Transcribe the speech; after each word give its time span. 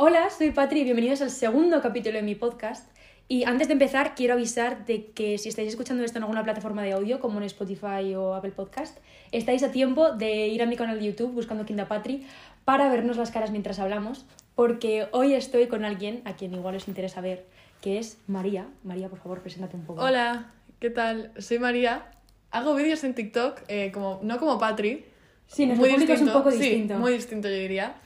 Hola, 0.00 0.30
soy 0.30 0.52
Patri 0.52 0.82
y 0.82 0.84
bienvenidos 0.84 1.22
al 1.22 1.30
segundo 1.30 1.82
capítulo 1.82 2.18
de 2.18 2.22
mi 2.22 2.36
podcast. 2.36 2.88
Y 3.26 3.42
antes 3.42 3.66
de 3.66 3.72
empezar, 3.72 4.14
quiero 4.14 4.34
avisar 4.34 4.86
de 4.86 5.06
que 5.10 5.38
si 5.38 5.48
estáis 5.48 5.70
escuchando 5.70 6.04
esto 6.04 6.18
en 6.18 6.22
alguna 6.22 6.44
plataforma 6.44 6.84
de 6.84 6.92
audio, 6.92 7.18
como 7.18 7.38
en 7.38 7.42
Spotify 7.46 8.14
o 8.14 8.34
Apple 8.34 8.52
Podcast, 8.52 8.96
estáis 9.32 9.64
a 9.64 9.72
tiempo 9.72 10.12
de 10.12 10.46
ir 10.46 10.62
a 10.62 10.66
mi 10.66 10.76
canal 10.76 11.00
de 11.00 11.06
YouTube 11.06 11.32
buscando 11.32 11.66
Kinda 11.66 11.88
Patri 11.88 12.24
para 12.64 12.88
vernos 12.88 13.16
las 13.16 13.32
caras 13.32 13.50
mientras 13.50 13.80
hablamos, 13.80 14.24
porque 14.54 15.08
hoy 15.10 15.34
estoy 15.34 15.66
con 15.66 15.84
alguien 15.84 16.22
a 16.26 16.36
quien 16.36 16.54
igual 16.54 16.76
os 16.76 16.86
interesa 16.86 17.20
ver, 17.20 17.46
que 17.80 17.98
es 17.98 18.18
María. 18.28 18.68
María, 18.84 19.08
por 19.08 19.18
favor, 19.18 19.40
preséntate 19.40 19.74
un 19.74 19.84
poco. 19.84 20.00
Hola, 20.00 20.52
¿qué 20.78 20.90
tal? 20.90 21.32
Soy 21.38 21.58
María. 21.58 22.08
Hago 22.52 22.76
vídeos 22.76 23.02
en 23.02 23.14
TikTok, 23.14 23.62
eh, 23.66 23.90
como, 23.92 24.20
no 24.22 24.38
como 24.38 24.60
Patri. 24.60 25.06
Sí, 25.48 25.66
nuestro 25.66 25.88
público 25.88 26.12
es 26.12 26.20
un 26.20 26.32
poco 26.32 26.52
sí, 26.52 26.58
distinto. 26.58 26.98
muy 26.98 27.14
distinto 27.14 27.48
yo 27.48 27.54
diría. 27.56 27.96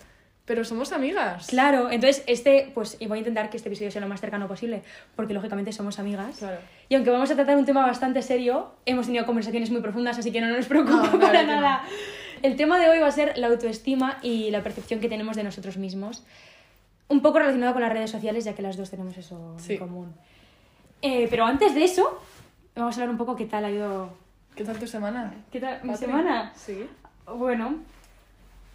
Pero 0.45 0.65
somos 0.65 0.93
amigas. 0.93 1.47
Claro, 1.47 1.91
entonces 1.91 2.25
este, 2.27 2.71
pues 2.75 2.97
y 2.99 3.07
voy 3.07 3.19
a 3.19 3.21
intentar 3.21 3.49
que 3.49 3.57
este 3.57 3.69
episodio 3.69 3.91
sea 3.93 4.01
lo 4.01 4.09
más 4.09 4.21
cercano 4.21 4.49
posible, 4.49 4.83
porque 5.15 5.35
lógicamente 5.35 5.73
somos 5.73 5.99
amigas. 6.01 6.39
Claro. 6.39 6.59
Y 6.89 6.97
aunque 6.97 7.11
vamos 7.11 7.31
a 7.31 7.35
tratar 7.37 7.57
un 7.57 7.65
tema 7.65 7.87
bastante 7.87 8.23
serio, 8.23 8.73
hemos 8.85 9.07
tenido 9.07 9.25
conversaciones 9.25 9.71
muy 9.71 9.81
profundas, 9.81 10.19
así 10.19 10.33
que 10.33 10.41
no 10.41 10.49
nos 10.49 10.67
preocupa 10.67 10.97
No, 10.97 11.03
claro 11.11 11.21
para 11.21 11.43
no. 11.45 11.49
nada. 11.61 11.83
El 12.43 12.57
tema 12.57 12.81
de 12.81 12.89
hoy 12.89 12.99
va 12.99 13.07
a 13.07 13.13
ser 13.13 13.39
la 13.39 13.47
autoestima 13.47 14.19
y 14.21 14.51
la 14.51 14.63
percepción 14.65 14.99
que 14.99 15.09
tenemos 15.09 15.37
de 15.37 15.45
nosotros 15.45 15.77
mismos. 15.77 16.25
Un 17.09 17.23
poco 17.23 17.39
relacionado 17.39 17.73
con 17.75 17.83
las 17.83 17.93
redes 17.93 18.11
sociales, 18.11 18.45
ya 18.45 18.55
que 18.55 18.63
las 18.63 18.77
dos 18.77 18.91
tenemos 18.91 19.17
eso 19.17 19.55
Sí. 19.59 19.75
en 19.75 19.79
común. 19.79 20.13
Eh, 21.03 21.29
pero 21.31 21.45
antes 21.45 21.73
de 21.75 21.85
eso, 21.85 22.21
vamos 22.75 22.97
a 22.97 23.01
hablar 23.01 23.11
un 23.11 23.19
poco 23.19 23.37
qué 23.37 23.47
tal 23.47 23.65
ha 23.65 23.71
ido. 23.71 24.11
¿Qué 24.57 24.65
tal 24.65 24.77
tu 24.79 24.89
semana? 24.89 25.33
¿Qué 25.53 25.61
tal 25.61 25.81
mi 25.85 25.91
Patri? 25.91 26.07
semana? 26.07 26.53
Sí. 26.57 26.87
Bueno, 27.27 27.77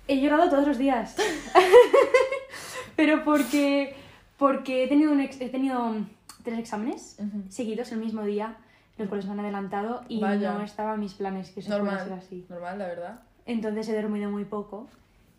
he 0.08 0.20
llorado 0.22 0.50
todos 0.50 0.68
los 0.68 0.78
días. 0.78 1.16
Pero 2.96 3.24
porque, 3.24 3.96
porque 4.38 4.84
he, 4.84 4.88
tenido 4.88 5.12
un 5.12 5.20
ex- 5.22 5.40
he 5.40 5.50
tenido 5.50 5.96
tres 6.44 6.60
exámenes 6.60 7.18
Ujú. 7.20 7.44
seguidos 7.50 7.92
el 7.92 8.00
mismo 8.00 8.24
día, 8.24 8.56
los 8.98 9.08
cuales 9.08 9.26
me 9.28 9.34
han 9.34 9.40
adelantado 9.42 10.04
y 10.08 10.20
Vaya. 10.20 10.54
no 10.54 10.64
estaba 10.64 10.96
en 10.96 11.02
mis 11.02 11.14
planes 11.14 11.52
que 11.52 11.60
eso 11.60 11.70
pueda 11.70 11.84
ser 12.00 12.08
Normal. 12.08 12.20
así. 12.26 12.46
Normal, 12.50 12.80
la 12.80 12.88
verdad. 12.88 13.20
Entonces 13.46 13.88
he 13.90 14.02
dormido 14.02 14.30
muy 14.32 14.46
poco. 14.46 14.88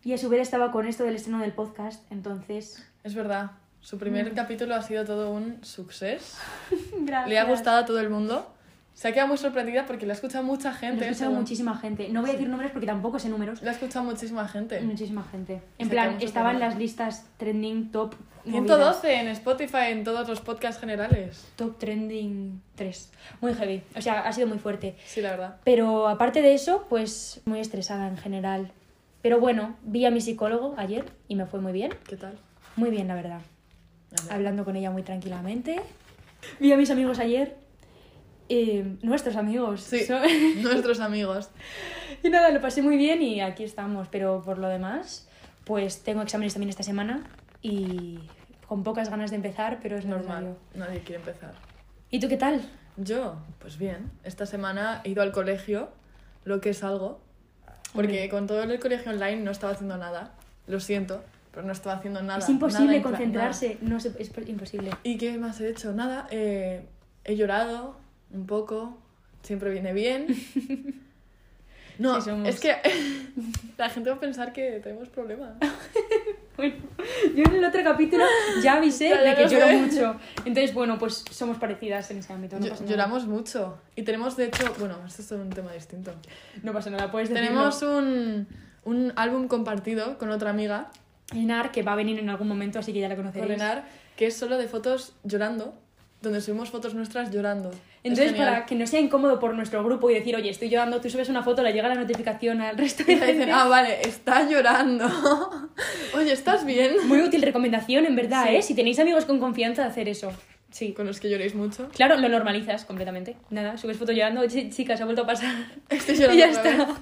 Y 0.05 0.13
a 0.13 0.19
su 0.19 0.29
vez 0.29 0.43
estaba 0.43 0.71
con 0.71 0.87
esto 0.87 1.03
del 1.05 1.17
estreno 1.17 1.41
del 1.41 1.53
podcast, 1.53 2.11
entonces... 2.13 2.85
Es 3.03 3.15
verdad. 3.15 3.51
Su 3.81 3.99
primer 3.99 4.31
Mm. 4.33 4.35
capítulo 4.35 4.75
ha 4.75 4.83
sido 4.83 5.05
todo 5.05 5.31
un. 5.31 5.61
Gracias. 5.61 6.39
Le 7.29 7.39
ha 7.39 7.45
gustado 7.45 7.79
a 7.79 7.87
todo 7.87 7.99
el 8.01 8.11
mundo. 8.11 8.47
Se 8.99 9.07
ha 9.07 9.13
quedado 9.13 9.29
muy 9.29 9.39
sorprendida 9.39 9.87
porque 9.87 10.07
le 10.07 10.13
ha 10.13 10.15
escuchado 10.17 10.43
mucha 10.43 10.71
Lo 10.73 10.77
gente. 10.77 11.05
he 11.05 11.09
escuchado 11.11 11.31
según- 11.31 11.43
muchísima 11.43 11.77
gente. 11.79 12.09
No 12.09 12.21
voy 12.21 12.31
a 12.31 12.33
decir 12.33 12.49
nombres 12.49 12.73
porque 12.73 12.89
tampoco 12.89 13.21
sé 13.21 13.29
números. 13.29 13.63
Le 13.63 13.69
ha 13.69 13.73
escuchado 13.73 14.05
muchísima 14.05 14.49
gente. 14.49 14.81
Muchísima 14.81 15.23
gente. 15.23 15.63
En 15.79 15.89
plan, 15.89 16.17
quedó 16.19 16.27
estaba 16.27 16.51
en 16.51 16.57
sorprendida. 16.57 16.69
las 16.71 16.79
listas 16.79 17.27
trending 17.37 17.93
top. 17.93 18.17
movidas. 18.45 18.67
112 18.67 19.15
en 19.21 19.29
Spotify, 19.29 19.91
en 19.91 20.03
todos 20.03 20.27
los 20.27 20.41
podcasts 20.41 20.81
generales. 20.81 21.47
Top 21.55 21.79
trending 21.79 22.61
3. 22.75 23.13
Muy 23.41 23.55
heavy. 23.55 23.83
O 23.97 24.01
sea, 24.03 24.23
ha 24.23 24.33
sido 24.33 24.49
muy 24.49 24.59
fuerte. 24.59 24.97
Sí, 25.07 25.21
la 25.21 25.31
verdad. 25.31 25.57
Pero 25.63 26.09
aparte 26.09 26.43
de 26.43 26.55
eso, 26.55 26.85
pues 26.89 27.41
muy 27.45 27.61
estresada 27.61 28.09
en 28.09 28.17
general. 28.17 28.73
Pero 29.23 29.39
bueno, 29.39 29.77
vi 29.85 30.07
a 30.07 30.11
mi 30.11 30.21
psicólogo 30.21 30.75
ayer 30.77 31.05
y 31.29 31.37
me 31.37 31.47
fue 31.47 31.61
muy 31.61 31.73
bien. 31.73 31.95
¿Qué 32.09 32.17
tal? 32.17 32.37
Muy 32.75 32.91
bien, 32.91 33.07
la 33.07 33.15
verdad. 33.15 33.43
Hablando 34.29 34.65
con 34.65 34.75
ella 34.75 34.91
muy 34.91 35.03
tranquilamente. 35.05 35.81
Vi 36.59 36.73
a 36.73 36.77
mis 36.77 36.91
amigos 36.91 37.21
ayer. 37.21 37.68
Eh, 38.49 38.97
nuestros 39.03 39.37
amigos. 39.37 39.83
Sí, 39.83 40.05
So- 40.05 40.19
nuestros 40.63 41.01
amigos. 41.09 41.51
y 42.23 42.29
nada, 42.31 42.51
lo 42.51 42.61
pasé 42.61 42.83
muy 42.83 42.97
bien 42.97 43.23
y 43.23 43.41
aquí 43.41 43.65
estamos. 43.65 44.09
Pero 44.09 44.43
por 44.45 44.59
lo 44.59 44.69
demás, 44.69 45.29
pues 45.65 46.03
tengo 46.03 46.23
exámenes 46.23 46.55
también 46.55 46.71
esta 46.71 46.83
semana 46.83 47.25
y 47.63 48.19
con 48.67 48.83
pocas 48.85 49.09
ganas 49.11 49.31
de 49.31 49.37
empezar, 49.37 49.79
pero 49.83 49.97
es 49.97 50.05
Normal. 50.05 50.45
necesario. 50.45 50.57
Nadie 50.75 51.01
quiere 51.01 51.17
empezar. 51.21 51.55
¿Y 52.11 52.21
tú 52.21 52.29
qué 52.29 52.37
tal? 52.37 52.61
Yo, 52.97 53.37
pues 53.61 53.79
bien. 53.79 54.11
Esta 54.25 54.45
semana 54.47 55.01
he 55.05 55.11
ido 55.11 55.23
al 55.23 55.33
colegio, 55.33 55.91
lo 56.45 56.61
que 56.61 56.71
es 56.71 56.83
algo. 56.83 57.21
Porque 57.95 58.09
Hombre. 58.13 58.29
con 58.29 58.47
todo 58.47 58.63
el 58.63 58.79
colegio 58.81 59.11
online 59.13 59.37
no 59.37 59.51
estaba 59.51 59.73
haciendo 59.73 59.97
nada. 59.97 60.33
Lo 60.67 60.81
siento, 60.81 61.23
pero 61.53 61.65
no 61.67 61.73
estaba 61.73 61.97
haciendo 61.97 62.21
nada. 62.23 62.41
es 62.41 62.49
imposible 62.49 62.99
nada 62.99 63.03
concentrarse. 63.03 63.79
No 63.81 63.99
sé, 64.01 64.13
es 64.19 64.31
imposible. 64.47 64.91
nada. 64.91 65.01
¿Y 65.05 65.17
qué 65.17 65.39
más 65.39 65.61
he 65.61 65.71
hecho? 65.71 65.93
Nada. 65.93 66.27
eh, 66.31 66.85
he 67.25 67.37
llorado 67.37 67.97
un 68.33 68.47
poco. 68.47 68.97
Siempre 69.43 69.71
viene 69.71 69.93
bien. 69.93 70.27
No, 71.99 72.21
Sí, 72.21 72.31
somos. 72.31 72.49
es 72.49 72.61
que 72.61 72.77
la 73.77 73.91
gente 73.91 74.09
va 74.09 74.15
a 74.15 74.21
pensar 74.21 74.53
que 74.53 74.79
tenemos 74.83 75.09
problemas. 75.09 75.55
Bueno, 76.57 76.75
yo 77.37 77.45
en 77.45 77.55
el 77.55 77.65
otro 77.65 77.85
capítulo 77.85 78.25
ya 78.65 78.79
avisé 78.79 79.11
Ya, 79.11 79.23
ya 79.23 79.31
de 79.31 79.37
que 79.37 79.43
lo 79.45 79.49
lloro 79.49 79.67
sé. 79.69 79.77
mucho. 79.77 80.17
Entonces, 80.45 80.75
bueno, 80.75 80.99
pues 80.99 81.25
somos 81.31 81.57
parecidas 81.59 82.11
en 82.11 82.19
ese 82.19 82.33
ámbito. 82.33 82.59
No 82.59 82.67
pasa 82.67 82.81
nada. 82.83 82.91
Lloramos 82.91 83.27
mucho. 83.27 83.79
Y 83.95 84.03
tenemos, 84.03 84.37
de 84.37 84.47
hecho, 84.47 84.75
bueno, 84.81 84.97
esto 85.07 85.23
es 85.23 85.31
un 85.31 85.51
tema 85.51 85.73
distinto. 85.73 86.13
No 86.65 86.73
pasa 86.73 86.91
nada, 86.91 87.13
puedes 87.13 87.29
decirlo. 87.29 87.49
Tenemos 87.49 87.83
un, 87.83 88.49
un 88.85 89.13
álbum 89.15 89.47
compartido 89.47 90.19
con 90.19 90.31
otra 90.31 90.51
amiga, 90.51 90.91
Enar, 91.33 91.71
que 91.71 91.83
va 91.85 91.93
a 91.93 91.97
venir 91.97 92.19
en 92.19 92.29
algún 92.29 92.49
momento, 92.49 92.81
así 92.81 92.93
que 92.93 92.99
ya 92.99 93.09
la 93.09 93.15
conoceréis. 93.15 93.47
Corenar, 93.53 93.85
que 94.17 94.27
es 94.27 94.37
solo 94.37 94.59
de 94.59 94.67
fotos 94.67 95.15
llorando, 95.23 95.75
donde 96.23 96.41
subimos 96.41 96.71
fotos 96.71 96.93
nuestras 96.95 97.31
llorando. 97.31 97.71
Es 98.05 98.13
Entonces, 98.13 98.33
para 98.35 98.65
que 98.65 98.75
no 98.77 98.87
sea 98.87 99.01
incómodo 99.01 99.41
por 99.41 99.55
nuestro 99.55 99.83
grupo 99.83 100.09
y 100.11 100.15
decir, 100.15 100.37
oye, 100.37 100.49
estoy 100.51 100.69
llorando, 100.69 101.01
tú 101.01 101.11
subes 101.11 101.29
una 101.29 101.43
foto, 101.43 101.63
le 101.63 101.73
llega 101.73 101.89
la 101.89 101.97
notificación 101.97 102.61
al 102.61 102.79
resto 102.79 103.03
de 103.05 103.13
Y 103.15 103.17
te 103.17 103.25
dicen, 103.27 103.39
gente. 103.41 103.53
ah, 103.53 103.67
vale, 103.67 104.01
está 104.03 104.49
llorando. 104.49 105.07
Oye, 106.17 106.33
¿estás 106.33 106.65
bien? 106.65 106.93
Muy 107.09 107.21
útil 107.21 107.43
recomendación, 107.43 108.07
en 108.07 108.15
verdad, 108.15 108.47
Sí. 108.49 108.57
¿eh? 108.57 108.63
Si 108.63 108.75
tenéis 108.75 108.99
amigos 109.01 109.25
con 109.25 109.41
confianza, 109.41 109.85
hacer 109.85 110.09
eso. 110.09 110.33
Sí. 110.71 110.93
Con 110.93 111.07
los 111.07 111.19
que 111.19 111.29
lloréis 111.29 111.55
mucho. 111.55 111.89
Claro, 111.89 112.17
lo 112.19 112.29
normalizas 112.29 112.85
completamente. 112.85 113.37
Nada, 113.51 113.77
subes 113.79 113.97
foto 113.97 114.13
llorando, 114.13 114.43
"Ch- 114.45 114.71
chicas, 114.71 115.01
ha 115.01 115.05
vuelto 115.05 115.23
a 115.23 115.27
pasar. 115.27 115.55
Estoy 115.89 116.15
y 116.17 116.19
llorando 116.19 116.39
ya 116.45 116.51
otra 116.51 116.71
está. 116.71 116.85
vez. 116.85 116.97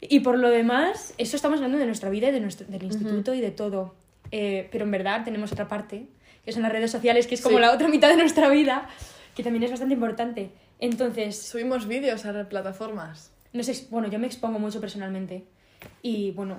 Y 0.00 0.20
por 0.20 0.38
lo 0.38 0.48
demás, 0.50 1.14
eso 1.18 1.36
estamos 1.36 1.58
hablando 1.58 1.78
de 1.78 1.86
nuestra 1.86 2.08
vida 2.10 2.28
y 2.28 2.32
de 2.32 2.40
nuestro, 2.40 2.66
del 2.66 2.82
instituto 2.82 3.34
y 3.34 3.40
de 3.40 3.50
todo. 3.50 3.94
Eh, 4.32 4.68
pero 4.72 4.84
en 4.84 4.90
verdad 4.90 5.22
tenemos 5.24 5.52
otra 5.52 5.68
parte, 5.68 6.06
que 6.44 6.52
son 6.52 6.62
las 6.62 6.72
redes 6.72 6.90
sociales, 6.90 7.26
que 7.26 7.34
es 7.34 7.40
como 7.42 7.56
Sí. 7.58 7.62
la 7.62 7.72
otra 7.72 7.88
mitad 7.88 8.08
de 8.08 8.16
nuestra 8.16 8.48
vida, 8.48 8.88
que 9.38 9.44
también 9.44 9.62
es 9.62 9.70
bastante 9.70 9.94
importante. 9.94 10.50
Entonces, 10.80 11.40
Subimos 11.40 11.86
vídeos 11.86 12.24
a 12.24 12.32
las 12.32 12.48
plataformas. 12.48 13.30
no 13.52 13.62
sé, 13.62 13.86
bueno, 13.88 14.08
yo 14.08 14.18
me 14.18 14.26
expongo 14.26 14.58
mucho 14.58 14.80
personalmente. 14.80 15.44
Y 16.02 16.32
bueno, 16.32 16.58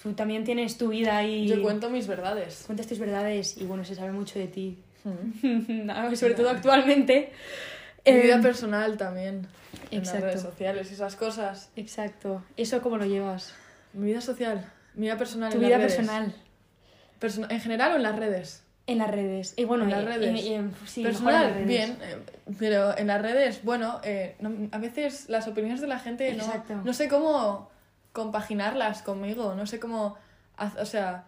tú 0.00 0.12
también 0.12 0.44
tienes 0.44 0.78
tu 0.78 0.88
vida 0.90 1.24
y 1.24 1.48
Yo 1.48 1.60
cuento 1.62 1.90
mis 1.90 2.06
verdades. 2.06 2.62
cuentas 2.66 2.86
tus 2.86 3.00
verdades 3.00 3.56
y 3.58 3.64
bueno, 3.64 3.84
se 3.84 3.96
sabe 3.96 4.12
mucho 4.12 4.38
de 4.38 4.46
ti. 4.46 4.78
Mm. 5.02 5.90
Sobre 6.14 6.34
todo 6.34 6.48
actualmente. 6.50 7.32
Mi 8.06 8.12
Eh, 8.12 8.22
vida 8.22 8.40
personal 8.40 8.96
también. 8.96 9.48
En 9.90 9.98
las 9.98 10.08
exacto. 10.08 10.26
redes 10.26 10.42
sociales 10.42 10.90
y 10.92 10.94
esas 10.94 11.16
cosas. 11.16 11.70
Exacto. 11.74 12.44
¿Eso 12.56 12.80
cómo 12.82 12.98
lo 12.98 13.04
llevas? 13.04 13.52
Mi 13.92 14.06
vida 14.06 14.20
social. 14.20 14.64
Mi 14.94 15.06
vida 15.06 15.18
personal. 15.18 15.50
Tu 15.50 15.56
en 15.56 15.62
las 15.62 15.68
vida 15.70 15.78
redes. 15.78 15.96
personal. 15.96 16.34
Persona- 17.18 17.48
¿En 17.50 17.60
general 17.60 17.92
o 17.92 17.96
en 17.96 18.02
las 18.04 18.16
redes? 18.16 18.62
En 18.88 18.98
las 18.98 19.10
redes. 19.10 19.54
Y 19.56 19.64
bueno, 19.64 19.84
En 19.84 19.90
las 19.90 20.02
y- 20.02 20.06
redes. 20.06 20.42
y- 20.44 20.48
y 20.48 20.54
en- 20.54 20.74
sí, 20.86 21.02
Personal, 21.02 21.52
redes. 21.54 21.66
bien, 21.66 21.98
eh, 22.02 22.18
pero 22.58 22.96
en 22.96 23.08
las 23.08 23.20
redes, 23.20 23.64
bueno, 23.64 24.00
eh, 24.04 24.36
no- 24.38 24.68
a 24.70 24.78
veces 24.78 25.28
las 25.28 25.48
opiniones 25.48 25.80
de 25.80 25.88
la 25.88 25.98
gente 25.98 26.32
no, 26.34 26.44
no 26.84 26.92
sé 26.92 27.08
cómo 27.08 27.68
compaginarlas 28.12 29.02
conmigo, 29.02 29.54
no 29.54 29.66
sé 29.66 29.80
cómo, 29.80 30.16
o 30.78 30.84
sea, 30.86 31.24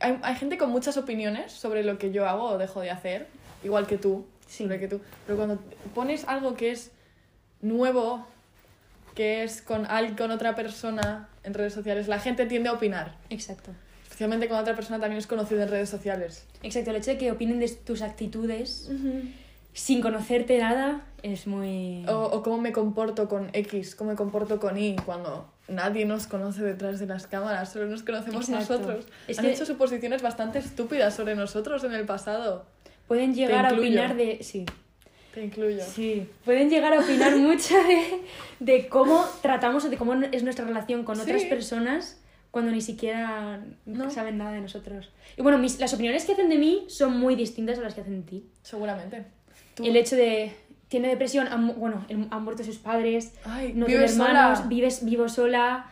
hay, 0.00 0.18
hay 0.22 0.34
gente 0.36 0.56
con 0.58 0.70
muchas 0.70 0.96
opiniones 0.96 1.52
sobre 1.52 1.84
lo 1.84 1.98
que 1.98 2.10
yo 2.10 2.26
hago 2.26 2.44
o 2.44 2.58
dejo 2.58 2.80
de 2.80 2.90
hacer, 2.90 3.28
igual 3.62 3.86
que 3.86 3.98
tú, 3.98 4.26
Sí. 4.48 4.64
sobre 4.64 4.80
que 4.80 4.88
tú, 4.88 5.00
pero 5.26 5.36
cuando 5.36 5.58
pones 5.94 6.24
algo 6.26 6.54
que 6.54 6.70
es 6.70 6.90
nuevo, 7.60 8.26
que 9.14 9.44
es 9.44 9.62
con, 9.62 9.86
con 10.16 10.30
otra 10.30 10.54
persona 10.54 11.28
en 11.44 11.54
redes 11.54 11.72
sociales, 11.74 12.08
la 12.08 12.18
gente 12.18 12.46
tiende 12.46 12.68
a 12.70 12.72
opinar, 12.72 13.14
Exacto. 13.30 13.70
Especialmente 14.14 14.46
cuando 14.46 14.62
otra 14.62 14.76
persona 14.76 15.00
también 15.00 15.18
es 15.18 15.26
conocida 15.26 15.64
en 15.64 15.68
redes 15.68 15.88
sociales. 15.88 16.44
Exacto, 16.62 16.90
el 16.90 16.96
hecho 16.96 17.10
de 17.10 17.18
que 17.18 17.32
opinen 17.32 17.58
de 17.58 17.68
tus 17.68 18.00
actitudes 18.00 18.88
sin 19.72 20.00
conocerte 20.00 20.56
nada 20.58 21.04
es 21.24 21.48
muy... 21.48 22.06
O, 22.06 22.12
o 22.26 22.42
cómo 22.44 22.58
me 22.58 22.70
comporto 22.70 23.28
con 23.28 23.50
X, 23.52 23.96
cómo 23.96 24.10
me 24.10 24.16
comporto 24.16 24.60
con 24.60 24.78
Y, 24.78 24.94
cuando 25.04 25.50
nadie 25.66 26.04
nos 26.04 26.28
conoce 26.28 26.62
detrás 26.62 27.00
de 27.00 27.06
las 27.06 27.26
cámaras, 27.26 27.72
solo 27.72 27.86
nos 27.86 28.04
conocemos 28.04 28.48
Exacto. 28.48 28.78
nosotros. 28.78 29.06
Es 29.26 29.36
Han 29.40 29.46
que- 29.46 29.52
hecho 29.52 29.66
suposiciones 29.66 30.22
bastante 30.22 30.60
estúpidas 30.60 31.12
sobre 31.16 31.34
nosotros 31.34 31.82
en 31.82 31.92
el 31.92 32.04
pasado. 32.06 32.66
Pueden 33.08 33.34
llegar 33.34 33.66
a 33.66 33.74
opinar 33.74 34.14
de... 34.14 34.44
Sí, 34.44 34.64
Te 35.34 35.42
incluyo. 35.44 35.82
sí. 35.84 36.28
Pueden 36.44 36.70
llegar 36.70 36.92
a 36.94 37.00
opinar 37.00 37.34
mucho 37.36 37.74
de, 37.82 38.20
de 38.60 38.86
cómo 38.88 39.24
tratamos 39.42 39.84
o 39.86 39.88
de 39.90 39.96
cómo 39.96 40.12
es 40.30 40.44
nuestra 40.44 40.64
relación 40.64 41.02
con 41.02 41.18
otras 41.18 41.42
Sí. 41.42 41.48
personas 41.48 42.20
cuando 42.54 42.70
ni 42.70 42.80
siquiera 42.80 43.60
No. 43.84 44.10
saben 44.12 44.38
nada 44.38 44.52
de 44.52 44.60
nosotros. 44.60 45.10
Y 45.36 45.42
bueno, 45.42 45.58
mis, 45.58 45.80
las 45.80 45.92
opiniones 45.92 46.24
que 46.24 46.34
hacen 46.34 46.48
de 46.48 46.56
mí 46.56 46.84
son 46.88 47.18
muy 47.18 47.34
distintas 47.34 47.78
a 47.80 47.82
las 47.82 47.94
que 47.94 48.02
hacen 48.02 48.20
de 48.24 48.30
ti. 48.30 48.46
Seguramente. 48.62 49.26
Tú- 49.74 49.84
El 49.84 49.96
hecho 49.96 50.14
de... 50.14 50.56
Tiene 50.86 51.08
depresión, 51.08 51.48
han, 51.48 51.74
bueno, 51.80 52.06
han 52.30 52.44
muerto 52.44 52.62
sus 52.62 52.76
padres, 52.78 53.32
Ay, 53.44 53.72
no 53.74 53.86
tiene 53.86 54.04
hermanos, 54.04 54.58
sola. 54.58 54.68
vives, 54.68 55.04
vivo 55.04 55.28
sola. 55.28 55.86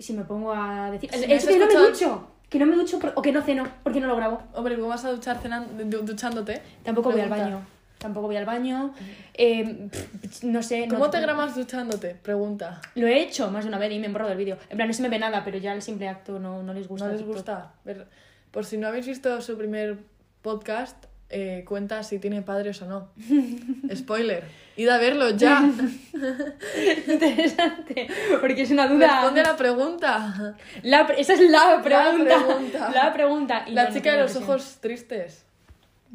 Si 0.00 0.12
me 0.14 0.24
pongo 0.24 0.52
a 0.52 0.90
decir... 0.90 1.08
Si 1.12 1.32
has 1.32 1.46
de 1.46 1.56
no 1.58 1.66
me 1.66 1.74
ducho. 1.74 2.28
que 2.48 2.58
no 2.58 2.66
me 2.66 2.74
ducho 2.74 2.98
por- 2.98 3.12
o 3.14 3.22
que 3.22 3.30
no 3.30 3.42
ceno 3.42 3.68
porque 3.84 4.00
no 4.00 4.08
lo 4.08 4.16
grabo. 4.16 4.42
Hombre, 4.54 4.74
¿cómo 4.74 4.88
vas 4.88 5.04
a 5.04 5.12
duchar 5.12 5.40
cenan- 5.40 5.68
duchándote? 6.04 6.60
Tampoco 6.82 7.12
voy 7.12 7.20
al 7.20 7.28
baño. 7.28 7.64
Tampoco 8.06 8.28
voy 8.28 8.36
al 8.36 8.44
baño. 8.46 8.94
Eh, 9.34 9.88
pff, 9.90 10.44
no 10.44 10.62
sé. 10.62 10.86
no 10.86 10.94
¿Cómo 10.94 11.10
te 11.10 11.20
gramas 11.20 11.54
duchándote? 11.56 12.14
Pregunta. 12.22 12.80
Lo 12.94 13.06
he 13.06 13.20
hecho 13.20 13.50
más 13.50 13.64
de 13.64 13.68
una 13.68 13.78
vez 13.78 13.92
y 13.92 13.98
me 13.98 14.08
borro 14.08 14.28
del 14.28 14.38
vídeo. 14.38 14.56
En 14.70 14.76
plan, 14.76 14.86
no 14.88 14.94
se 14.94 15.02
me 15.02 15.08
ve 15.08 15.18
nada, 15.18 15.42
pero 15.44 15.58
ya 15.58 15.72
el 15.72 15.82
simple 15.82 16.08
acto 16.08 16.38
no, 16.38 16.62
no 16.62 16.72
les 16.72 16.86
gusta. 16.88 17.06
¿No 17.06 17.12
les 17.12 17.22
gusta? 17.24 17.72
Ver- 17.84 18.06
Por 18.52 18.64
si 18.64 18.76
no 18.78 18.86
habéis 18.88 19.06
visto 19.06 19.40
su 19.42 19.56
primer 19.58 19.98
podcast, 20.42 21.06
eh, 21.30 21.64
cuenta 21.66 22.02
si 22.04 22.18
tiene 22.20 22.42
padres 22.42 22.80
o 22.82 22.86
no. 22.86 23.08
Spoiler. 23.94 24.44
Id 24.76 24.88
a 24.88 24.98
verlo 24.98 25.30
ya. 25.30 25.64
Interesante, 27.08 28.08
porque 28.40 28.62
es 28.62 28.70
una 28.70 28.86
duda. 28.88 29.06
Responde 29.20 29.40
a 29.40 29.44
la 29.44 29.56
pregunta. 29.56 30.54
La 30.82 31.06
pre- 31.06 31.20
esa 31.20 31.32
es 31.34 31.40
la 31.50 31.80
pregunta. 31.82 32.44
pregunta. 32.44 32.90
La 32.94 33.12
pregunta. 33.12 33.64
Y 33.66 33.72
La 33.72 33.84
no, 33.84 33.88
no 33.88 33.94
chica 33.94 34.12
de 34.12 34.18
los 34.22 34.36
ojos 34.36 34.76
tristes. 34.80 35.45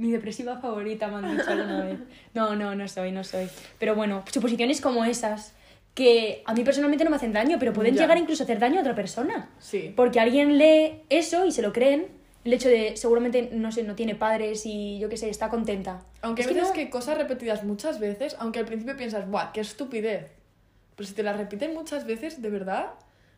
Mi 0.02 0.10
depresiva 0.12 0.58
favorita 0.58 1.08
me 1.10 1.18
han 1.18 1.38
dicho 1.38 1.48
alguna 1.52 1.86
vez. 1.86 2.00
No, 2.34 2.56
no, 2.56 2.74
no 2.74 2.88
soy, 2.88 3.12
no 3.12 3.24
soy. 3.24 3.48
Pero 3.78 3.94
bueno, 3.94 4.24
suposiciones 4.32 4.82
como 4.82 5.06
esas, 5.06 5.54
que 5.94 6.42
a 6.48 6.56
mí 6.56 6.64
personalmente 6.64 7.04
no 7.04 7.12
me 7.12 7.18
hacen 7.18 7.34
daño, 7.34 7.58
pero 7.60 7.72
pueden 7.72 7.94
Ya. 7.94 8.02
llegar 8.02 8.18
incluso 8.18 8.42
a 8.42 8.46
hacer 8.46 8.58
daño 8.58 8.78
a 8.80 8.82
otra 8.82 8.96
persona. 8.96 9.50
Sí. 9.60 9.94
Porque 9.96 10.20
alguien 10.20 10.58
lee 10.58 11.04
eso 11.10 11.46
y 11.46 11.52
se 11.52 11.62
lo 11.62 11.72
creen. 11.72 12.08
El 12.44 12.54
hecho 12.54 12.68
de 12.68 12.98
seguramente, 12.98 13.50
no 13.54 13.72
sé, 13.72 13.84
no 13.84 13.94
tiene 13.94 14.16
padres 14.16 14.66
y 14.66 14.98
yo 14.98 15.08
qué 15.08 15.18
sé, 15.18 15.30
está 15.30 15.50
contenta. 15.50 16.02
Aunque 16.24 16.42
Es 16.42 16.48
hay 16.48 16.56
veces 16.56 16.70
no- 16.70 16.74
que 16.74 16.90
cosas 16.90 17.16
repetidas 17.20 17.64
muchas 17.64 18.00
veces, 18.00 18.36
aunque 18.40 18.58
al 18.58 18.66
principio 18.66 18.98
piensas, 18.98 19.30
¡buah, 19.30 19.52
qué 19.54 19.62
estupidez! 19.62 20.32
Pero 20.96 21.08
si 21.08 21.14
te 21.14 21.22
las 21.22 21.38
repiten 21.38 21.76
muchas 21.76 22.08
veces, 22.08 22.42
de 22.42 22.50
verdad, 22.50 22.94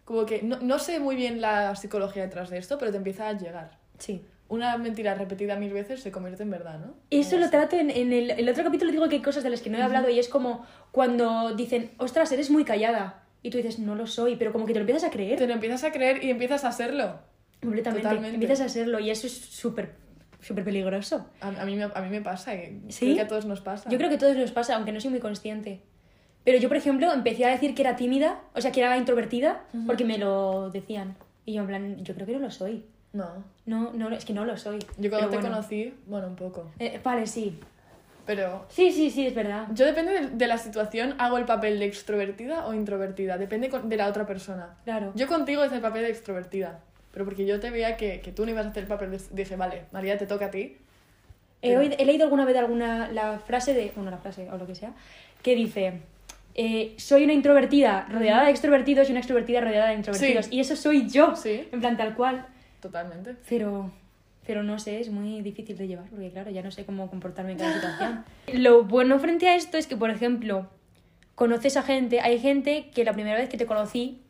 como 0.05 0.25
que 0.25 0.41
no, 0.43 0.59
no 0.61 0.79
sé 0.79 0.99
muy 1.01 1.17
bien 1.17 1.41
la 1.41 1.75
psicología 1.75 2.23
detrás 2.23 2.49
de 2.49 2.57
esto, 2.57 2.77
pero 2.77 2.91
te 2.91 2.97
empieza 2.97 3.27
a 3.27 3.33
llegar. 3.33 3.77
Sí. 3.97 4.23
Una 4.53 4.77
mentira 4.77 5.15
repetida 5.15 5.55
mil 5.55 5.73
veces 5.73 6.01
se 6.01 6.11
convierte 6.11 6.43
en 6.43 6.51
verdad, 6.51 6.77
¿no? 6.77 6.93
Eso 7.09 7.37
lo 7.39 7.49
trato 7.49 7.75
en, 7.75 7.89
en 7.89 8.13
el, 8.13 8.29
el 8.29 8.47
otro 8.47 8.63
capítulo, 8.63 8.91
digo 8.91 9.09
que 9.09 9.15
hay 9.15 9.21
cosas 9.23 9.43
de 9.43 9.49
las 9.49 9.61
que 9.61 9.71
no 9.71 9.79
he 9.79 9.81
hablado 9.81 10.09
y 10.09 10.19
es 10.19 10.29
como 10.29 10.63
cuando 10.91 11.55
dicen, 11.55 11.89
ostras, 11.97 12.31
eres 12.31 12.51
muy 12.51 12.63
callada. 12.63 13.23
Y 13.41 13.49
tú 13.49 13.57
dices, 13.57 13.79
no 13.79 13.95
lo 13.95 14.05
soy, 14.05 14.35
pero 14.35 14.51
como 14.51 14.67
que 14.67 14.73
te 14.73 14.79
lo 14.79 14.83
empiezas 14.83 15.05
a 15.05 15.09
creer. 15.09 15.39
Te 15.39 15.47
lo 15.47 15.53
empiezas 15.53 15.83
a 15.83 15.91
creer 15.91 16.23
y 16.23 16.29
empiezas 16.29 16.63
a 16.65 16.71
serlo. 16.71 17.19
Completamente. 17.61 18.03
Totalmente. 18.03 18.35
Empiezas 18.35 18.61
a 18.61 18.69
serlo 18.69 18.99
y 18.99 19.09
eso 19.09 19.25
es 19.25 19.33
súper, 19.33 19.95
súper 20.39 20.63
peligroso. 20.63 21.27
A, 21.41 21.47
a 21.47 21.65
mí, 21.65 21.75
me, 21.75 21.85
a 21.85 22.01
mí 22.01 22.09
me 22.09 22.21
pasa, 22.21 22.53
y 22.53 22.79
¿Sí? 22.89 23.05
creo 23.05 23.15
que 23.15 23.21
a 23.21 23.27
todos 23.27 23.45
nos 23.45 23.61
pasa. 23.61 23.89
Yo 23.89 23.97
creo 23.97 24.09
que 24.09 24.15
a 24.17 24.19
todos 24.19 24.37
nos 24.37 24.51
pasa, 24.51 24.75
aunque 24.75 24.91
no 24.91 25.01
soy 25.01 25.09
muy 25.09 25.19
consciente. 25.19 25.81
Pero 26.43 26.59
yo, 26.59 26.67
por 26.67 26.77
ejemplo, 26.77 27.11
empecé 27.11 27.45
a 27.45 27.49
decir 27.49 27.73
que 27.73 27.81
era 27.81 27.95
tímida, 27.95 28.41
o 28.53 28.61
sea, 28.61 28.71
que 28.71 28.81
era 28.81 28.95
introvertida, 28.97 29.63
porque 29.87 30.05
me 30.05 30.19
lo 30.19 30.69
decían. 30.69 31.15
Y 31.45 31.53
yo, 31.53 31.61
en 31.61 31.67
plan, 31.67 32.03
yo 32.03 32.13
creo 32.13 32.27
que 32.27 32.33
no 32.33 32.39
lo 32.39 32.51
soy. 32.51 32.85
No. 33.13 33.43
No, 33.65 33.91
no, 33.93 34.09
es 34.09 34.25
que 34.25 34.33
no 34.33 34.43
lo 34.45 34.57
soy. 34.57 34.79
Yo 34.97 35.09
cuando 35.09 35.29
te 35.29 35.37
bueno. 35.37 35.49
conocí, 35.55 35.93
bueno, 36.07 36.27
un 36.27 36.35
poco. 36.35 36.71
Eh, 36.79 36.99
vale, 37.03 37.25
sí. 37.27 37.59
Pero 38.25 38.65
Sí, 38.69 38.91
sí, 38.91 39.09
sí, 39.11 39.27
es 39.27 39.35
verdad. 39.35 39.67
yo 39.73 39.85
depende 39.85 40.13
de, 40.13 40.27
de 40.29 40.47
la 40.47 40.57
situación, 40.57 41.13
hago 41.19 41.37
el 41.37 41.45
papel 41.45 41.77
de 41.79 41.85
extrovertida 41.85 42.65
o 42.65 42.73
introvertida. 42.73 43.37
Depende 43.37 43.69
con- 43.69 43.89
de 43.89 43.97
la 43.97 44.07
otra 44.07 44.25
persona. 44.25 44.75
Claro. 44.85 45.11
Yo 45.15 45.27
contigo 45.27 45.63
hice 45.65 45.75
el 45.75 45.81
papel 45.81 46.03
de 46.03 46.09
extrovertida. 46.09 46.79
Pero 47.11 47.25
porque 47.25 47.45
yo 47.45 47.59
te 47.59 47.69
veía 47.69 47.95
que, 47.97 48.21
que 48.21 48.31
tú 48.31 48.45
no 48.45 48.51
ibas 48.51 48.65
a 48.65 48.69
hacer 48.69 48.83
el 48.83 48.89
papel 48.89 49.11
de... 49.11 49.21
Dije, 49.31 49.55
vale, 49.55 49.83
María, 49.91 50.17
te 50.17 50.25
toca 50.25 50.45
a 50.47 50.51
ti. 50.51 50.77
He, 51.61 51.77
oído- 51.77 51.95
he 51.99 52.05
leído 52.05 52.23
alguna 52.23 52.43
vez 52.45 52.57
alguna 52.57 53.09
la 53.11 53.37
frase 53.39 53.73
de, 53.73 53.91
bueno, 53.95 54.09
la 54.09 54.17
frase 54.17 54.49
o 54.49 54.57
lo 54.57 54.65
que 54.65 54.73
sea, 54.75 54.93
que 55.43 55.55
dice, 55.55 56.01
eh, 56.55 56.93
soy 56.97 57.23
una 57.25 57.33
introvertida 57.33 58.07
rodeada 58.09 58.45
de 58.45 58.49
extrovertidos 58.51 59.07
y 59.09 59.11
una 59.11 59.19
extrovertida 59.19 59.61
rodeada 59.61 59.89
de 59.89 59.95
introvertidos. 59.95 60.45
Sí. 60.47 60.55
Y 60.55 60.59
eso 60.61 60.75
soy 60.75 61.07
yo, 61.09 61.35
Sí. 61.35 61.67
en 61.71 61.79
plan 61.81 61.95
tal 61.97 62.15
cual. 62.15 62.47
Totalmente. 62.83 63.37
Pero, 63.47 63.91
pero 64.45 64.61
no 64.61 64.77
sé, 64.77 64.99
es 64.99 65.09
muy 65.09 65.41
difícil 65.41 65.77
de 65.77 65.87
llevar, 65.87 66.09
porque 66.09 66.29
claro, 66.31 66.51
ya 66.51 66.61
no 66.61 66.69
sé 66.69 66.85
cómo 66.85 67.09
comportarme 67.09 67.53
en 67.53 67.59
cada 67.59 67.73
situación. 67.73 68.25
Lo 68.53 68.83
bueno 68.83 69.17
frente 69.19 69.47
a 69.47 69.55
esto 69.55 69.77
es 69.77 69.87
que, 69.87 69.95
por 69.95 70.09
ejemplo, 70.09 70.67
conoces 71.35 71.77
a 71.77 71.83
gente, 71.83 72.19
hay 72.19 72.39
gente 72.39 72.89
que 72.93 73.05
la 73.05 73.13
primera 73.13 73.37
vez 73.37 73.47
que 73.47 73.55
te 73.55 73.65
conocí, 73.65 74.21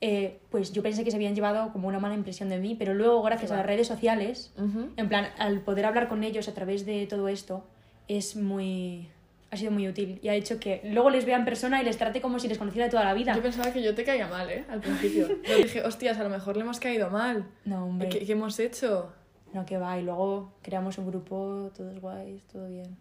eh, 0.00 0.40
pues 0.50 0.72
yo 0.72 0.82
pensé 0.82 1.04
que 1.04 1.12
se 1.12 1.16
habían 1.18 1.36
llevado 1.36 1.72
como 1.72 1.86
una 1.86 2.00
mala 2.00 2.16
impresión 2.16 2.48
de 2.48 2.58
mí, 2.58 2.74
pero 2.76 2.94
luego 2.94 3.22
gracias 3.22 3.52
a 3.52 3.56
las 3.58 3.66
redes 3.66 3.86
sociales, 3.86 4.52
en 4.96 5.08
plan, 5.08 5.28
al 5.38 5.60
poder 5.60 5.86
hablar 5.86 6.08
con 6.08 6.24
ellos 6.24 6.48
a 6.48 6.54
través 6.54 6.84
de 6.84 7.06
todo 7.06 7.28
esto, 7.28 7.64
es 8.08 8.34
muy... 8.34 9.08
ha 9.50 9.56
sido 9.56 9.70
muy 9.72 9.88
útil 9.88 10.18
y 10.22 10.28
ha 10.28 10.34
hecho 10.34 10.60
que 10.60 10.80
luego 10.84 11.10
les 11.10 11.24
vea 11.24 11.36
en 11.36 11.44
persona 11.44 11.80
y 11.82 11.84
les 11.84 11.96
trate 11.98 12.20
como 12.20 12.38
si 12.38 12.46
les 12.48 12.56
conociera 12.58 12.84
de 12.86 12.90
toda 12.90 13.04
la 13.04 13.14
vida. 13.14 13.34
Yo 13.34 13.42
pensaba 13.42 13.72
que 13.72 13.82
yo 13.82 13.94
te 13.94 14.04
caía 14.04 14.28
mal, 14.28 14.48
¿eh? 14.50 14.64
Al 14.70 14.80
principio. 14.80 15.28
Yo 15.42 15.56
dije, 15.56 15.82
hostias, 15.82 16.18
a 16.18 16.22
lo 16.22 16.30
mejor 16.30 16.56
le 16.56 16.62
hemos 16.62 16.78
caído 16.78 17.10
mal. 17.10 17.46
No, 17.64 17.86
hombre. 17.86 18.08
¿Qué, 18.08 18.24
qué 18.24 18.32
hemos 18.32 18.58
hecho? 18.60 19.12
No, 19.52 19.66
que 19.66 19.76
va. 19.78 19.98
Y 19.98 20.02
luego 20.04 20.52
creamos 20.62 20.98
un 20.98 21.06
grupo, 21.08 21.70
todos 21.76 21.98
guays, 22.00 22.42
todo 22.46 22.68
bien. 22.68 22.96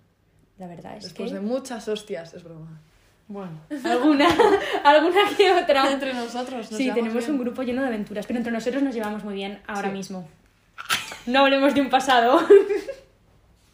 La 0.58 0.66
verdad 0.68 0.98
es 0.98 1.04
Después 1.04 1.30
que... 1.30 1.36
de 1.36 1.42
muchas 1.42 1.88
hostias, 1.88 2.34
es 2.34 2.44
broma. 2.44 2.82
Bueno, 3.28 3.52
alguna, 3.84 4.28
alguna 4.84 5.20
que 5.38 5.52
otra. 5.52 5.92
Entre 5.92 6.14
nosotros 6.16 6.72
nos 6.72 6.78
Sí, 6.80 6.90
tenemos 6.92 7.14
bien. 7.20 7.32
un 7.34 7.38
grupo 7.40 7.62
lleno 7.62 7.84
de 7.84 7.90
aventuras, 7.90 8.26
pero 8.26 8.40
entre 8.40 8.52
nosotros 8.52 8.82
nos 8.82 8.96
llevamos 8.96 9.24
muy 9.24 9.36
bien 9.36 9.62
ahora 9.68 9.90
Sí. 9.90 9.96
mismo. 9.96 10.28
No 11.28 11.42
hablemos 11.42 11.76
de 11.76 11.82
un 11.82 11.92
pasado. 11.92 12.40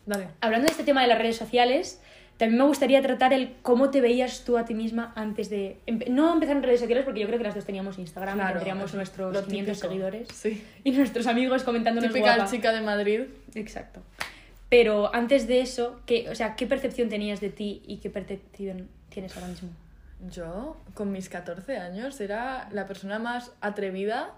Dale. 0.05 0.27
Hablando 0.41 0.65
de 0.65 0.71
este 0.71 0.83
tema 0.83 1.01
de 1.01 1.07
las 1.07 1.17
redes 1.17 1.37
sociales, 1.37 2.01
también 2.37 2.59
me 2.59 2.65
gustaría 2.65 3.01
tratar 3.01 3.31
el 3.33 3.55
cómo 3.61 3.89
te 3.91 4.01
veías 4.01 4.43
tú 4.43 4.57
a 4.57 4.65
ti 4.65 4.73
misma 4.73 5.13
antes 5.15 5.49
de... 5.49 5.77
No 6.09 6.33
empezar 6.33 6.57
en 6.57 6.63
redes 6.63 6.81
sociales, 6.81 7.05
porque 7.05 7.21
yo 7.21 7.27
creo 7.27 7.37
que 7.37 7.45
las 7.45 7.55
dos 7.55 7.63
teníamos 7.65 7.97
Instagram 7.97 8.35
Claro, 8.35 8.53
tendríamos 8.55 8.89
es 8.89 8.95
nuestros 8.95 9.33
lo 9.33 9.43
500 9.45 9.75
típico. 9.77 9.87
seguidores. 9.91 10.27
Sí. 10.33 10.63
Y 10.83 10.91
nuestros 10.91 11.27
amigos 11.27 11.63
comentándonos 11.63 12.11
Típica 12.11 12.35
guapa. 12.35 12.51
chica 12.51 12.73
de 12.73 12.81
Madrid. 12.81 13.21
Exacto. 13.53 14.01
Pero 14.67 15.13
antes 15.15 15.47
de 15.47 15.61
eso, 15.61 16.01
¿qué, 16.05 16.29
o 16.29 16.35
sea, 16.35 16.55
¿qué 16.55 16.65
percepción 16.67 17.07
tenías 17.07 17.39
de 17.39 17.49
ti 17.49 17.83
y 17.87 17.97
qué 17.97 18.09
percepción 18.09 18.89
tienes 19.09 19.33
ahora 19.37 19.47
mismo? 19.47 19.69
Yo, 20.29 20.77
con 20.93 21.11
mis 21.11 21.29
14 21.29 21.77
años, 21.77 22.19
era 22.19 22.67
la 22.71 22.87
persona 22.87 23.19
más 23.19 23.51
atrevida, 23.61 24.33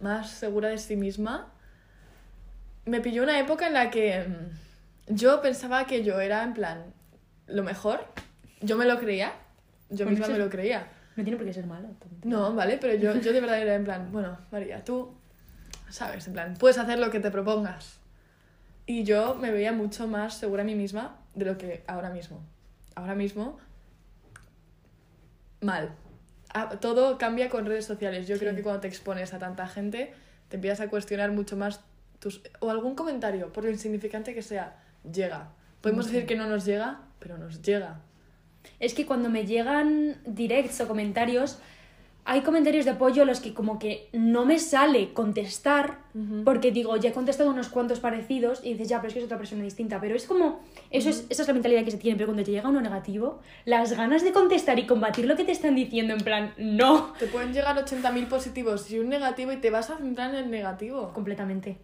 más 0.00 0.30
segura 0.30 0.68
de 0.68 0.78
sí 0.78 0.94
misma. 0.96 1.48
Me 2.84 3.00
pilló 3.00 3.22
una 3.22 3.38
época 3.40 3.66
en 3.66 3.74
la 3.74 3.90
que 3.90 4.20
mm, 4.28 5.14
yo 5.14 5.40
pensaba 5.40 5.86
que 5.86 6.04
yo 6.04 6.20
era, 6.20 6.42
en 6.44 6.52
plan, 6.52 6.84
lo 7.46 7.62
mejor. 7.62 8.06
Yo 8.60 8.76
me 8.76 8.84
lo 8.84 8.98
creía. 8.98 9.32
Yo 9.90 10.04
Bueno, 10.04 10.18
misma 10.18 10.28
me 10.28 10.38
lo 10.38 10.50
creía. 10.50 10.88
No 11.16 11.22
tiene 11.22 11.36
por 11.36 11.46
qué 11.46 11.52
ser 11.52 11.66
malo. 11.66 11.88
tonto. 11.88 12.28
No, 12.28 12.54
vale, 12.54 12.78
pero 12.80 12.94
yo, 12.94 13.14
yo 13.20 13.32
de 13.32 13.40
verdad 13.40 13.60
era 13.60 13.74
en 13.74 13.84
plan, 13.84 14.10
bueno, 14.10 14.38
María, 14.50 14.84
tú, 14.84 15.14
sabes, 15.88 16.26
en 16.26 16.32
plan, 16.32 16.54
puedes 16.58 16.78
hacer 16.78 16.98
lo 16.98 17.10
que 17.10 17.20
te 17.20 17.30
propongas. 17.30 17.98
Y 18.86 19.04
yo 19.04 19.34
me 19.34 19.50
veía 19.50 19.72
mucho 19.72 20.06
más 20.06 20.34
segura 20.34 20.62
de 20.64 20.70
mí 20.70 20.74
misma 20.74 21.16
de 21.34 21.44
lo 21.44 21.56
que 21.56 21.84
ahora 21.86 22.10
mismo. 22.10 22.40
Ahora 22.94 23.14
mismo, 23.14 23.58
mal. 25.60 25.94
Ah, 26.52 26.70
Todo 26.80 27.18
cambia 27.18 27.48
con 27.48 27.66
redes 27.66 27.86
sociales. 27.86 28.28
Yo 28.28 28.38
creo 28.38 28.54
que 28.54 28.62
cuando 28.62 28.80
te 28.80 28.88
expones 28.88 29.32
a 29.34 29.38
tanta 29.38 29.66
gente, 29.66 30.12
te 30.48 30.56
empiezas 30.56 30.80
a 30.80 30.90
cuestionar 30.90 31.32
mucho 31.32 31.56
más 31.56 31.80
tus... 32.18 32.42
O 32.60 32.70
algún 32.70 32.94
comentario, 32.94 33.52
por 33.52 33.64
lo 33.64 33.70
insignificante 33.70 34.34
que 34.34 34.42
sea, 34.42 34.76
llega. 35.10 35.50
Podemos 35.80 36.06
decir 36.06 36.26
que 36.26 36.36
no 36.36 36.46
nos 36.46 36.64
llega, 36.64 37.00
pero 37.24 37.38
nos 37.38 37.62
llega. 37.62 38.00
Es 38.78 38.92
que 38.92 39.06
cuando 39.06 39.30
me 39.30 39.46
llegan 39.46 40.18
directs 40.26 40.82
o 40.82 40.86
comentarios, 40.86 41.58
hay 42.26 42.42
comentarios 42.42 42.84
de 42.84 42.92
apoyo 42.92 43.22
a 43.22 43.24
los 43.24 43.40
que 43.40 43.54
como 43.54 43.78
que 43.78 44.08
no 44.12 44.44
me 44.44 44.58
sale 44.58 45.12
contestar 45.14 46.04
porque 46.44 46.70
digo, 46.70 46.96
ya 46.96 47.10
he 47.10 47.12
contestado 47.12 47.50
unos 47.50 47.68
cuantos 47.68 47.98
parecidos 47.98 48.60
y 48.62 48.72
dices, 48.72 48.88
ya, 48.88 48.98
pero 48.98 49.08
es 49.08 49.14
que 49.14 49.18
es 49.20 49.24
otra 49.24 49.36
persona 49.36 49.64
distinta. 49.64 50.00
Pero 50.00 50.14
es 50.14 50.26
como, 50.26 50.60
eso 50.90 51.10
es, 51.10 51.26
esa 51.28 51.42
es 51.42 51.48
la 51.48 51.54
mentalidad 51.54 51.84
que 51.84 51.90
se 51.90 51.98
tiene, 51.98 52.16
pero 52.16 52.28
cuando 52.28 52.44
te 52.44 52.52
llega 52.52 52.68
uno 52.68 52.80
negativo, 52.80 53.40
las 53.64 53.94
ganas 53.94 54.22
de 54.22 54.32
contestar 54.32 54.78
y 54.78 54.86
combatir 54.86 55.26
lo 55.26 55.34
que 55.34 55.44
te 55.44 55.52
están 55.52 55.74
diciendo 55.74 56.14
en 56.14 56.20
plan, 56.20 56.54
no, 56.56 57.14
Te 57.18 57.26
pueden 57.26 57.52
llegar 57.52 57.76
80.000 57.76 58.28
positivos 58.28 58.90
y 58.90 59.00
un 59.00 59.08
negativo 59.08 59.50
y 59.50 59.56
te 59.56 59.70
vas 59.70 59.90
a 59.90 59.96
centrar 59.96 60.30
en 60.30 60.44
el 60.44 60.50
negativo. 60.50 61.12
completamente. 61.12 61.78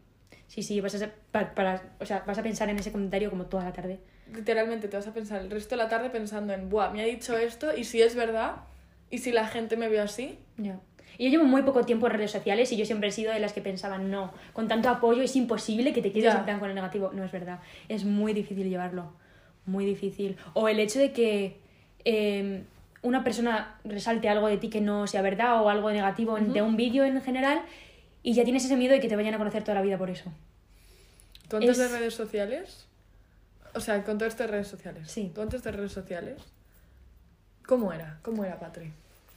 Sí, 0.50 0.64
sí, 0.64 0.80
vas 0.80 0.92
a, 0.96 0.98
ser- 0.98 1.14
pa- 1.30 1.54
para, 1.54 1.80
o 2.00 2.04
sea, 2.04 2.24
vas 2.26 2.36
a 2.36 2.42
pensar 2.42 2.68
en 2.70 2.76
ese 2.80 2.90
comentario 2.90 3.30
como 3.30 3.44
toda 3.46 3.62
la 3.62 3.72
tarde. 3.72 4.00
Literalmente 4.34 4.88
te 4.88 4.96
vas 4.96 5.06
a 5.06 5.14
pensar 5.14 5.40
el 5.42 5.48
resto 5.48 5.76
de 5.76 5.82
la 5.84 5.88
tarde 5.88 6.10
pensando 6.10 6.52
en, 6.52 6.68
buah, 6.68 6.90
me 6.90 7.00
ha 7.02 7.04
dicho 7.04 7.38
esto 7.38 7.68
y 7.76 7.84
si 7.84 8.02
es 8.02 8.16
verdad 8.16 8.56
y 9.10 9.18
si 9.18 9.30
la 9.30 9.46
gente 9.46 9.76
me 9.76 9.88
ve 9.88 10.00
así. 10.00 10.40
Ya. 10.56 10.80
Y 11.18 11.26
yo 11.26 11.30
llevo 11.30 11.44
muy 11.44 11.62
poco 11.62 11.84
tiempo 11.84 12.08
en 12.08 12.14
redes 12.14 12.32
sociales 12.32 12.72
y 12.72 12.76
yo 12.76 12.84
siempre 12.84 13.10
he 13.10 13.12
sido 13.12 13.32
de 13.32 13.38
las 13.38 13.52
que 13.52 13.60
pensaban, 13.60 14.10
no, 14.10 14.32
con 14.52 14.66
tanto 14.66 14.88
apoyo 14.88 15.22
es 15.22 15.36
imposible 15.36 15.92
que 15.92 16.02
te 16.02 16.10
quedes 16.10 16.34
en 16.34 16.42
plan 16.44 16.58
con 16.58 16.68
el 16.68 16.74
negativo. 16.74 17.12
No 17.14 17.22
es 17.22 17.30
verdad, 17.30 17.60
es 17.88 18.04
muy 18.04 18.32
difícil 18.32 18.68
llevarlo, 18.68 19.12
muy 19.66 19.84
difícil. 19.86 20.36
O 20.54 20.66
el 20.68 20.80
hecho 20.80 20.98
de 20.98 21.12
que 21.12 21.58
eh, 22.04 22.64
una 23.02 23.22
persona 23.22 23.78
resalte 23.84 24.28
algo 24.28 24.48
de 24.48 24.56
ti 24.56 24.68
que 24.68 24.80
no 24.80 25.06
sea 25.06 25.22
verdad 25.22 25.62
o 25.62 25.68
algo 25.68 25.92
negativo 25.92 26.36
de 26.40 26.60
un 26.60 26.76
vídeo 26.76 27.04
en 27.04 27.20
general 27.22 27.62
y 28.22 28.34
ya 28.34 28.44
tienes 28.44 28.64
ese 28.64 28.76
miedo 28.76 28.92
de 28.94 29.00
que 29.00 29.08
te 29.08 29.16
vayan 29.16 29.34
a 29.34 29.38
conocer 29.38 29.62
toda 29.62 29.74
la 29.76 29.82
vida 29.82 29.98
por 29.98 30.10
eso. 30.10 30.32
¿Tú 31.48 31.56
antes 31.56 31.78
Es- 31.78 31.78
de 31.78 31.98
redes 31.98 32.14
sociales? 32.14 32.86
O 33.74 33.80
sea, 33.80 34.02
con 34.04 34.18
todo 34.18 34.28
esto 34.28 34.42
de 34.42 34.48
redes 34.48 34.68
sociales. 34.68 35.10
Sí. 35.10 35.30
¿Tú 35.34 35.42
antes 35.42 35.62
de 35.62 35.70
redes 35.72 35.92
sociales? 35.92 36.38
¿Cómo 37.66 37.92
era? 37.92 38.18
¿Cómo 38.22 38.44
era, 38.44 38.58
Patri? 38.58 38.90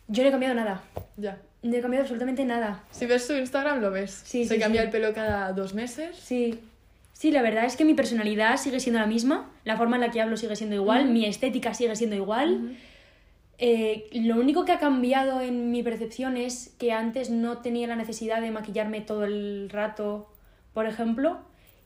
Yo 0.08 0.24
no 0.24 0.30
he 0.30 0.32
cambiado 0.32 0.56
nada. 0.56 0.82
Ya. 1.18 1.38
No 1.62 1.75
he 1.75 1.82
cambiado 1.82 2.02
absolutamente 2.04 2.44
nada. 2.46 2.84
Si 2.92 3.06
ves 3.06 3.25
su 3.25 3.34
Instagram, 3.36 3.80
lo 3.80 3.92
ves. 3.92 4.22
Sí, 4.25 4.46
Se 4.46 4.56
sí, 4.56 4.60
cambia 4.60 4.82
sí. 4.82 4.86
el 4.88 4.92
pelo 4.92 5.13
cada 5.13 5.52
dos 5.54 5.74
meses. 5.74 6.18
Sí. 6.18 6.60
Sí, 7.13 7.32
la 7.32 7.42
verdad 7.42 7.66
es 7.66 7.78
que 7.78 7.86
mi 7.86 7.94
personalidad 7.94 8.58
sigue 8.58 8.80
siendo 8.80 9.00
la 9.00 9.06
misma, 9.06 9.50
la 9.63 9.78
forma 9.78 9.96
en 9.98 10.02
la 10.02 10.12
que 10.12 10.20
hablo 10.20 10.36
sigue 10.36 10.56
siendo 10.56 10.75
igual, 10.75 11.06
mi 11.10 11.25
estética 11.25 11.74
sigue 11.74 11.96
siendo 11.96 12.16
igual. 12.16 12.75
Eh, 13.60 14.10
lo 14.13 14.36
único 14.36 14.65
que 14.65 14.72
ha 14.72 14.79
cambiado 14.79 15.39
en 15.41 15.72
mi 15.72 15.83
percepción 15.83 16.38
es 16.38 16.74
que 16.79 16.91
antes 16.91 17.29
no 17.29 17.60
tenía 17.60 17.88
la 17.88 17.95
necesidad 17.95 18.41
de 18.41 18.51
maquillarme 18.51 19.01
todo 19.01 19.24
el 19.25 19.69
rato, 19.72 20.29
por 20.74 20.86
ejemplo, 20.88 21.38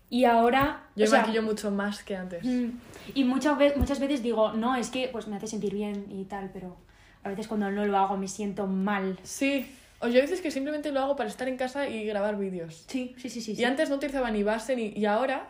y 0.09 0.23
ahora... 0.23 0.85
Yo 0.95 1.05
o 1.05 1.07
sea, 1.07 1.21
maquillo 1.21 1.43
mucho 1.43 1.69
más 1.69 2.03
que 2.03 2.15
antes. 2.15 2.43
Mm, 2.45 2.69
Y 3.15 3.23
muchas 3.25 3.57
veces, 3.57 3.77
muchas 3.77 3.99
veces 3.99 4.23
digo, 4.23 4.53
no, 4.53 4.75
es 4.75 4.89
que 4.89 5.09
pues 5.11 5.27
me 5.27 5.35
hace 5.35 5.47
sentir 5.47 5.73
bien 5.73 6.05
y 6.09 6.23
tal, 6.25 6.49
pero 6.53 6.77
a 7.23 7.29
veces 7.29 7.47
cuando 7.47 7.69
no 7.69 7.85
lo 7.85 7.97
hago 7.97 8.15
me 8.17 8.27
siento 8.29 8.67
mal. 8.67 9.19
Sí. 9.23 9.69
O 9.99 10.07
yo 10.07 10.19
a 10.19 10.21
veces 10.21 10.41
que 10.41 10.51
simplemente 10.51 10.91
lo 10.91 11.01
hago 11.01 11.15
para 11.15 11.27
estar 11.29 11.47
en 11.47 11.57
casa 11.57 11.89
y 11.89 12.05
grabar 12.05 12.37
vídeos. 12.37 12.85
Sí, 12.87 13.15
sí, 13.17 13.29
sí, 13.29 13.41
sí. 13.41 13.53
Y 13.57 13.63
antes 13.65 13.89
no 13.89 13.95
utilizaba 13.97 14.31
ni 14.31 14.43
base 14.43 14.75
ni... 14.75 14.87
Y 14.95 15.05
ahora 15.05 15.49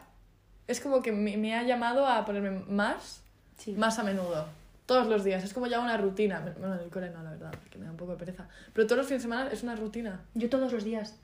es 0.68 0.80
como 0.82 1.02
que 1.02 1.12
me, 1.12 1.38
me 1.38 1.56
ha 1.56 1.64
llamado 1.64 2.08
a 2.08 2.26
ponerme 2.26 2.52
más, 2.68 3.22
Sí. 3.58 3.74
más 3.74 4.00
a 4.00 4.04
menudo. 4.04 4.48
Todos 4.88 5.06
los 5.08 5.24
días. 5.24 5.44
Es 5.44 5.54
como 5.54 5.68
ya 5.68 5.80
una 5.80 5.98
rutina. 5.98 6.40
Bueno, 6.58 6.74
en 6.76 6.82
el 6.82 6.90
cole 6.90 7.12
no, 7.12 7.22
la 7.22 7.30
verdad, 7.32 7.52
porque 7.52 7.78
me 7.78 7.86
da 7.86 7.92
un 7.92 7.98
poco 7.98 8.14
de 8.14 8.18
pereza. 8.18 8.48
Pero 8.74 8.88
todos 8.88 8.98
los 8.98 9.08
fines 9.08 9.22
de 9.22 9.30
semana 9.30 9.50
es 9.52 9.62
una 9.62 9.76
rutina. 9.76 10.22
Yo 10.34 10.50
todos 10.50 10.74
los 10.74 10.84
días. 10.84 11.16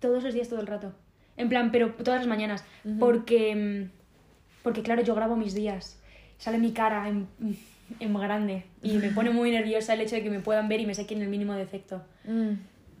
Todos 0.00 0.22
los 0.22 0.34
días, 0.34 0.48
todo 0.48 0.60
el 0.60 0.66
rato. 0.66 0.92
En 1.38 1.48
plan, 1.48 1.70
pero 1.72 1.94
todas 1.94 2.20
las 2.20 2.26
mañanas. 2.28 2.64
Porque. 2.98 3.54
mm, 3.90 4.62
Porque, 4.62 4.82
claro, 4.82 5.02
yo 5.02 5.14
grabo 5.14 5.36
mis 5.36 5.54
días. 5.54 5.98
Sale 6.36 6.58
mi 6.58 6.72
cara 6.72 7.08
en, 7.08 7.28
en 8.00 8.14
grande. 8.14 8.64
Y 8.82 8.98
me 8.98 9.10
pone 9.10 9.30
muy 9.30 9.50
nerviosa 9.50 9.94
el 9.94 10.00
hecho 10.00 10.16
de 10.16 10.22
que 10.22 10.30
me 10.30 10.40
puedan 10.40 10.68
ver 10.68 10.80
y 10.80 10.86
me 10.86 10.94
saquen 10.94 11.22
el 11.22 11.28
mínimo 11.28 11.54
defecto. 11.54 12.02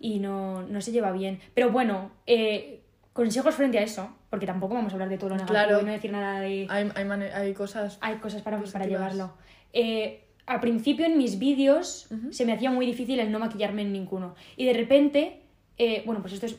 Y 0.00 0.18
no, 0.20 0.62
no 0.62 0.80
se 0.80 0.92
lleva 0.92 1.10
bien. 1.12 1.40
Pero 1.54 1.70
bueno, 1.70 2.10
eh, 2.26 2.80
consejos 3.12 3.54
frente 3.56 3.78
a 3.78 3.82
eso. 3.82 4.16
Porque 4.30 4.46
tampoco 4.46 4.74
vamos 4.74 4.92
a 4.92 4.94
hablar 4.94 5.08
de 5.08 5.18
todo 5.18 5.30
lo 5.30 5.36
negativo 5.36 5.52
Claro. 5.58 5.80
y 5.80 5.84
no 5.84 5.90
decir 5.90 6.12
nada 6.12 6.40
de. 6.40 6.66
Hay, 6.70 6.90
hay, 6.94 7.04
mane- 7.04 7.32
hay 7.34 7.52
cosas... 7.54 7.98
hay 8.00 8.16
cosas 8.18 8.42
para, 8.42 8.58
llevarlo. 8.86 9.32
Eh, 9.72 10.24
al 10.46 10.60
principio 10.60 11.06
en 11.06 11.16
mis 11.16 11.38
vídeos 11.38 12.08
se 12.30 12.44
me 12.44 12.52
hacía 12.52 12.70
muy 12.70 12.84
difícil 12.86 13.20
el 13.20 13.30
no 13.30 13.38
maquillarme 13.38 13.82
en 13.82 13.92
ninguno. 13.92 14.34
Y 14.56 14.64
de 14.64 14.72
repente, 14.72 15.40
eh, 15.78 16.02
bueno, 16.06 16.20
pues 16.22 16.32
esto 16.34 16.46
es 16.46 16.56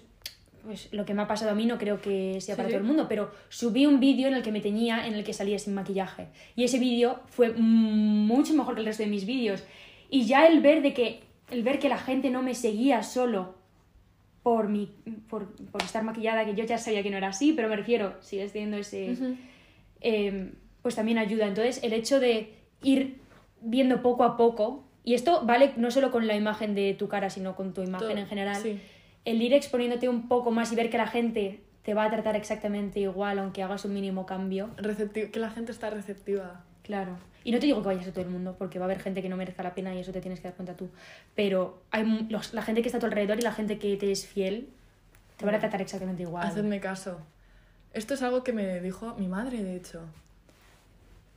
pues, 0.63 0.88
lo 0.94 1.03
que 1.06 1.13
me 1.13 1.24
ha 1.24 1.27
pasado 1.27 1.51
a 1.51 1.56
mí, 1.56 1.65
no 1.65 1.77
creo 1.77 2.00
que 2.01 2.39
sea 2.39 2.56
para 2.56 2.70
Sí. 2.70 2.74
todo 2.74 2.82
el 2.82 2.88
mundo, 2.88 3.08
pero 3.10 3.32
subí 3.50 3.86
un 3.86 4.00
vídeo 4.00 4.27
en 4.27 4.36
el 4.36 4.44
que 4.44 4.51
me 4.51 4.62
teñía, 4.62 5.08
en 5.08 5.15
el 5.15 5.24
que 5.24 5.34
salía 5.34 5.58
sin 5.60 5.74
maquillaje. 5.74 6.27
Y 6.56 6.63
ese 6.63 6.80
vídeo 6.80 7.20
fue 7.27 7.51
mucho 7.53 8.53
mejor 8.53 8.75
que 8.75 8.82
el 8.82 8.86
resto 8.86 9.03
de 9.03 9.10
mis 9.10 9.25
vídeos. 9.25 9.63
Y 10.10 10.25
ya 10.25 10.46
el 10.48 10.62
ver, 10.62 10.82
de 10.82 10.94
que, 10.94 11.22
el 11.50 11.63
ver 11.63 11.80
que 11.80 11.89
la 11.89 11.98
gente 11.98 12.30
no 12.30 12.44
me 12.44 12.53
seguía 12.53 13.01
solo 13.03 13.56
por, 14.44 14.70
mi, 14.70 14.89
por, 15.30 15.53
por 15.72 15.82
estar 15.84 16.03
maquillada, 16.03 16.46
que 16.46 16.56
yo 16.56 16.63
ya 16.63 16.77
sabía 16.77 17.03
que 17.03 17.10
no 17.10 17.18
era 17.18 17.30
así, 17.30 17.53
pero 17.53 17.68
me 17.68 17.75
refiero, 17.75 18.15
sigues 18.22 18.53
teniendo 18.53 18.77
ese 18.77 19.15
eh, 20.00 20.53
pues 20.82 20.96
también 20.96 21.18
ayuda. 21.18 21.48
Entonces, 21.48 21.84
el 21.84 21.94
hecho 21.94 22.20
de 22.20 22.53
ir 22.84 23.20
viendo 23.62 24.02
poco 24.02 24.24
a 24.24 24.38
poco, 24.38 24.84
y 25.04 25.14
esto 25.14 25.46
vale 25.46 25.74
no 25.78 25.92
solo 25.92 26.12
con 26.12 26.28
la 26.28 26.36
imagen 26.36 26.76
de 26.76 26.94
tu 26.94 27.08
cara, 27.08 27.30
sino 27.30 27.56
con 27.56 27.74
tu 27.74 27.82
imagen 27.82 28.08
Todo, 28.10 28.18
en 28.18 28.28
general, 28.28 28.56
sí. 28.62 28.80
el 29.26 29.42
ir 29.42 29.54
exponiéndote 29.54 30.10
un 30.10 30.28
poco 30.28 30.52
más 30.52 30.72
y 30.72 30.76
ver 30.76 30.90
que 30.90 30.98
la 30.98 31.08
gente 31.08 31.62
te 31.84 31.94
va 31.94 32.06
a 32.06 32.10
tratar 32.12 32.36
exactamente 32.36 33.00
igual, 33.00 33.40
aunque 33.40 33.64
hagas 33.64 33.86
un 33.86 33.94
mínimo 33.94 34.26
cambio. 34.26 34.70
Recepti- 34.78 35.32
que 35.32 35.40
la 35.40 35.50
gente 35.50 35.72
está 35.72 35.90
receptiva. 35.90 36.64
Claro. 36.84 37.18
Y 37.44 37.52
no 37.52 37.58
te 37.60 37.66
digo 37.66 37.82
que 37.82 37.88
vayas 37.88 38.08
a 38.08 38.12
todo 38.12 38.24
el 38.24 38.30
mundo, 38.30 38.56
porque 38.60 38.78
va 38.78 38.86
a 38.86 38.88
haber 38.88 39.00
gente 39.00 39.24
que 39.24 39.30
no 39.30 39.36
merezca 39.38 39.64
la 39.64 39.74
pena 39.74 39.96
y 39.96 40.00
eso 40.00 40.12
te 40.12 40.22
tienes 40.22 40.40
que 40.40 40.48
dar 40.48 40.54
cuenta 40.56 40.76
tú. 40.76 40.90
Pero 41.36 41.82
hay 41.90 42.28
los- 42.30 42.54
la 42.54 42.62
gente 42.62 42.82
que 42.84 42.88
está 42.88 42.98
a 42.98 43.00
tu 43.02 43.08
alrededor 43.08 43.40
y 43.40 43.42
la 43.42 43.52
gente 43.52 43.80
que 43.80 43.98
te 43.98 44.12
es 44.12 44.28
fiel 44.28 44.70
te 45.38 45.46
van 45.46 45.56
a 45.56 45.60
tratar 45.60 45.82
exactamente 45.82 46.22
igual. 46.22 46.46
Hacedme 46.48 46.80
caso. 46.80 47.20
Esto 47.94 48.14
es 48.14 48.22
algo 48.22 48.44
que 48.44 48.54
me 48.54 48.80
dijo 48.80 49.16
mi 49.18 49.28
madre, 49.28 49.64
de 49.64 49.76
hecho. 49.76 50.02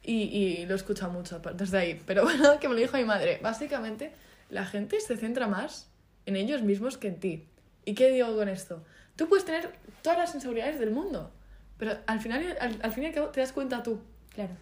Y, 0.05 0.23
y 0.25 0.67
lo 0.67 0.75
he 0.75 0.77
escuchado 0.77 1.11
mucho 1.11 1.41
desde 1.55 1.79
ahí. 1.79 2.03
Pero 2.07 2.23
bueno, 2.25 2.61
que 2.61 2.69
me 2.69 2.75
lo 2.75 2.81
dijo 2.81 2.97
mi 2.97 3.05
madre. 3.05 3.41
Básicamente, 3.43 4.13
la 4.51 4.65
gente 4.65 5.01
se 5.01 5.17
centra 5.17 5.49
más 5.49 5.89
en 6.27 6.37
ellos 6.37 6.63
mismos 6.63 6.99
que 6.99 7.09
en 7.09 7.21
ti. 7.21 7.49
¿Y 7.85 7.95
qué 7.95 8.11
digo 8.11 8.35
con 8.37 8.49
esto? 8.49 8.83
Tú 9.17 9.29
puedes 9.29 9.45
tener 9.45 9.73
todas 10.03 10.19
las 10.19 10.35
inseguridades 10.35 10.79
del 10.79 10.91
mundo. 10.91 11.33
Pero 11.79 11.99
al 12.07 12.21
final, 12.21 12.57
al, 12.61 12.79
al 12.83 12.93
fin 12.93 13.05
y 13.05 13.07
al 13.07 13.13
cabo, 13.15 13.29
te 13.29 13.41
das 13.41 13.53
cuenta 13.53 13.83
tú. 13.83 14.01
Claro. 14.35 14.53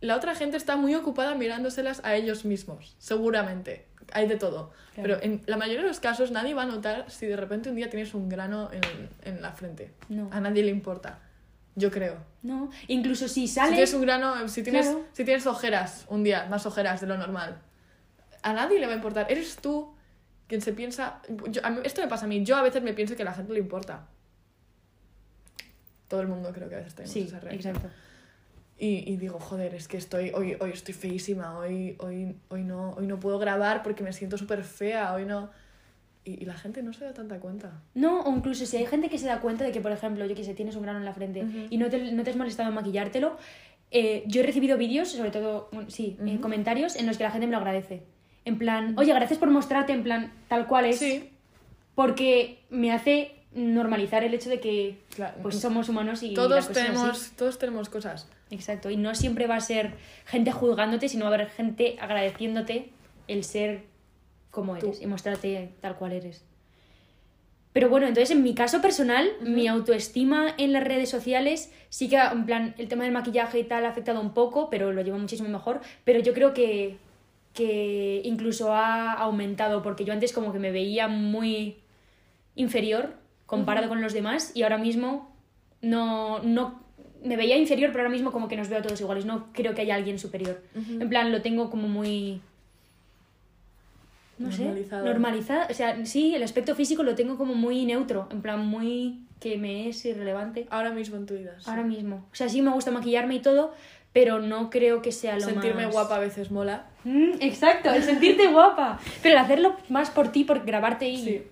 La 0.00 0.16
otra 0.16 0.34
gente 0.34 0.56
está 0.56 0.76
muy 0.76 0.94
ocupada 0.94 1.34
mirándoselas 1.34 2.00
a 2.04 2.16
ellos 2.16 2.44
mismos, 2.44 2.96
seguramente. 2.98 3.86
Hay 4.12 4.26
de 4.26 4.36
todo. 4.36 4.72
Claro. 4.94 5.18
Pero 5.20 5.22
en 5.22 5.42
la 5.46 5.56
mayoría 5.56 5.82
de 5.82 5.88
los 5.88 6.00
casos 6.00 6.32
nadie 6.32 6.54
va 6.54 6.64
a 6.64 6.66
notar 6.66 7.10
si 7.10 7.26
de 7.26 7.36
repente 7.36 7.70
un 7.70 7.76
día 7.76 7.88
tienes 7.88 8.12
un 8.12 8.28
grano 8.28 8.68
en, 8.72 8.82
en 9.22 9.40
la 9.40 9.52
frente. 9.52 9.92
No. 10.08 10.28
A 10.32 10.40
nadie 10.40 10.64
le 10.64 10.70
importa. 10.70 11.20
Yo 11.74 11.90
creo. 11.90 12.16
No. 12.42 12.70
Incluso 12.88 13.28
si 13.28 13.46
Si 13.46 13.54
sale... 13.54 13.70
tienes 13.72 13.94
un 13.94 14.02
grano, 14.02 14.46
si 14.48 14.62
tienes, 14.62 14.86
Claro. 14.86 15.04
si 15.12 15.24
tienes 15.24 15.46
ojeras 15.46 16.04
un 16.08 16.22
día, 16.22 16.46
más 16.50 16.66
ojeras 16.66 17.00
de 17.00 17.06
lo 17.06 17.16
normal, 17.16 17.60
a 18.42 18.52
nadie 18.52 18.78
le 18.78 18.86
va 18.86 18.92
a 18.92 18.96
importar. 18.96 19.30
Eres 19.30 19.56
tú 19.56 19.94
quien 20.48 20.60
se 20.60 20.72
piensa. 20.72 21.22
yo- 21.48 21.64
a 21.64 21.70
mí- 21.70 21.80
esto 21.84 22.00
me 22.02 22.08
pasa 22.08 22.26
a 22.26 22.28
mí. 22.28 22.44
Yo 22.44 22.56
a 22.56 22.62
veces 22.62 22.82
me 22.82 22.92
pienso 22.92 23.16
que 23.16 23.22
a 23.22 23.24
la 23.24 23.32
gente 23.34 23.52
le 23.54 23.58
importa. 23.60 24.06
Todo 26.08 26.20
el 26.20 26.28
mundo 26.28 26.52
creo 26.52 26.68
que 26.68 26.74
a 26.74 26.78
veces 26.78 26.94
tenemos 26.94 27.12
Sí, 27.12 27.20
esa 27.22 27.40
reacción. 27.40 27.74
exacto. 27.76 27.96
Y, 28.76 29.10
y 29.10 29.16
digo, 29.16 29.38
joder, 29.38 29.74
es 29.74 29.86
que 29.88 29.96
estoy, 29.96 30.30
hoy, 30.34 30.56
hoy 30.60 30.70
estoy 30.72 30.92
feísima, 30.92 31.56
hoy, 31.56 31.96
hoy, 32.00 32.36
hoy, 32.48 32.64
no, 32.64 32.90
hoy 32.94 33.06
no 33.06 33.18
puedo 33.20 33.38
grabar 33.38 33.82
porque 33.82 34.02
me 34.02 34.12
siento 34.12 34.36
súper 34.36 34.64
fea, 34.64 35.14
hoy 35.14 35.24
no... 35.24 35.50
Y, 36.24 36.42
y 36.42 36.44
la 36.44 36.54
gente 36.54 36.82
no 36.82 36.92
se 36.92 37.04
da 37.04 37.12
tanta 37.12 37.40
cuenta. 37.40 37.82
No, 37.94 38.20
o 38.22 38.36
incluso 38.36 38.64
si 38.66 38.76
hay 38.76 38.86
gente 38.86 39.08
que 39.08 39.18
se 39.18 39.26
da 39.26 39.40
cuenta 39.40 39.64
de 39.64 39.72
que, 39.72 39.80
por 39.80 39.90
ejemplo, 39.92 40.24
yo 40.26 40.34
que 40.36 40.44
sé, 40.44 40.54
tienes 40.54 40.76
un 40.76 40.82
grano 40.82 40.98
en 41.00 41.04
la 41.04 41.12
frente 41.14 41.44
y 41.68 41.76
no 41.78 41.88
te, 41.90 42.12
no 42.12 42.22
te 42.22 42.30
has 42.30 42.36
molestado 42.36 42.68
en 42.68 42.74
maquillártelo, 42.76 43.36
eh, 43.90 44.22
yo 44.26 44.40
he 44.40 44.44
recibido 44.44 44.78
vídeos, 44.78 45.08
sobre 45.08 45.30
todo, 45.30 45.68
bueno, 45.72 45.90
sí, 45.90 46.16
eh, 46.24 46.38
comentarios 46.40 46.96
en 46.96 47.06
los 47.06 47.18
que 47.18 47.24
la 47.24 47.30
gente 47.30 47.46
me 47.46 47.52
lo 47.52 47.58
agradece. 47.58 48.04
En 48.44 48.56
plan, 48.58 48.94
oye, 48.98 49.12
gracias 49.12 49.38
por 49.38 49.50
mostrarte 49.50 49.92
en 49.92 50.02
plan 50.02 50.32
tal 50.48 50.66
cual 50.66 50.86
es, 50.86 50.98
Sí, 50.98 51.28
porque 51.94 52.60
me 52.70 52.92
hace 52.92 53.32
normalizar 53.54 54.24
el 54.24 54.32
hecho 54.34 54.48
de 54.48 54.60
que 54.60 54.98
Claro. 55.14 55.34
pues 55.42 55.60
somos 55.60 55.88
humanos 55.88 56.22
y 56.22 56.32
todos 56.34 56.70
tenemos, 56.72 57.32
todos 57.36 57.58
tenemos 57.58 57.88
cosas. 57.88 58.28
Exacto, 58.50 58.90
y 58.90 58.96
no 58.96 59.14
siempre 59.14 59.46
va 59.46 59.56
a 59.56 59.60
ser 59.60 59.94
gente 60.24 60.52
juzgándote, 60.52 61.08
sino 61.08 61.24
va 61.26 61.32
a 61.32 61.34
haber 61.34 61.50
gente 61.50 61.96
agradeciéndote 62.00 62.90
el 63.28 63.44
ser 63.44 63.84
como 64.52 64.78
Tú. 64.78 64.86
eres 64.86 65.02
y 65.02 65.06
mostrarte 65.06 65.70
tal 65.80 65.96
cual 65.96 66.12
eres. 66.12 66.44
Pero 67.72 67.88
bueno, 67.88 68.06
entonces 68.06 68.30
en 68.30 68.42
mi 68.42 68.54
caso 68.54 68.80
personal, 68.80 69.28
mi 69.40 69.66
autoestima 69.66 70.54
en 70.58 70.72
las 70.72 70.84
redes 70.84 71.08
sociales 71.08 71.72
sí 71.88 72.08
que, 72.08 72.16
en 72.18 72.44
plan, 72.44 72.74
el 72.78 72.86
tema 72.86 73.04
del 73.04 73.12
maquillaje 73.12 73.58
y 73.58 73.64
tal 73.64 73.84
ha 73.86 73.88
afectado 73.88 74.20
un 74.20 74.34
poco, 74.34 74.68
pero 74.70 74.92
lo 74.92 75.02
llevo 75.02 75.18
muchísimo 75.18 75.48
mejor. 75.48 75.80
Pero 76.04 76.20
yo 76.20 76.34
creo 76.34 76.52
que, 76.52 76.98
que 77.54 78.20
incluso 78.24 78.74
ha 78.74 79.12
aumentado, 79.14 79.82
porque 79.82 80.04
yo 80.04 80.12
antes 80.12 80.34
como 80.34 80.52
que 80.52 80.58
me 80.58 80.70
veía 80.70 81.08
muy 81.08 81.78
inferior 82.54 83.14
comparado 83.46 83.88
con 83.88 84.02
los 84.02 84.12
demás 84.12 84.52
y 84.54 84.62
ahora 84.62 84.76
mismo 84.78 85.34
no, 85.80 86.40
no 86.40 86.82
me 87.24 87.36
veía 87.36 87.56
inferior, 87.56 87.90
pero 87.90 88.02
ahora 88.02 88.12
mismo 88.12 88.32
como 88.32 88.48
que 88.48 88.56
nos 88.56 88.68
veo 88.68 88.78
a 88.78 88.82
todos 88.82 89.00
iguales. 89.00 89.24
No 89.24 89.52
creo 89.52 89.74
que 89.74 89.82
haya 89.82 89.94
alguien 89.94 90.18
superior. 90.18 90.62
En 90.74 91.08
plan, 91.08 91.32
lo 91.32 91.42
tengo 91.42 91.70
como 91.70 91.88
muy. 91.88 92.40
No 94.42 94.56
Normalizado. 94.56 95.02
sé. 95.04 95.08
Normalizado. 95.10 95.66
O 95.70 95.74
sea, 95.74 96.06
sí, 96.06 96.34
el 96.34 96.42
aspecto 96.42 96.74
físico 96.74 97.02
lo 97.02 97.14
tengo 97.14 97.36
como 97.36 97.54
muy 97.54 97.84
neutro. 97.84 98.28
En 98.30 98.42
plan, 98.42 98.66
muy. 98.66 99.26
que 99.40 99.58
me 99.58 99.88
es 99.88 100.04
irrelevante. 100.04 100.66
Ahora 100.70 100.90
mismo 100.90 101.16
en 101.16 101.26
tu 101.26 101.34
vida. 101.34 101.56
sí. 101.58 101.68
Ahora 101.68 101.82
mismo. 101.82 102.26
O 102.30 102.34
sea, 102.34 102.48
sí 102.48 102.62
me 102.62 102.70
gusta 102.70 102.90
maquillarme 102.92 103.34
y 103.34 103.40
todo, 103.40 103.74
pero 104.12 104.38
no 104.40 104.70
creo 104.70 105.02
que 105.02 105.10
sea 105.10 105.34
lo 105.34 105.40
Sentirme 105.40 105.84
más- 105.86 105.92
guapa 105.92 106.14
a 106.16 106.18
veces 106.20 106.50
mola. 106.52 106.86
Mm, 107.04 107.32
exacto, 107.40 107.90
el 107.90 108.02
sentirte 108.04 108.46
guapa. 108.52 109.00
Pero 109.22 109.34
el 109.36 109.44
hacerlo 109.44 109.76
más 109.88 110.10
por 110.10 110.30
ti, 110.30 110.44
por 110.44 110.64
grabarte 110.64 111.08
y. 111.08 111.16
Sí. 111.16 111.42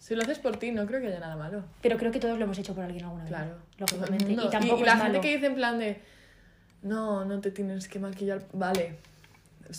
Si 0.00 0.14
lo 0.14 0.22
haces 0.22 0.38
por 0.38 0.56
ti, 0.56 0.70
no 0.72 0.86
creo 0.86 1.00
que 1.00 1.08
haya 1.08 1.20
nada 1.20 1.36
malo. 1.36 1.62
Pero 1.82 1.96
creo 1.98 2.10
que 2.10 2.18
todos 2.18 2.38
lo 2.38 2.44
hemos 2.44 2.58
hecho 2.58 2.74
por 2.74 2.82
alguien 2.84 3.04
alguna 3.04 3.24
vez. 3.24 3.30
Claro. 3.32 3.56
Lógicamente. 3.78 4.32
Y 4.32 4.36
tampoco 4.50 4.80
y 4.80 4.84
la 4.84 4.92
es 4.92 4.98
gente 4.98 5.08
malo. 5.10 5.20
que 5.20 5.34
dice 5.34 5.46
en 5.46 5.54
plan 5.54 5.78
de. 5.78 6.00
No, 6.82 7.24
no 7.24 7.40
te 7.40 7.50
tienes 7.50 7.86
que 7.88 7.98
maquillar. 7.98 8.42
Vale. 8.52 8.96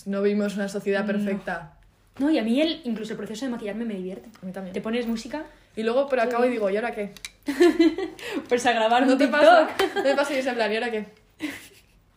No 0.06 0.22
vivimos 0.22 0.56
una 0.56 0.70
sociedad 0.70 1.02
No. 1.02 1.08
perfecta. 1.08 1.74
No, 2.20 2.30
y 2.30 2.38
a 2.38 2.44
mí 2.44 2.62
el, 2.62 2.82
incluso 2.84 3.14
el 3.14 3.18
proceso 3.18 3.46
de 3.46 3.52
maquillarme 3.52 3.86
me 3.86 3.94
divierte. 3.96 4.30
A 4.42 4.46
mí 4.46 4.52
también. 4.52 4.74
Te 4.74 4.82
pones 4.82 5.08
música, 5.08 5.46
Y 5.76 5.84
luego, 5.84 6.08
pero 6.10 6.22
acabo 6.24 6.46
y 6.46 6.50
digo, 6.50 6.70
¿y 6.70 6.76
ahora 6.76 6.92
qué? 6.92 7.14
pues 8.50 8.66
a 8.66 8.74
grabar 8.74 9.06
¿No 9.06 9.14
un 9.14 9.18
te 9.18 9.26
TikTok. 9.28 9.42
pasa? 9.42 9.70
¿No 9.96 10.04
te 10.04 10.16
pasa 10.16 10.34
y 10.36 10.38
es 10.38 10.46
en 10.46 10.56
plan, 10.56 10.72
¿y 10.72 10.76
ahora 10.76 10.92
qué? 10.92 11.06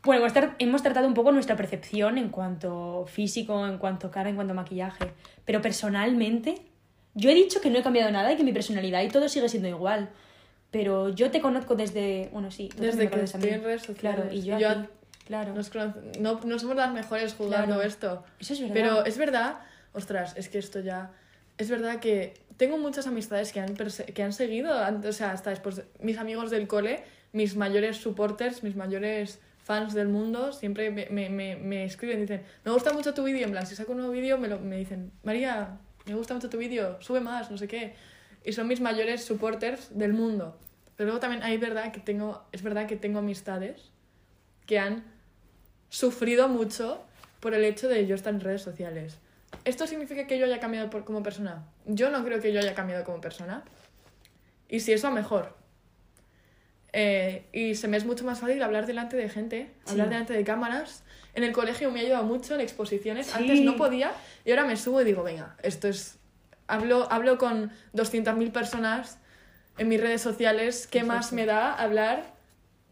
Bueno, 0.05 0.27
hemos, 0.59 0.83
tratado 0.83 1.07
un 1.07 1.15
poco 1.15 1.31
nuestra 1.31 1.55
percepción 1.55 2.19
en 2.19 2.31
cuanto 2.31 3.07
físico, 3.07 3.65
en 3.67 3.79
cuanto 3.79 4.11
cara, 4.11 4.29
en 4.31 4.35
cuanto 4.35 4.53
maquillaje. 4.53 5.13
Pero 5.45 5.63
personalmente, 5.63 6.57
yo 7.15 7.31
he 7.31 7.35
dicho 7.35 7.61
que 7.61 7.71
no 7.71 7.79
he 7.79 7.83
cambiado 7.83 8.11
nada 8.11 8.33
y 8.33 8.37
que 8.37 8.43
mi 8.43 8.53
personalidad 8.53 9.03
y 9.03 9.09
todo 9.09 9.29
sigue 9.29 9.49
siendo 9.49 9.69
igual. 9.69 10.11
Pero 10.73 11.11
yo 11.11 11.31
te 11.31 11.41
conozco 11.41 11.77
desde. 11.77 12.31
Bueno, 12.33 12.51
sí, 12.51 12.69
tú 12.75 12.83
Desde 12.83 13.05
me 13.05 13.11
que 13.11 13.21
estoy 13.23 13.51
en 13.51 13.63
redes 13.63 13.83
sociales. 13.83 14.21
Claro, 14.23 14.35
y 14.35 14.43
yo, 14.43 14.59
Yo 14.59 14.71
a 14.71 14.83
ti. 14.83 14.89
Claro. 15.27 15.55
Nos 15.55 15.71
no, 16.21 16.41
no 16.45 16.59
somos 16.59 16.77
las 16.77 16.93
mejores 16.93 17.35
jugando 17.35 17.75
Claro. 17.77 17.83
esto. 17.83 18.25
Eso 18.41 18.53
es 18.55 18.61
verdad. 18.61 18.75
Pero 18.75 19.05
es 19.05 19.19
verdad 19.19 19.59
ostras, 19.95 20.35
es 20.37 20.49
que 20.49 20.59
esto 20.59 20.81
ya... 20.81 21.11
Es 21.59 21.69
verdad 21.69 22.01
que 22.01 22.35
tengo 22.57 22.79
muchas 22.79 23.07
amistades 23.07 23.53
que 23.53 23.61
han, 23.61 23.75
que 23.77 24.23
han 24.23 24.33
seguido, 24.33 24.73
o 25.07 25.13
sea, 25.13 25.33
hasta 25.33 25.51
después, 25.51 25.77
de- 25.77 25.85
mis 26.01 26.17
amigos 26.19 26.51
del 26.51 26.67
cole, 26.67 27.05
mis 27.33 27.57
mayores 27.57 27.99
supporters, 27.99 28.63
mis 28.63 28.75
mayores 28.75 29.39
fans 29.63 29.93
del 29.95 30.09
mundo, 30.09 30.53
siempre 30.53 30.91
me, 30.91 31.07
me, 31.11 31.29
me, 31.29 31.57
me 31.57 31.85
escriben 31.85 32.21
dicen, 32.23 32.43
me 32.65 32.73
gusta 32.73 32.93
mucho 32.95 33.13
tu 33.15 33.23
vídeo, 33.23 33.45
en 33.45 33.53
plan, 33.53 33.67
si 33.67 33.77
saco 33.77 33.93
un 33.93 33.99
nuevo 33.99 34.13
vídeo, 34.13 34.39
me, 34.39 34.49
lo- 34.49 34.59
me 34.61 34.77
dicen, 34.79 35.13
María, 35.25 35.79
me 36.07 36.15
gusta 36.15 36.33
mucho 36.35 36.49
tu 36.49 36.57
vídeo, 36.57 36.97
sube 37.03 37.21
más, 37.21 37.51
no 37.51 37.59
sé 37.59 37.69
qué. 37.69 37.95
Y 38.45 38.53
son 38.55 38.67
mis 38.67 38.81
mayores 38.81 39.23
supporters 39.25 39.97
del 39.97 40.15
mundo. 40.15 40.59
Pero 40.97 41.09
luego 41.09 41.21
también 41.21 41.43
hay 41.43 41.59
verdad 41.59 41.93
que 41.93 42.01
tengo, 42.01 42.45
es 42.51 42.63
verdad 42.63 42.87
que 42.87 42.97
tengo 42.97 43.19
amistades 43.21 43.91
que 44.67 44.79
han 44.79 45.05
sufrido 45.89 46.49
mucho 46.49 47.03
por 47.41 47.55
el 47.55 47.65
hecho 47.65 47.89
de 47.89 48.07
yo 48.07 48.15
estar 48.15 48.33
en 48.33 48.41
redes 48.41 48.63
sociales. 48.63 49.19
¿Esto 49.65 49.87
significa 49.87 50.27
que 50.27 50.39
yo 50.39 50.47
haya 50.47 50.61
cambiado 50.61 50.89
por- 50.91 51.05
como 51.05 51.23
persona? 51.23 51.65
Yo 51.87 52.11
no 52.11 52.25
creo 52.25 52.41
que 52.41 52.53
yo 52.53 52.61
haya 52.61 52.75
cambiado 52.75 53.05
como 53.05 53.21
persona. 53.21 53.63
Y 54.69 54.81
si 54.81 54.93
eso, 54.93 55.11
mejor. 55.11 55.55
Eh, 56.95 57.47
y 57.53 57.75
se 57.75 57.89
me 57.89 57.97
es 57.97 58.05
mucho 58.05 58.25
más 58.25 58.41
fácil 58.41 58.63
hablar 58.63 58.87
delante 58.87 59.17
de 59.17 59.29
gente, 59.29 59.71
Sí. 59.85 59.93
hablar 59.93 60.09
delante 60.11 60.33
de 60.35 60.45
cámaras. 60.45 61.05
En 61.35 61.43
el 61.45 61.53
colegio 61.53 61.91
me 61.91 62.01
ha 62.01 62.03
ayudado 62.03 62.25
mucho 62.25 62.55
en 62.55 62.61
exposiciones. 62.61 63.27
Sí. 63.29 63.33
Antes 63.35 63.61
no 63.63 63.77
podía 63.77 64.13
y 64.45 64.51
ahora 64.51 64.65
me 64.65 64.77
subo 64.77 65.01
y 65.01 65.05
digo, 65.05 65.23
venga, 65.23 65.57
esto 65.63 65.89
es... 65.89 66.19
Hablo, 66.69 67.11
hablo 67.11 67.39
con 67.39 67.71
200.000 67.93 68.53
personas 68.53 69.19
en 69.79 69.89
mis 69.89 70.01
redes 70.01 70.21
sociales. 70.23 70.87
¿Qué 70.87 71.03
más 71.03 71.27
Exacto. 71.33 71.35
me 71.37 71.47
da 71.47 71.73
hablar 71.75 72.35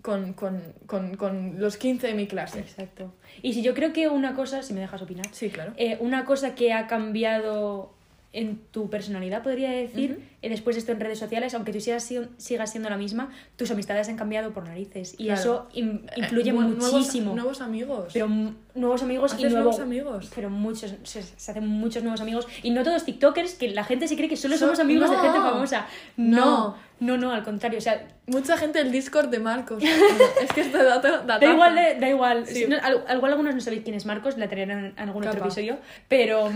con, 0.03 0.33
con, 0.35 0.61
con, 0.87 1.17
con 1.17 1.61
los 1.61 1.77
15 1.77 2.09
de 2.09 2.15
mi 2.15 2.27
clase? 2.27 2.61
Exacto. 2.61 3.13
Y 3.43 3.53
si 3.55 3.63
yo 3.63 3.75
creo 3.75 3.93
que 3.93 4.09
una 4.09 4.35
cosa, 4.35 4.63
si 4.63 4.73
me 4.75 4.81
dejas 4.81 5.03
opinar, 5.03 5.27
Sí, 5.33 5.51
claro. 5.51 5.73
eh, 5.77 5.97
una 6.01 6.25
cosa 6.25 6.55
que 6.55 6.73
ha 6.73 6.87
cambiado 6.87 7.95
en 8.33 8.59
tu 8.71 8.89
personalidad, 8.91 9.43
podría 9.43 9.71
decir, 9.73 10.23
eh, 10.41 10.49
después 10.49 10.77
de 10.77 10.81
esto 10.81 10.93
en 10.93 11.01
redes 11.01 11.19
sociales, 11.19 11.53
aunque 11.55 11.73
tú 11.73 11.81
sigas, 11.81 12.05
si- 12.05 12.21
sigas 12.37 12.71
siendo 12.71 12.89
la 12.89 12.97
misma, 12.97 13.31
tus 13.57 13.71
amistades 13.73 14.09
han 14.09 14.17
cambiado 14.17 14.53
por 14.53 14.69
narices. 14.69 15.15
Y 15.19 15.25
Claro. 15.25 15.41
eso 15.41 15.69
in- 15.73 16.07
influye 16.17 16.51
Eh, 16.51 16.53
nu- 16.53 16.61
nuevos- 16.61 16.93
muchísimo. 16.93 17.35
Nuevos, 17.35 17.61
amigos. 17.61 18.11
pero 18.13 18.29
nuevos 18.77 19.03
amigos 19.03 19.35
y 19.37 19.43
nuevo- 19.43 19.57
nuevos 19.57 19.81
amigos. 19.81 20.31
Pero 20.33 20.49
muchos, 20.49 20.95
se, 21.03 21.23
se 21.25 21.51
hacen 21.51 21.67
muchos 21.67 22.05
nuevos 22.05 22.21
amigos. 22.21 22.47
Y 22.63 22.71
no 22.71 22.85
todos 22.85 23.05
TikTokers, 23.05 23.55
que 23.55 23.69
la 23.71 23.83
gente 23.83 24.07
se 24.07 24.15
cree 24.17 24.29
que 24.29 24.37
solo 24.37 24.55
So- 24.57 24.67
somos 24.67 24.79
amigos 24.79 25.11
de 25.11 25.17
gente 25.17 25.39
famosa. 25.39 25.87
No, 26.17 26.77
no, 27.01 27.17
no, 27.17 27.33
al 27.33 27.43
contrario. 27.43 27.79
O 27.79 27.83
sea, 27.83 28.07
Mucha 28.27 28.57
gente 28.57 28.79
del 28.79 28.93
Discord 28.93 29.29
de 29.29 29.41
Marcos. 29.41 29.83
es 30.41 30.53
que 30.53 30.61
este 30.61 30.85
dato 30.85 31.23
Da 31.27 31.45
igual, 31.45 31.75
de- 31.75 31.97
da 31.99 32.09
igual. 32.09 32.47
Sí. 32.47 32.55
Si 32.55 32.67
no, 32.69 32.77
al, 32.81 33.03
al 33.09 33.17
igual 33.17 33.33
algunos 33.33 33.57
no 33.57 33.61
sabéis 33.61 33.83
quién 33.83 33.97
es 33.97 34.07
Marcos, 34.07 34.39
la 34.39 34.47
traerán 34.49 34.85
en, 34.85 34.99
algún 35.01 35.27
otro 35.27 35.41
episodio. 35.41 35.79
Pero. 36.07 36.49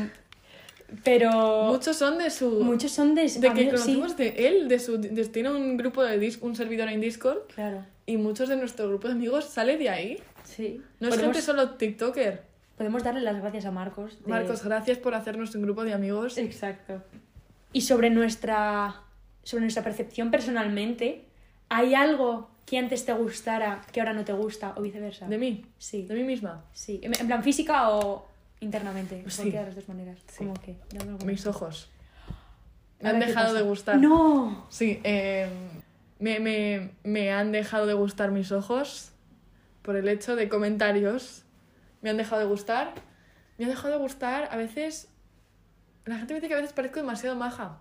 Pero. 1.02 1.64
Muchos 1.72 1.96
son 1.96 2.18
de 2.18 2.30
su... 2.30 2.50
muchos 2.62 2.92
son 2.92 3.14
de. 3.14 3.22
de 3.22 3.28
que 3.28 3.58
sí. 3.60 3.66
conocemos 3.66 4.16
de 4.16 4.28
él, 4.48 4.68
de 4.68 4.78
su... 4.78 4.98
de- 4.98 5.24
tiene 5.28 5.50
un 5.50 5.76
grupo 5.76 6.02
de 6.02 6.20
dis- 6.20 6.38
un 6.40 6.54
servidor 6.54 6.88
en 6.88 7.00
Discord 7.00 7.38
Claro, 7.54 7.84
y 8.06 8.16
muchos 8.16 8.48
de 8.48 8.56
nuestro 8.56 8.88
grupo 8.88 9.08
de 9.08 9.14
amigos 9.14 9.46
sale 9.46 9.76
de 9.76 9.88
ahí. 9.90 10.18
sí. 10.44 10.80
No 11.00 11.08
es 11.08 11.18
gente 11.18 11.40
solo 11.42 11.70
TikToker. 11.70 12.42
podemos 12.76 13.02
darle 13.02 13.20
las 13.22 13.40
gracias 13.40 13.64
a 13.64 13.70
Marcos. 13.70 14.22
de- 14.22 14.30
Marcos, 14.30 14.62
gracias 14.64 14.98
por 14.98 15.14
hacernos 15.14 15.54
un 15.54 15.62
grupo 15.62 15.84
de 15.84 15.94
amigos. 15.94 16.38
Exacto. 16.38 17.02
Y 17.72 17.80
sobre 17.82 18.10
nuestra. 18.10 19.00
Sobre 19.42 19.62
nuestra 19.62 19.82
percepción 19.82 20.30
personalmente, 20.30 21.24
¿hay 21.68 21.94
algo 21.94 22.48
que 22.64 22.78
antes 22.78 23.04
te 23.04 23.12
gustara 23.12 23.82
que 23.92 24.00
ahora 24.00 24.14
no 24.14 24.24
te 24.24 24.32
gusta 24.32 24.72
o 24.76 24.80
viceversa? 24.80 25.26
De 25.28 25.36
mí, 25.36 25.66
Sí. 25.76 26.02
de 26.06 26.14
mí 26.14 26.22
misma. 26.24 26.64
Sí. 26.72 26.98
¿En 27.02 27.12
en 27.20 27.26
plan 27.26 27.42
física 27.42 27.90
o 27.90 28.26
internamente? 28.60 29.24
Sí. 29.28 29.50
De 29.50 29.62
las 29.62 29.74
dos 29.74 29.88
maneras. 29.88 30.18
Sí. 30.28 30.38
¿Cómo 30.38 30.54
que? 30.54 30.76
Mis 31.24 31.46
ojos. 31.46 31.90
Me 33.00 33.10
han 33.10 33.20
¿qué 33.20 33.26
dejado 33.26 33.54
de 33.54 33.62
gustar. 33.62 33.98
¡No! 33.98 34.66
Sí, 34.70 35.00
eh, 35.04 35.48
me, 36.18 36.40
me, 36.40 36.92
me 37.02 37.32
han 37.32 37.52
dejado 37.52 37.86
de 37.86 37.94
gustar 37.94 38.30
mis 38.30 38.50
ojos 38.52 39.12
por 39.82 39.96
el 39.96 40.08
hecho 40.08 40.36
de 40.36 40.48
comentarios. 40.48 41.44
Me 42.00 42.10
han 42.10 42.16
dejado 42.16 42.40
de 42.40 42.48
gustar. 42.48 42.94
Me 43.58 43.66
ha 43.66 43.68
dejado 43.68 43.90
de 43.90 43.98
gustar 44.00 44.48
a 44.50 44.56
veces... 44.56 45.08
La 46.06 46.16
gente 46.18 46.34
me 46.34 46.40
dice 46.40 46.48
que 46.48 46.54
a 46.54 46.58
veces 46.58 46.72
parezco 46.72 47.00
demasiado 47.00 47.36
maja. 47.36 47.78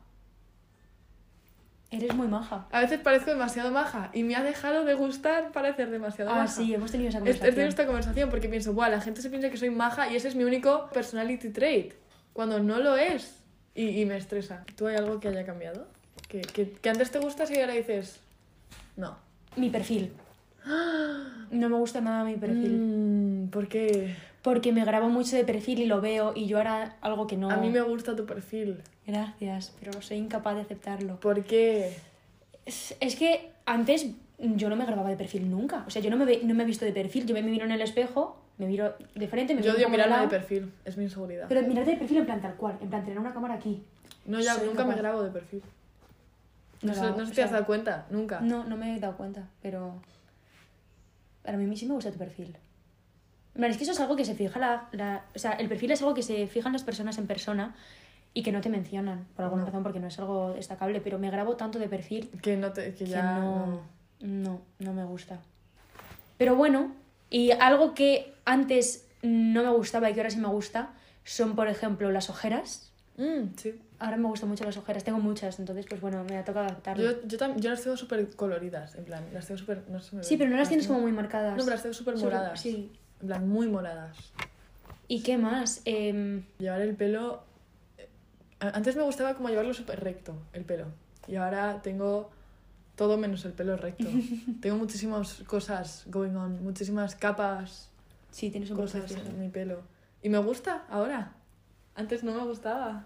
Eres 1.94 2.14
muy 2.16 2.28
maja. 2.28 2.66
A 2.72 2.82
veces 2.82 3.00
parezco 3.00 3.30
demasiado 3.32 3.72
maja 3.72 4.10
y 4.14 4.24
me 4.24 4.36
ha 4.36 4.44
dejado 4.44 4.84
de 4.84 4.94
gustar 4.96 5.52
parecer 5.52 5.90
demasiado 5.92 6.32
Ah, 6.32 6.36
maja. 6.36 6.48
sí, 6.48 6.74
hemos 6.74 6.92
tenido 6.92 7.10
esa 7.10 7.20
He 7.20 7.22
he 7.22 7.24
conversación. 7.24 7.54
tenido 7.56 7.70
esta 7.70 7.86
conversación 7.86 8.30
porque 8.30 8.50
pienso, 8.50 8.74
Buah, 8.74 8.90
la 8.90 9.02
gente 9.02 9.22
se 9.22 9.30
piensa 9.30 9.50
que 9.50 9.58
soy 9.58 9.70
maja 9.70 10.10
y 10.12 10.16
ese 10.16 10.28
es 10.28 10.36
mi 10.36 10.44
único 10.44 10.90
personality 10.94 11.50
trait, 11.50 11.94
cuando 12.34 12.60
no 12.60 12.80
lo 12.80 12.96
es. 12.98 13.40
Y, 13.76 14.02
y 14.02 14.06
me 14.06 14.18
estresa. 14.18 14.64
¿Tú 14.76 14.88
hay 14.88 14.96
algo 14.96 15.20
que 15.20 15.28
haya 15.30 15.46
cambiado? 15.46 15.88
Que, 16.30 16.42
que, 16.42 16.72
que 16.72 16.90
antes 16.90 17.12
te 17.12 17.20
gustas 17.20 17.50
y 17.52 17.60
ahora 17.60 17.74
dices, 17.74 18.20
no. 18.98 19.18
Mi 19.56 19.70
perfil. 19.70 20.12
No 21.52 21.70
me 21.70 21.76
gusta 21.78 22.02
nada 22.02 22.24
mi 22.24 22.36
perfil. 22.36 22.72
Mm, 22.80 23.48
¿Por 23.50 23.68
qué? 23.68 24.16
Porque 24.44 24.72
me 24.74 24.84
grabo 24.86 25.10
mucho 25.10 25.36
de 25.36 25.46
perfil 25.46 25.80
y 25.80 25.86
lo 25.88 26.02
veo 26.02 26.34
y 26.36 26.46
yo 26.48 26.58
ahora 26.58 26.98
algo 27.02 27.26
que 27.28 27.38
no... 27.38 27.50
A 27.50 27.58
mí 27.58 27.70
me 27.70 27.82
gusta 27.82 28.16
tu 28.16 28.26
perfil. 28.26 28.82
Gracias, 29.08 29.74
pero 29.80 30.02
soy 30.02 30.18
incapaz 30.18 30.56
de 30.56 30.62
aceptarlo. 30.62 31.20
¿Por 31.20 31.44
qué? 31.44 31.96
Es, 32.66 32.96
es 33.00 33.16
que 33.16 33.52
antes 33.66 34.08
yo 34.38 34.70
no 34.70 34.76
me 34.76 34.86
grababa 34.86 35.10
de 35.10 35.16
perfil 35.16 35.50
nunca. 35.50 35.84
O 35.88 35.90
sea, 35.90 36.02
yo 36.02 36.10
no 36.10 36.18
me, 36.18 36.26
ve- 36.26 36.42
no 36.44 36.54
me 36.54 36.64
he 36.64 36.66
visto 36.66 36.84
de 36.86 36.92
perfil. 36.92 37.26
Yo 37.26 37.34
me 37.34 37.42
miro 37.42 37.64
en 37.66 37.72
el 37.72 37.82
espejo, 37.82 38.38
me 38.58 38.68
miro 38.68 38.94
de 39.16 39.28
frente, 39.30 39.56
me 39.56 39.62
Yo 39.62 39.72
miro 39.74 39.78
odio 39.88 39.90
mirarme 39.90 40.20
de 40.20 40.28
perfil, 40.28 40.72
es 40.84 40.98
mi 40.98 41.06
inseguridad. 41.06 41.46
Pero 41.48 41.66
mirarte 41.66 41.92
de 41.92 41.98
perfil 41.98 42.18
en 42.18 42.26
plan 42.26 42.42
tal 42.42 42.56
cual, 42.56 42.78
en 42.82 42.90
plan 42.90 43.04
tener 43.04 43.20
una 43.20 43.34
cámara 43.34 43.54
aquí. 43.56 43.82
No, 44.26 44.40
ya 44.42 44.56
soy 44.56 44.68
nunca 44.68 44.84
me 44.86 44.96
grabo 44.96 45.24
de 45.24 45.30
perfil. 45.32 45.62
No, 46.82 46.94
No 46.94 47.20
sé 47.20 47.26
si 47.28 47.32
te 47.36 47.44
has 47.44 47.52
dado 47.52 47.66
cuenta, 47.66 48.08
nunca. 48.10 48.42
No, 48.42 48.66
no 48.66 48.76
me 48.76 48.94
he 48.96 49.00
dado 49.00 49.16
cuenta, 49.16 49.48
pero. 49.62 50.02
Para 51.44 51.58
mí 51.58 51.78
sí 51.78 51.86
me 51.86 51.94
gusta 51.94 52.12
tu 52.12 52.18
perfil. 52.18 52.56
Es 53.56 53.78
que 53.78 53.84
eso 53.84 53.92
es 53.92 54.00
algo 54.00 54.16
que 54.16 54.26
se 54.26 54.34
fija 54.36 54.60
la, 54.60 54.88
la- 54.92 55.26
O 55.36 55.40
sea, 55.40 55.52
el 55.54 55.68
perfil 55.70 55.92
es 55.92 56.02
algo 56.02 56.14
que 56.14 56.24
se 56.24 56.48
fijan 56.48 56.74
las 56.74 56.84
personas 56.84 57.18
en 57.18 57.28
persona 57.28 57.76
y 58.34 58.42
que 58.42 58.52
no 58.52 58.62
te 58.62 58.70
mencionan, 58.70 59.28
por 59.36 59.46
alguna 59.46 59.62
No. 59.62 59.68
razón, 59.68 59.84
porque 59.84 60.00
no 60.00 60.08
es 60.08 60.18
algo 60.18 60.54
destacable, 60.54 61.02
pero 61.02 61.20
me 61.20 61.30
grabo 61.30 61.56
tanto 61.56 61.78
de 61.78 61.88
perfil 61.88 62.30
Que, 62.42 62.58
no 62.58 62.72
te, 62.74 62.86
que 62.94 63.04
que 63.04 63.06
ya... 63.06 63.38
no, 63.40 63.82
no, 64.22 64.62
no 64.80 64.94
me 64.94 65.04
gusta. 65.06 65.40
Pero 66.38 66.56
bueno, 66.56 66.94
y 67.30 67.52
algo 67.52 67.94
que 67.94 68.34
antes 68.46 69.06
no 69.22 69.62
me 69.64 69.70
gustaba 69.70 70.10
y 70.10 70.14
que 70.14 70.20
ahora 70.22 70.32
sí 70.32 70.38
me 70.40 70.48
gusta 70.48 70.90
son, 71.24 71.56
por 71.56 71.68
ejemplo, 71.68 72.12
las 72.12 72.30
ojeras. 72.32 72.92
Mm, 73.18 73.56
sí. 73.56 73.80
Ahora 74.00 74.18
me 74.18 74.28
gustan 74.28 74.50
mucho 74.50 74.66
las 74.66 74.76
ojeras, 74.78 75.04
tengo 75.04 75.20
muchas, 75.20 75.60
entonces 75.60 75.86
pues 75.88 76.02
bueno, 76.02 76.24
me 76.24 76.38
ha 76.38 76.44
tocado 76.44 76.66
adaptarlo. 76.66 77.04
Yo, 77.04 77.28
yo, 77.28 77.56
yo 77.58 77.70
las 77.70 77.84
tengo 77.84 77.96
súper 77.96 78.36
coloridas, 78.36 78.96
en 78.96 79.06
plan, 79.06 79.24
las 79.32 79.46
tengo 79.46 79.60
súper... 79.60 79.84
No 79.90 80.00
me 80.12 80.24
Sí, 80.24 80.36
pero 80.38 80.50
no 80.50 80.58
las 80.58 80.68
tienes 80.68 80.88
tengo- 80.88 80.96
como 80.96 81.08
muy 81.08 81.16
marcadas. 81.16 81.52
No, 81.56 81.64
pero 81.64 81.76
las 81.76 81.84
tengo 81.84 81.94
súper 81.94 82.18
moradas. 82.18 82.60
Sí. 82.60 82.92
En 83.22 83.28
plan, 83.28 83.48
muy 83.48 83.68
moradas. 83.68 84.18
¿Y 85.08 85.22
qué 85.22 85.38
más? 85.38 85.82
Em, 85.86 86.44
Llevar 86.60 86.82
el 86.82 86.96
pelo... 86.96 87.44
eh, 87.98 88.10
Antes 88.60 88.96
me 88.96 89.04
gustaba 89.04 89.36
como 89.36 89.50
llevarlo 89.50 89.74
súper 89.74 90.02
recto, 90.04 90.36
el 90.54 90.66
pelo. 90.66 90.88
Y 91.28 91.36
ahora 91.36 91.82
tengo 91.82 92.30
todo 92.96 93.18
menos 93.18 93.46
el 93.46 93.54
pelo 93.54 93.78
recto. 93.78 94.08
tengo 94.62 94.78
muchísimas 94.78 95.36
cosas 95.48 96.06
going 96.08 96.36
on, 96.36 96.64
muchísimas 96.64 97.16
capas, 97.16 97.90
sí, 98.32 98.50
tienes 98.50 98.70
un 98.72 98.78
cosas 98.78 99.12
en 99.12 99.40
mi 99.40 99.50
pelo. 99.50 99.82
Y 100.22 100.30
me 100.30 100.38
gusta 100.38 100.86
ahora. 100.90 101.34
Antes 101.96 102.24
no 102.24 102.34
me 102.34 102.44
gustaba. 102.44 103.06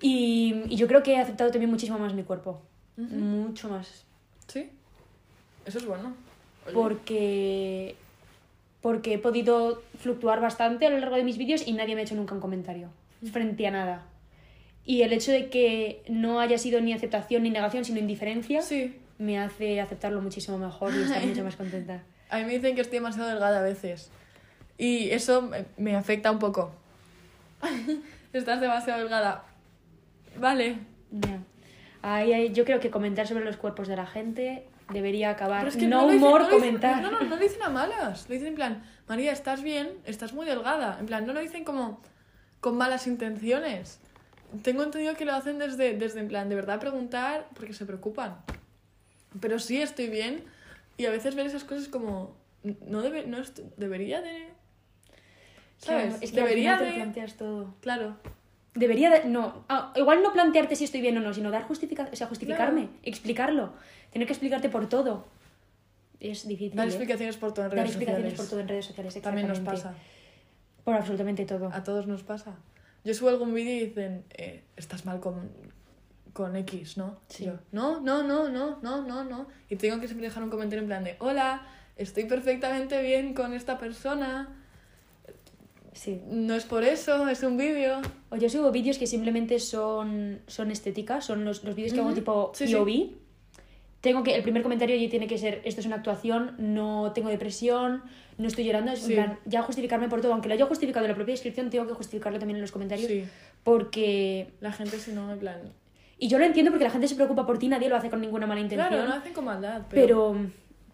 Y, 0.00 0.64
y 0.68 0.76
yo 0.76 0.86
creo 0.88 1.02
que 1.02 1.12
he 1.14 1.18
aceptado 1.18 1.50
también 1.50 1.70
muchísimo 1.70 1.98
más 1.98 2.12
mi 2.12 2.22
cuerpo. 2.22 2.60
Ujú. 2.98 3.14
Mucho 3.14 3.68
más. 3.70 4.04
Sí. 4.46 4.70
Eso 5.64 5.78
es 5.78 5.86
bueno. 5.86 6.14
Oye, 6.66 6.74
Porque, 6.74 7.96
porque 8.80 9.14
he 9.14 9.18
podido 9.18 9.82
fluctuar 9.98 10.40
bastante 10.40 10.86
a 10.86 10.90
lo 10.90 10.98
largo 10.98 11.16
de 11.16 11.24
mis 11.24 11.36
vídeos 11.38 11.66
y 11.66 11.72
nadie 11.72 11.94
me 11.94 12.00
ha 12.00 12.04
hecho 12.04 12.14
nunca 12.14 12.34
un 12.34 12.40
comentario 12.40 12.88
frente 13.32 13.66
a 13.66 13.70
nada. 13.70 14.06
Y 14.86 15.02
el 15.02 15.12
hecho 15.12 15.30
de 15.30 15.50
que 15.50 16.02
no 16.08 16.40
haya 16.40 16.56
sido 16.58 16.80
ni 16.80 16.92
aceptación 16.94 17.42
ni 17.42 17.50
negación, 17.50 17.84
sino 17.84 17.98
indiferencia, 17.98 18.62
Sí. 18.62 18.96
me 19.18 19.38
hace 19.38 19.80
aceptarlo 19.80 20.22
muchísimo 20.22 20.56
mejor 20.58 20.94
y 20.94 21.02
estar 21.02 21.22
mucho 21.24 21.44
más 21.44 21.56
contenta. 21.56 22.02
A 22.30 22.38
mí 22.38 22.44
me 22.44 22.52
dicen 22.54 22.74
que 22.74 22.80
estoy 22.80 22.98
demasiado 23.00 23.28
delgada 23.28 23.58
a 23.58 23.62
veces. 23.62 24.10
Y 24.78 25.10
eso 25.10 25.50
me, 25.76 25.96
afecta 25.96 26.30
un 26.30 26.38
poco. 26.38 26.72
Estás 28.32 28.60
demasiado 28.60 29.00
delgada. 29.00 29.44
Vale. 30.38 30.76
Ya. 31.10 31.40
Ahí, 32.02 32.32
ahí- 32.32 32.52
yo 32.52 32.64
creo 32.64 32.80
que 32.80 32.90
comentar 32.90 33.26
sobre 33.26 33.44
los 33.44 33.56
cuerpos 33.56 33.88
de 33.88 33.96
la 33.96 34.06
gente 34.06 34.64
debería 34.92 35.30
acabar. 35.30 35.60
Pero 35.60 35.70
es 35.70 35.76
que 35.76 35.86
no, 35.86 36.06
dicen- 36.08 36.16
humor, 36.22 36.40
no 36.42 36.46
dicen- 36.48 36.58
comentar. 36.60 37.02
no, 37.02 37.10
no, 37.10 37.20
no 37.20 37.26
lo 37.28 37.36
dicen 37.36 37.62
a 37.62 37.68
malas. 37.68 38.28
Lo 38.28 38.32
dicen 38.34 38.48
en 38.48 38.54
plan, 38.54 38.82
María, 39.08 39.32
estás 39.32 39.62
bien, 39.62 39.90
estás 40.04 40.32
muy 40.32 40.46
delgada. 40.46 40.96
En 41.00 41.06
plan, 41.06 41.26
no 41.26 41.32
lo 41.32 41.40
dicen 41.40 41.64
como 41.64 42.00
con 42.60 42.76
malas 42.76 43.06
intenciones. 43.06 44.00
Tengo 44.62 44.82
entendido 44.82 45.14
que 45.14 45.24
lo 45.24 45.32
hacen 45.32 45.58
desde, 45.58 45.96
desde 45.96 46.20
en 46.20 46.28
plan, 46.28 46.48
de 46.48 46.56
verdad 46.56 46.80
preguntar 46.80 47.48
porque 47.54 47.72
se 47.72 47.86
preocupan. 47.86 48.36
Pero 49.40 49.58
sí 49.60 49.80
estoy 49.80 50.08
bien 50.08 50.44
y 50.96 51.06
a 51.06 51.10
veces 51.10 51.34
ver 51.36 51.46
esas 51.46 51.62
cosas 51.64 51.86
como, 51.88 52.34
no, 52.64 53.00
debe, 53.00 53.26
no 53.26 53.38
debería 53.76 54.20
de... 54.20 54.48
¿Sabes? 55.78 56.08
Claro, 56.08 56.18
es 56.20 56.30
que 56.32 56.36
debería 56.40 56.72
al 56.72 56.78
final 56.78 56.78
te 56.78 56.98
de... 56.98 57.02
planteas 57.04 57.36
todo. 57.36 57.74
Claro. 57.80 58.16
Debería, 58.74 59.10
de- 59.10 59.24
no, 59.28 59.64
ah, 59.68 59.92
igual 59.96 60.22
no 60.22 60.32
plantearte 60.32 60.76
si 60.76 60.84
estoy 60.84 61.00
bien 61.00 61.16
o 61.18 61.20
no, 61.20 61.34
sino 61.34 61.50
dar 61.50 61.64
justifica, 61.64 62.08
o 62.12 62.16
sea, 62.16 62.26
justificarme, 62.26 62.88
explicarlo, 63.02 63.72
tener 64.12 64.26
que 64.26 64.32
explicarte 64.32 64.68
por 64.68 64.88
todo. 64.88 65.26
Es 66.20 66.46
difícil. 66.46 66.76
Dar 66.76 66.86
¿eh? 66.86 66.90
explicaciones 66.90 67.36
por 67.36 67.52
todo 67.54 67.64
en 67.64 67.70
Dar 67.70 67.78
redes 67.78 67.90
explicaciones 67.90 68.32
sociales. 68.32 68.40
por 68.40 68.50
todo 68.50 68.60
en 68.60 68.68
redes 68.68 68.86
sociales, 68.86 69.22
También 69.22 69.48
nos 69.48 69.60
pasa. 69.60 69.94
Por 70.84 70.94
absolutamente 70.94 71.44
todo. 71.46 71.70
A 71.72 71.82
todos 71.82 72.06
nos 72.06 72.22
pasa. 72.22 72.56
Yo 73.04 73.14
subo 73.14 73.30
algún 73.30 73.54
vídeo 73.54 73.76
y 73.76 73.86
dicen, 73.86 74.24
eh, 74.30 74.62
estás 74.76 75.06
mal 75.06 75.20
con, 75.20 75.50
con 76.34 76.54
X, 76.56 76.98
¿no? 76.98 77.18
Sí. 77.28 77.46
Yo, 77.46 77.54
no, 77.72 78.00
no, 78.00 78.22
no, 78.22 78.50
no, 78.50 78.78
no, 78.82 79.02
no, 79.02 79.24
no. 79.24 79.46
Y 79.70 79.76
tengo 79.76 79.98
que 80.00 80.06
siempre 80.06 80.28
dejar 80.28 80.42
un 80.42 80.50
comentario 80.50 80.82
en 80.82 80.88
plan 80.88 81.04
de, 81.04 81.16
hola, 81.20 81.62
estoy 81.96 82.24
perfectamente 82.24 83.00
bien 83.02 83.32
con 83.32 83.54
esta 83.54 83.78
persona. 83.78 84.59
Sí. 85.92 86.20
No 86.30 86.54
es 86.54 86.64
por 86.64 86.84
eso, 86.84 87.28
es 87.28 87.42
un 87.42 87.56
vídeo. 87.56 88.00
O 88.30 88.36
yo 88.36 88.48
subo 88.48 88.70
vídeos 88.70 88.98
que 88.98 89.06
simplemente 89.06 89.58
son, 89.58 90.40
son 90.46 90.70
estéticas, 90.70 91.24
son 91.24 91.44
los, 91.44 91.64
los 91.64 91.74
vídeos 91.74 91.92
que 91.92 92.00
hago 92.00 92.08
Ujú. 92.10 92.18
tipo 92.18 92.52
Sí, 92.54 92.66
sí. 92.68 92.74
POV. 92.74 93.20
Tengo 94.00 94.22
que, 94.22 94.34
el 94.34 94.42
primer 94.42 94.62
comentario 94.62 94.96
ya 94.96 95.10
tiene 95.10 95.26
que 95.26 95.36
ser, 95.36 95.60
esto 95.64 95.80
es 95.80 95.86
una 95.86 95.96
actuación, 95.96 96.54
no 96.58 97.12
tengo 97.14 97.28
depresión, 97.28 98.02
no 98.38 98.48
estoy 98.48 98.64
llorando, 98.64 98.92
es 98.92 99.06
en 99.06 99.14
plan, 99.14 99.38
ya 99.44 99.60
justificarme 99.60 100.08
por 100.08 100.22
todo, 100.22 100.32
aunque 100.32 100.48
lo 100.48 100.54
haya 100.54 100.64
justificado 100.64 101.04
en 101.04 101.10
la 101.10 101.14
propia 101.16 101.32
descripción, 101.34 101.68
tengo 101.68 101.86
que 101.86 101.92
justificarlo 101.92 102.38
también 102.38 102.56
en 102.56 102.62
los 102.62 102.72
comentarios, 102.72 103.10
porque... 103.62 104.54
La 104.60 104.72
gente 104.72 104.98
si 104.98 105.12
no, 105.12 105.30
en 105.30 105.38
plan... 105.38 105.60
Y 106.18 106.28
yo 106.28 106.38
lo 106.38 106.46
entiendo 106.46 106.70
porque 106.70 106.84
la 106.84 106.90
gente 106.90 107.08
se 107.08 107.14
preocupa 107.14 107.46
por 107.46 107.58
ti, 107.58 107.68
nadie 107.68 107.90
lo 107.90 107.96
hace 107.96 108.08
con 108.08 108.22
ninguna 108.22 108.46
mala 108.46 108.60
intención, 108.60 108.88
Claro, 108.88 109.06
no 109.06 109.14
hacen 109.14 109.34
con 109.34 109.44
maldad, 109.44 109.82
pero, 109.90 110.32
pero, 110.32 110.50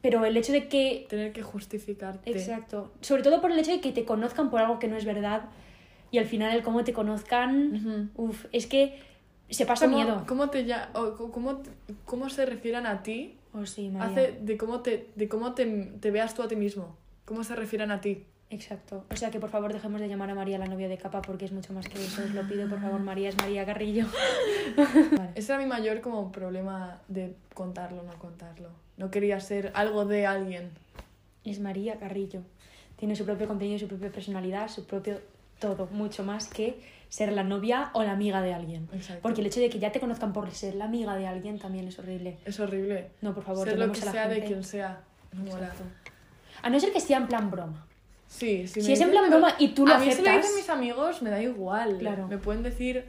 pero 0.07 0.25
el 0.25 0.37
hecho 0.37 0.53
de 0.53 0.69
que 0.69 1.05
tener 1.11 1.33
que 1.33 1.43
justificarte. 1.43 2.31
Exacto. 2.31 2.93
Sobre 3.01 3.25
todo 3.25 3.41
por 3.41 3.51
el 3.51 3.59
hecho 3.59 3.73
de 3.73 3.81
que 3.81 3.91
te 3.91 4.05
conozcan 4.05 4.51
por 4.51 4.61
algo 4.61 4.79
que 4.79 4.87
no 4.87 4.97
es 4.97 5.05
verdad 5.05 5.47
y 6.13 6.19
al 6.19 6.27
final 6.27 6.55
el 6.55 6.63
cómo 6.63 6.85
te 6.85 6.93
conozcan, 6.93 8.09
Ujú. 8.15 8.29
uf, 8.29 8.47
es 8.53 8.69
que 8.69 9.01
se 9.51 9.67
pasa 9.67 9.87
¿Cómo, 9.87 9.97
miedo. 9.97 10.25
¿cómo, 10.29 10.49
te 10.49 10.65
ya, 10.65 10.91
o 10.95 11.17
cómo, 11.33 11.61
cómo 12.05 12.31
se 12.31 12.47
refieran 12.47 12.87
a 12.87 13.03
ti? 13.03 13.35
Oh, 13.53 13.67
sí, 13.67 13.89
María. 13.89 14.07
Hace 14.07 14.39
de 14.41 14.57
cómo, 14.57 14.79
te, 14.79 15.09
de 15.17 15.29
cómo 15.29 15.55
te, 15.55 15.67
te 15.67 16.13
veas 16.13 16.35
tú 16.35 16.43
a 16.45 16.47
ti 16.47 16.55
mismo. 16.55 16.97
¿Cómo 17.25 17.43
se 17.43 17.57
refieran 17.57 17.91
a 17.91 18.01
ti? 18.01 18.27
Exacto. 18.49 19.05
O 19.11 19.17
sea 19.17 19.31
que 19.31 19.41
por 19.41 19.51
favor 19.51 19.73
dejemos 19.73 20.01
de 20.01 20.09
llamar 20.09 20.31
a 20.31 20.35
María 20.35 20.59
la 20.59 20.67
novia 20.67 20.89
de 20.89 20.99
capa 20.99 21.21
porque 21.21 21.45
es 21.47 21.53
mucho 21.53 21.73
más 21.73 21.89
que 21.89 22.05
eso. 22.05 22.23
Os 22.23 22.33
lo 22.33 22.47
pido, 22.47 22.69
por 22.69 22.81
favor, 22.81 23.01
María 23.01 23.29
es 23.29 23.37
María 23.37 23.67
Carrillo. 23.67 24.07
Vale. 24.77 25.31
Ese 25.35 25.53
era 25.53 25.61
mi 25.61 25.69
mayor 25.69 26.01
como 26.01 26.31
problema 26.31 27.01
de 27.09 27.35
contarlo, 27.55 28.03
no 28.05 28.17
contarlo. 28.19 28.71
No 28.97 29.11
quería 29.11 29.41
ser 29.41 29.73
algo 29.75 30.05
de 30.05 30.27
alguien. 30.27 30.71
Es 31.45 31.59
María 31.61 31.99
Carrillo. 31.99 32.43
Tiene 32.97 33.17
su 33.17 33.25
propio 33.25 33.49
contenido, 33.49 33.79
su 33.79 33.89
propia 33.89 34.11
personalidad, 34.11 34.69
su 34.69 34.87
propio 34.87 35.21
todo. 35.59 35.89
Mucho 35.91 36.23
más 36.23 36.49
que 36.49 36.81
ser 37.09 37.33
la 37.33 37.43
novia 37.43 37.91
o 37.95 38.05
la 38.05 38.13
amiga 38.13 38.43
de 38.43 38.55
alguien. 38.55 38.89
Exacto. 38.93 39.23
Porque 39.23 39.41
el 39.41 39.49
hecho 39.49 39.61
de 39.61 39.71
que 39.71 39.79
ya 39.79 39.91
te 39.91 40.01
conozcan 40.01 40.33
por 40.33 40.51
ser 40.53 40.77
la 40.77 40.85
amiga 40.85 41.17
de 41.17 41.27
alguien 41.27 41.59
también 41.59 41.89
es 41.89 41.99
horrible. 41.99 42.39
Es 42.45 42.61
horrible. 42.61 43.11
No, 43.23 43.35
por 43.35 43.43
favor, 43.43 43.69
ser 43.69 43.79
lo 43.79 43.91
que 43.93 44.01
a 44.01 44.05
la 44.05 44.13
sea 44.13 44.29
de 44.29 44.45
quien 44.45 44.63
sea. 44.63 45.01
No 45.33 45.43
mola. 45.45 45.67
Exacto. 45.67 45.85
A 46.63 46.71
no 46.71 46.81
ser 46.81 46.93
que 46.93 47.01
sea 47.01 47.19
en 47.19 47.27
plan 47.27 47.51
broma. 47.51 47.87
Sí, 48.29 48.67
si, 48.67 48.81
Si 48.83 48.89
me 48.89 48.93
es 48.95 49.01
en 49.01 49.11
plan 49.11 49.31
broma 49.31 49.55
y 49.59 49.69
tú 49.69 49.87
lo 49.87 49.95
A 49.95 49.99
mí 49.99 50.05
si 50.07 50.11
aceptas- 50.13 50.37
dicen 50.43 50.57
mis 50.57 50.69
amigos 50.69 51.23
me 51.23 51.31
da 51.31 51.41
igual. 51.43 51.99
Claro. 51.99 52.27
Me 52.29 52.39
pueden 52.39 52.63
decir... 52.63 53.05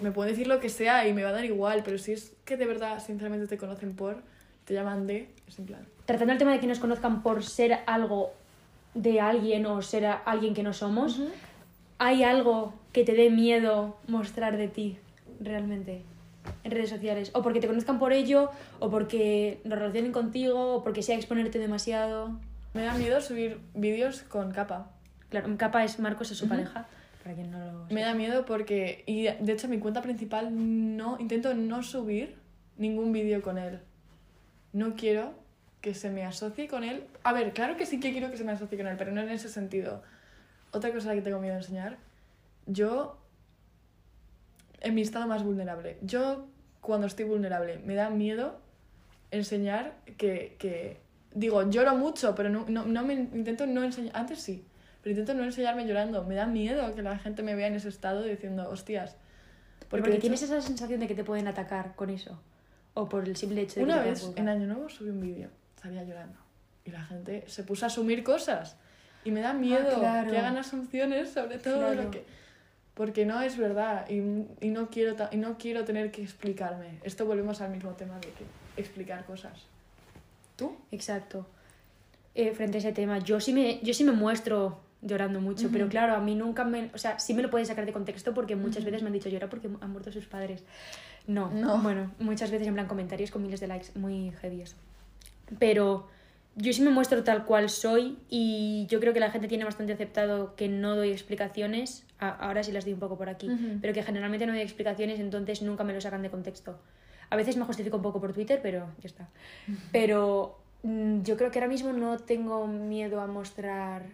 Me 0.00 0.10
pueden 0.12 0.32
decir 0.32 0.46
lo 0.46 0.60
que 0.60 0.70
sea 0.70 1.06
y 1.06 1.12
me 1.12 1.22
va 1.22 1.28
a 1.28 1.32
dar 1.32 1.44
igual, 1.44 1.82
pero 1.84 1.98
si 1.98 2.12
es 2.12 2.32
que 2.46 2.56
de 2.56 2.64
verdad, 2.64 3.04
sinceramente, 3.04 3.46
te 3.46 3.58
conocen 3.58 3.94
por, 3.94 4.22
te 4.64 4.72
llaman 4.72 5.06
de, 5.06 5.28
es 5.46 5.58
en 5.58 5.66
plan... 5.66 5.86
Tratando 6.06 6.32
el 6.32 6.38
tema 6.38 6.52
de 6.52 6.58
que 6.60 6.66
nos 6.66 6.78
conozcan 6.78 7.22
por 7.22 7.44
ser 7.44 7.80
algo 7.86 8.32
de 8.94 9.20
alguien 9.20 9.66
o 9.66 9.82
ser 9.82 10.06
a- 10.06 10.14
alguien 10.14 10.54
que 10.54 10.62
no 10.62 10.72
somos, 10.72 11.20
¿hay 11.98 12.22
algo 12.24 12.72
que 12.92 13.04
te 13.04 13.12
dé 13.12 13.28
miedo 13.28 13.98
mostrar 14.08 14.56
de 14.56 14.68
ti 14.68 14.96
realmente 15.38 16.02
en 16.64 16.70
redes 16.70 16.88
sociales? 16.88 17.30
O 17.34 17.42
porque 17.42 17.60
te 17.60 17.66
conozcan 17.66 17.98
por 17.98 18.14
ello, 18.14 18.50
o 18.78 18.90
porque 18.90 19.60
lo 19.64 19.76
relacionen 19.76 20.12
contigo, 20.12 20.76
o 20.76 20.82
porque 20.82 21.02
sea 21.02 21.16
exponerte 21.16 21.58
demasiado. 21.58 22.30
Me 22.72 22.84
da 22.84 22.94
miedo 22.94 23.20
subir 23.20 23.60
vídeos 23.74 24.22
con 24.22 24.52
capa. 24.52 24.90
Claro, 25.28 25.56
capa 25.56 25.84
es 25.84 25.98
Marcos, 25.98 26.30
es 26.30 26.38
su 26.38 26.48
pareja, 26.48 26.86
para 27.22 27.34
quien 27.34 27.50
no 27.50 27.58
lo 27.58 27.86
Me 27.90 28.02
da 28.02 28.14
miedo 28.14 28.44
porque, 28.44 29.04
y 29.06 29.22
de 29.22 29.52
hecho 29.52 29.68
mi 29.68 29.78
cuenta 29.78 30.02
principal 30.02 30.50
no, 30.96 31.18
intento 31.18 31.54
no 31.54 31.82
subir 31.82 32.36
ningún 32.76 33.12
vídeo 33.12 33.42
con 33.42 33.58
él. 33.58 33.80
No 34.72 34.94
quiero 34.94 35.34
que 35.80 35.94
se 35.94 36.10
me 36.10 36.24
asocie 36.24 36.68
con 36.68 36.84
él. 36.84 37.04
A 37.24 37.32
ver, 37.32 37.52
claro 37.52 37.76
que 37.76 37.86
sí 37.86 38.00
que 38.00 38.12
quiero 38.12 38.30
que 38.30 38.36
se 38.36 38.44
me 38.44 38.52
asocie 38.52 38.78
con 38.78 38.86
él, 38.86 38.96
pero 38.96 39.12
no 39.12 39.20
en 39.20 39.30
ese 39.30 39.48
sentido. 39.48 40.02
Otra 40.72 40.92
cosa 40.92 41.14
que 41.14 41.22
tengo 41.22 41.40
miedo 41.40 41.54
de 41.54 41.60
enseñar, 41.60 41.96
yo, 42.66 43.18
en 44.80 44.94
mi 44.94 45.02
estado 45.02 45.26
más 45.26 45.42
vulnerable, 45.42 45.98
yo 46.02 46.46
cuando 46.80 47.06
estoy 47.06 47.24
vulnerable, 47.24 47.78
me 47.78 47.94
da 47.94 48.10
miedo 48.10 48.60
enseñar 49.30 49.94
que, 50.16 50.56
que 50.58 51.00
digo, 51.34 51.68
lloro 51.70 51.94
mucho, 51.96 52.34
pero 52.34 52.48
no, 52.48 52.64
no, 52.68 52.84
no 52.84 53.04
me 53.04 53.14
intento 53.14 53.66
no 53.66 53.82
enseñar, 53.84 54.16
antes 54.16 54.40
sí, 54.40 54.64
pero 55.02 55.10
intento 55.12 55.34
no 55.34 55.44
enseñarme 55.44 55.86
llorando. 55.86 56.24
Me 56.24 56.34
da 56.34 56.46
miedo 56.46 56.94
que 56.94 57.02
la 57.02 57.18
gente 57.18 57.42
me 57.42 57.54
vea 57.54 57.66
en 57.68 57.74
ese 57.74 57.88
estado 57.88 58.22
diciendo, 58.22 58.68
hostias. 58.68 59.16
Porque, 59.88 60.08
de 60.08 60.14
hecho, 60.16 60.20
tienes 60.22 60.42
esa 60.42 60.60
sensación 60.60 61.00
de 61.00 61.08
que 61.08 61.14
te 61.14 61.24
pueden 61.24 61.48
atacar 61.48 61.94
con 61.96 62.10
eso. 62.10 62.40
O 62.94 63.08
por 63.08 63.24
el 63.26 63.36
simple 63.36 63.62
hecho 63.62 63.80
de 63.80 63.84
una 63.84 64.02
que 64.02 64.10
vez 64.10 64.30
en. 64.36 64.48
Año 64.48 64.66
Nuevo 64.66 64.88
subí 64.88 65.10
un 65.10 65.20
vídeo, 65.20 65.48
salía 65.80 66.04
llorando. 66.04 66.38
Y 66.84 66.90
la 66.90 67.02
gente 67.02 67.44
se 67.48 67.62
puso 67.64 67.86
a 67.86 67.88
asumir 67.88 68.22
cosas. 68.24 68.76
Y 69.24 69.30
me 69.30 69.40
da 69.40 69.52
miedo 69.52 69.88
Ah, 69.96 69.98
claro. 69.98 70.30
que 70.30 70.38
hagan 70.38 70.56
asunciones 70.58 71.30
sobre 71.30 71.58
todo 71.58 71.78
Claro. 71.78 72.02
lo 72.04 72.10
que... 72.10 72.24
Porque 72.94 73.24
no 73.24 73.40
es 73.40 73.56
verdad 73.56 74.06
y, 74.10 74.16
y 74.60 74.70
no 74.70 74.90
quiero 74.90 75.16
y 75.30 75.36
no 75.36 75.56
quiero 75.56 75.84
tener 75.84 76.10
que 76.10 76.22
explicarme. 76.22 76.98
Esto 77.02 77.24
volvemos 77.24 77.60
al 77.60 77.70
mismo 77.70 77.92
tema 77.92 78.16
de 78.18 78.28
que 78.28 78.44
explicar 78.76 79.24
cosas. 79.24 79.66
¿Tú? 80.60 80.76
Exacto. 80.92 81.46
Eh, 82.34 82.52
frente 82.52 82.76
a 82.78 82.80
ese 82.80 82.92
tema, 82.92 83.18
yo 83.18 83.40
sí 83.40 83.52
me, 83.52 83.80
yo 83.82 83.92
sí 83.94 84.04
me 84.04 84.12
muestro 84.12 84.80
llorando 85.02 85.40
mucho, 85.40 85.70
pero 85.72 85.88
claro, 85.88 86.14
a 86.14 86.20
mí 86.20 86.34
nunca 86.34 86.62
me... 86.64 86.90
O 86.94 86.98
sea, 86.98 87.18
sí 87.18 87.32
me 87.34 87.42
lo 87.42 87.48
pueden 87.50 87.66
sacar 87.66 87.86
de 87.86 87.92
contexto 87.92 88.34
porque 88.34 88.54
muchas 88.54 88.84
veces 88.84 89.00
me 89.02 89.06
han 89.08 89.14
dicho 89.14 89.28
llora 89.30 89.48
porque 89.48 89.68
han 89.80 89.90
muerto 89.90 90.12
sus 90.12 90.26
padres. 90.26 90.62
No, 91.26 91.50
No. 91.50 91.78
bueno, 91.78 92.12
muchas 92.18 92.50
veces 92.50 92.68
en 92.68 92.74
plan 92.74 92.86
comentarios 92.86 93.30
con 93.30 93.42
miles 93.42 93.60
de 93.60 93.66
likes, 93.66 93.88
muy 93.98 94.30
heavy 94.42 94.60
eso. 94.62 94.76
Pero 95.58 96.06
yo 96.56 96.72
sí 96.72 96.82
me 96.82 96.90
muestro 96.90 97.24
tal 97.24 97.44
cual 97.46 97.70
soy 97.70 98.18
y 98.28 98.86
yo 98.90 99.00
creo 99.00 99.12
que 99.14 99.20
la 99.20 99.30
gente 99.30 99.48
tiene 99.48 99.64
bastante 99.64 99.92
aceptado 99.94 100.54
que 100.54 100.68
no 100.68 100.94
doy 100.96 101.10
explicaciones, 101.10 102.04
a- 102.18 102.28
ahora 102.28 102.62
sí 102.62 102.70
las 102.70 102.84
doy 102.84 102.92
un 102.92 103.00
poco 103.00 103.16
por 103.16 103.28
aquí, 103.30 103.48
Ujú. 103.48 103.78
pero 103.80 103.92
que 103.94 104.02
generalmente 104.02 104.46
no 104.46 104.52
doy 104.52 104.60
explicaciones, 104.60 105.18
entonces 105.18 105.62
nunca 105.62 105.82
me 105.84 105.94
lo 105.94 106.00
sacan 106.00 106.22
de 106.22 106.30
contexto. 106.30 106.78
A 107.30 107.36
veces 107.36 107.56
me 107.56 107.64
justifico 107.64 107.96
un 107.96 108.02
poco 108.02 108.20
por 108.20 108.32
Twitter, 108.32 108.60
pero 108.62 108.88
ya 109.00 109.06
está. 109.06 109.28
Pero 109.92 110.58
mm, 110.82 111.22
yo 111.22 111.36
creo 111.36 111.50
que 111.50 111.58
ahora 111.58 111.68
mismo 111.68 111.92
no 111.92 112.18
tengo 112.18 112.66
miedo 112.66 113.20
a 113.20 113.26
mostrar 113.26 114.04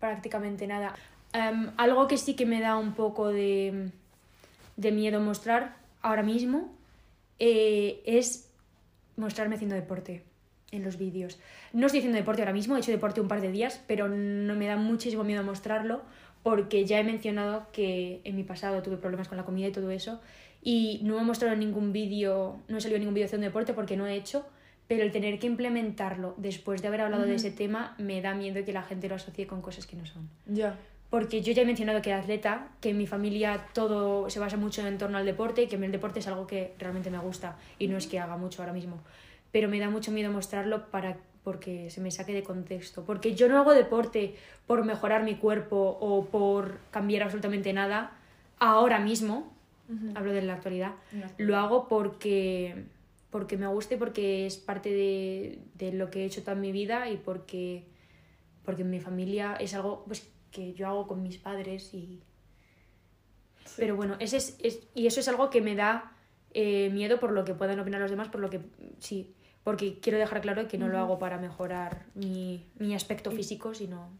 prácticamente 0.00 0.66
nada. 0.66 0.94
Em, 1.32 1.70
algo 1.76 2.08
que 2.08 2.18
sí 2.18 2.34
que 2.34 2.44
me 2.44 2.60
da 2.60 2.76
un 2.76 2.94
poco 2.94 3.28
de, 3.28 3.90
de 4.76 4.92
miedo 4.92 5.20
mostrar 5.20 5.76
ahora 6.02 6.22
mismo 6.22 6.72
eh, 7.38 8.02
es 8.04 8.50
mostrarme 9.16 9.54
haciendo 9.54 9.76
deporte 9.76 10.24
en 10.72 10.84
los 10.84 10.96
vídeos. 10.96 11.38
No 11.72 11.86
estoy 11.86 12.00
haciendo 12.00 12.18
deporte 12.18 12.42
ahora 12.42 12.52
mismo, 12.52 12.76
he 12.76 12.80
hecho 12.80 12.90
deporte 12.90 13.20
un 13.20 13.28
par 13.28 13.40
de 13.40 13.52
días, 13.52 13.80
pero 13.86 14.08
no 14.08 14.54
me 14.54 14.66
da 14.66 14.76
muchísimo 14.76 15.22
miedo 15.22 15.42
mostrarlo 15.44 16.02
porque 16.42 16.84
ya 16.86 16.98
he 16.98 17.04
mencionado 17.04 17.66
que 17.72 18.20
en 18.24 18.34
mi 18.34 18.42
pasado 18.42 18.82
tuve 18.82 18.96
problemas 18.96 19.28
con 19.28 19.36
la 19.36 19.44
comida 19.44 19.68
y 19.68 19.72
todo 19.72 19.90
eso 19.90 20.20
y 20.62 21.00
no 21.02 21.18
he 21.18 21.24
mostrado 21.24 21.56
ningún 21.56 21.92
vídeo, 21.92 22.60
no 22.68 22.78
he 22.78 22.80
salido 22.80 22.98
ningún 22.98 23.14
vídeo 23.14 23.26
haciendo 23.26 23.46
deporte 23.46 23.74
porque 23.74 23.96
no 23.96 24.06
he 24.06 24.14
hecho, 24.14 24.46
pero 24.86 25.02
el 25.02 25.10
tener 25.10 25.38
que 25.38 25.46
implementarlo 25.46 26.34
después 26.36 26.82
de 26.82 26.88
haber 26.88 27.00
hablado 27.00 27.24
de 27.24 27.34
ese 27.34 27.50
tema 27.50 27.94
me 27.98 28.20
da 28.22 28.34
miedo 28.34 28.64
que 28.64 28.72
la 28.72 28.82
gente 28.82 29.08
lo 29.08 29.16
asocie 29.16 29.46
con 29.46 29.60
cosas 29.60 29.86
que 29.86 29.96
no 29.96 30.06
son. 30.06 30.28
Ya. 30.46 30.78
Porque 31.10 31.42
yo 31.42 31.52
ya 31.52 31.62
he 31.62 31.66
mencionado 31.66 32.00
que 32.00 32.10
era 32.10 32.20
atleta, 32.20 32.68
que 32.80 32.90
en 32.90 32.98
mi 32.98 33.06
familia 33.06 33.66
todo 33.74 34.30
se 34.30 34.38
basa 34.38 34.56
mucho 34.56 34.86
en 34.86 34.98
torno 34.98 35.18
al 35.18 35.26
deporte 35.26 35.62
y 35.62 35.66
que 35.66 35.76
el 35.76 35.92
deporte 35.92 36.20
es 36.20 36.26
algo 36.26 36.46
que 36.46 36.74
realmente 36.78 37.10
me 37.10 37.18
gusta 37.18 37.58
y 37.78 37.88
no 37.88 37.96
es 37.96 38.06
que 38.06 38.18
haga 38.18 38.36
mucho 38.36 38.62
ahora 38.62 38.72
mismo. 38.72 39.00
Pero 39.50 39.68
me 39.68 39.78
da 39.78 39.90
mucho 39.90 40.10
miedo 40.10 40.30
mostrarlo 40.30 40.90
para 40.90 41.18
porque 41.42 41.90
se 41.90 42.00
me 42.00 42.10
saque 42.10 42.32
de 42.32 42.42
contexto. 42.42 43.04
Porque 43.04 43.34
yo 43.34 43.48
no 43.48 43.58
hago 43.58 43.74
deporte 43.74 44.36
por 44.66 44.84
mejorar 44.84 45.24
mi 45.24 45.34
cuerpo 45.34 45.98
o 46.00 46.26
por 46.26 46.78
cambiar 46.90 47.24
absolutamente 47.24 47.72
nada 47.72 48.12
ahora 48.58 49.00
mismo, 49.00 49.52
hablo 50.16 50.32
de 50.32 50.42
la 50.42 50.54
actualidad, 50.54 50.94
lo 51.38 51.56
hago 51.56 51.88
porque, 51.88 52.84
porque 53.30 53.56
me 53.56 53.66
gusta 53.66 53.94
y 53.94 53.98
porque 53.98 54.46
es 54.46 54.56
parte 54.56 54.90
de, 54.90 55.58
de 55.74 55.92
lo 55.92 56.10
que 56.10 56.22
he 56.22 56.24
hecho 56.24 56.42
toda 56.42 56.54
mi 56.54 56.72
vida 56.72 57.08
y 57.10 57.16
porque, 57.16 57.84
porque 58.64 58.82
en 58.82 58.90
mi 58.90 59.00
familia 59.00 59.56
es 59.56 59.74
algo 59.74 60.04
pues, 60.06 60.28
que 60.50 60.72
yo 60.74 60.86
hago 60.88 61.06
con 61.06 61.22
mis 61.22 61.38
padres 61.38 61.92
y... 61.94 62.20
Pero 63.76 63.96
bueno, 63.96 64.16
ese 64.18 64.36
es, 64.38 64.56
es- 64.60 64.80
y 64.94 65.06
eso 65.06 65.20
es 65.20 65.28
algo 65.28 65.48
que 65.50 65.60
me 65.60 65.74
da 65.76 66.12
eh, 66.52 66.90
miedo 66.92 67.18
por 67.20 67.32
lo 67.32 67.44
que 67.44 67.54
puedan 67.54 67.78
opinar 67.80 68.00
los 68.00 68.10
demás, 68.10 68.28
por 68.28 68.40
lo 68.40 68.50
que 68.50 68.60
sí, 68.98 69.32
porque 69.64 69.98
quiero 70.00 70.18
dejar 70.18 70.40
claro 70.42 70.66
que 70.68 70.76
no 70.78 70.88
lo 70.88 70.98
hago 70.98 71.18
para 71.18 71.38
mejorar 71.38 72.04
mi, 72.14 72.66
mi 72.78 72.94
aspecto 72.94 73.30
físico, 73.30 73.74
sino 73.74 74.10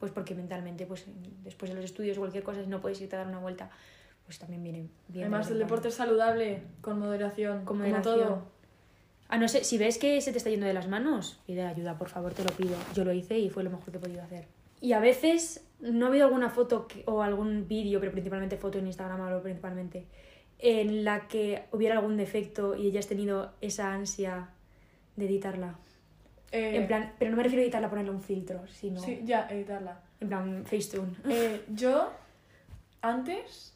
pues 0.00 0.10
porque 0.10 0.34
mentalmente, 0.34 0.84
pues 0.86 1.04
después 1.44 1.70
de 1.70 1.76
los 1.76 1.84
estudios 1.84 2.16
o 2.16 2.20
cualquier 2.22 2.42
cosa, 2.42 2.60
no 2.66 2.80
puedes 2.80 3.00
irte 3.00 3.14
a 3.14 3.20
dar 3.20 3.28
una 3.28 3.38
vuelta, 3.38 3.70
pues 4.24 4.38
también 4.38 4.62
viene 4.62 4.88
bien. 5.08 5.24
Además, 5.24 5.48
de 5.48 5.54
el 5.54 5.58
deporte 5.60 5.88
es 5.88 5.94
saludable, 5.94 6.62
con 6.80 6.98
moderación, 6.98 7.58
Con 7.58 7.64
como 7.78 7.80
moderación. 7.80 8.18
todo. 8.20 8.42
A 9.28 9.38
no 9.38 9.48
ser, 9.48 9.64
si 9.64 9.78
ves 9.78 9.98
que 9.98 10.20
se 10.20 10.30
te 10.32 10.38
está 10.38 10.50
yendo 10.50 10.66
de 10.66 10.74
las 10.74 10.88
manos, 10.88 11.40
pide 11.46 11.62
ayuda, 11.64 11.96
por 11.98 12.08
favor, 12.10 12.34
te 12.34 12.44
lo 12.44 12.50
pido. 12.50 12.76
Yo 12.94 13.04
lo 13.04 13.12
hice 13.12 13.38
y 13.38 13.48
fue 13.50 13.62
lo 13.64 13.70
mejor 13.70 13.90
que 13.90 13.96
he 13.96 14.00
podido 14.00 14.22
hacer. 14.22 14.46
Y 14.80 14.92
a 14.92 15.00
veces 15.00 15.66
no 15.80 16.06
ha 16.06 16.08
habido 16.08 16.26
alguna 16.26 16.50
foto 16.50 16.86
que- 16.86 17.02
o 17.06 17.22
algún 17.22 17.66
vídeo, 17.66 17.98
pero 18.00 18.12
principalmente 18.12 18.56
foto 18.56 18.78
en 18.78 18.86
Instagram, 18.86 19.20
hablo 19.22 19.42
principalmente, 19.42 20.06
en 20.58 21.02
la 21.04 21.28
que 21.28 21.64
hubiera 21.72 21.96
algún 21.96 22.16
defecto 22.16 22.76
y 22.76 22.88
hayas 22.88 23.06
tenido 23.06 23.52
esa 23.60 23.92
ansia 23.92 24.50
de 25.16 25.26
editarla. 25.26 25.76
Eh, 26.50 26.76
En 26.76 26.86
plan, 26.86 27.14
pero 27.18 27.30
no 27.30 27.36
me 27.38 27.42
refiero 27.42 27.62
a 27.62 27.64
editarla 27.64 27.88
ponerle 27.88 28.10
un 28.10 28.20
filtro, 28.20 28.66
sino 28.68 29.00
Sí, 29.00 29.22
ya, 29.24 29.48
editarla. 29.48 30.02
en 30.20 30.28
plan 30.28 30.64
Facetune. 30.66 31.14
Eh, 31.28 31.64
yo, 31.74 32.10
antes, 33.00 33.71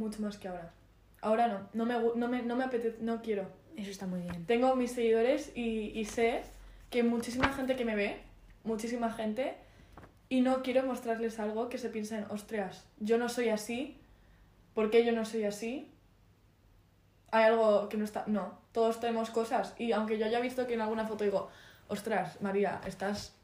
mucho 0.00 0.20
más 0.22 0.38
que 0.38 0.48
ahora. 0.48 0.72
Ahora 1.20 1.46
no, 1.46 1.68
no 1.72 1.84
me, 1.86 1.94
no 2.16 2.28
me, 2.28 2.42
no 2.42 2.56
me 2.56 2.64
apetece, 2.64 2.98
no 3.00 3.22
quiero. 3.22 3.46
Eso 3.76 3.90
está 3.90 4.06
muy 4.06 4.20
bien. 4.22 4.46
Tengo 4.46 4.74
mis 4.74 4.92
seguidores 4.92 5.52
y, 5.54 5.92
y 5.94 6.04
sé 6.06 6.42
que 6.90 7.02
muchísima 7.02 7.48
gente 7.50 7.76
que 7.76 7.84
me 7.84 7.94
ve, 7.94 8.20
muchísima 8.64 9.12
gente, 9.12 9.56
y 10.28 10.40
no 10.40 10.62
quiero 10.62 10.84
mostrarles 10.84 11.38
algo 11.38 11.68
que 11.68 11.78
se 11.78 11.90
piensen, 11.90 12.24
ostras, 12.30 12.86
yo 12.98 13.18
no 13.18 13.28
soy 13.28 13.48
así, 13.48 14.00
¿por 14.74 14.90
qué 14.90 15.04
yo 15.04 15.12
no 15.12 15.24
soy 15.24 15.44
así? 15.44 15.92
Hay 17.32 17.44
algo 17.44 17.88
que 17.88 17.96
no 17.96 18.04
está... 18.04 18.24
No, 18.26 18.58
todos 18.72 18.98
tenemos 18.98 19.30
cosas. 19.30 19.74
Y 19.78 19.92
aunque 19.92 20.18
yo 20.18 20.26
haya 20.26 20.40
visto 20.40 20.66
que 20.66 20.74
en 20.74 20.80
alguna 20.80 21.06
foto 21.06 21.24
digo, 21.24 21.48
ostras, 21.88 22.40
María, 22.40 22.80
estás... 22.86 23.36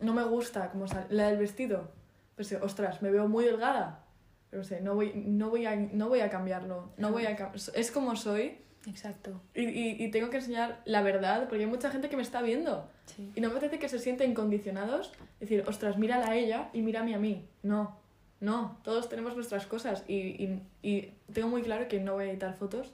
No 0.00 0.12
me 0.12 0.24
gusta 0.24 0.70
como 0.70 0.86
sale. 0.86 1.06
La 1.08 1.28
del 1.28 1.38
vestido. 1.38 1.90
Pues 2.34 2.52
ostras, 2.52 3.00
me 3.00 3.10
veo 3.10 3.28
muy 3.28 3.44
delgada. 3.44 4.04
No 4.52 4.64
sé, 4.64 4.80
no 4.82 4.94
voy, 4.94 5.12
no 5.14 5.48
voy, 5.48 5.64
a, 5.66 5.74
no 5.74 6.08
voy 6.08 6.20
a 6.20 6.28
cambiarlo. 6.28 6.90
No 6.98 7.10
voy 7.10 7.24
a 7.26 7.52
Es 7.74 7.90
como 7.90 8.14
soy. 8.16 8.58
Exacto. 8.86 9.40
Y, 9.54 9.62
y, 9.62 10.04
y 10.04 10.10
tengo 10.10 10.28
que 10.28 10.36
enseñar 10.38 10.82
la 10.84 11.02
verdad 11.02 11.48
porque 11.48 11.64
hay 11.64 11.70
mucha 11.70 11.90
gente 11.90 12.08
que 12.08 12.16
me 12.16 12.22
está 12.22 12.42
viendo. 12.42 12.88
Sí. 13.06 13.32
Y 13.34 13.40
no 13.40 13.48
me 13.48 13.56
apetece 13.56 13.78
que 13.78 13.88
se 13.88 13.98
sienten 13.98 14.34
condicionados. 14.34 15.12
Decir, 15.40 15.64
ostras, 15.66 15.96
mírala 15.96 16.28
a 16.28 16.36
ella 16.36 16.68
y 16.72 16.82
mírame 16.82 17.14
a 17.14 17.18
mí. 17.18 17.46
No, 17.62 17.96
no, 18.40 18.76
todos 18.82 19.08
tenemos 19.08 19.36
nuestras 19.36 19.66
cosas. 19.66 20.04
Y, 20.06 20.16
y, 20.16 20.62
y 20.82 21.14
tengo 21.32 21.48
muy 21.48 21.62
claro 21.62 21.88
que 21.88 22.00
no 22.00 22.14
voy 22.14 22.24
a 22.24 22.30
editar 22.30 22.54
fotos 22.54 22.92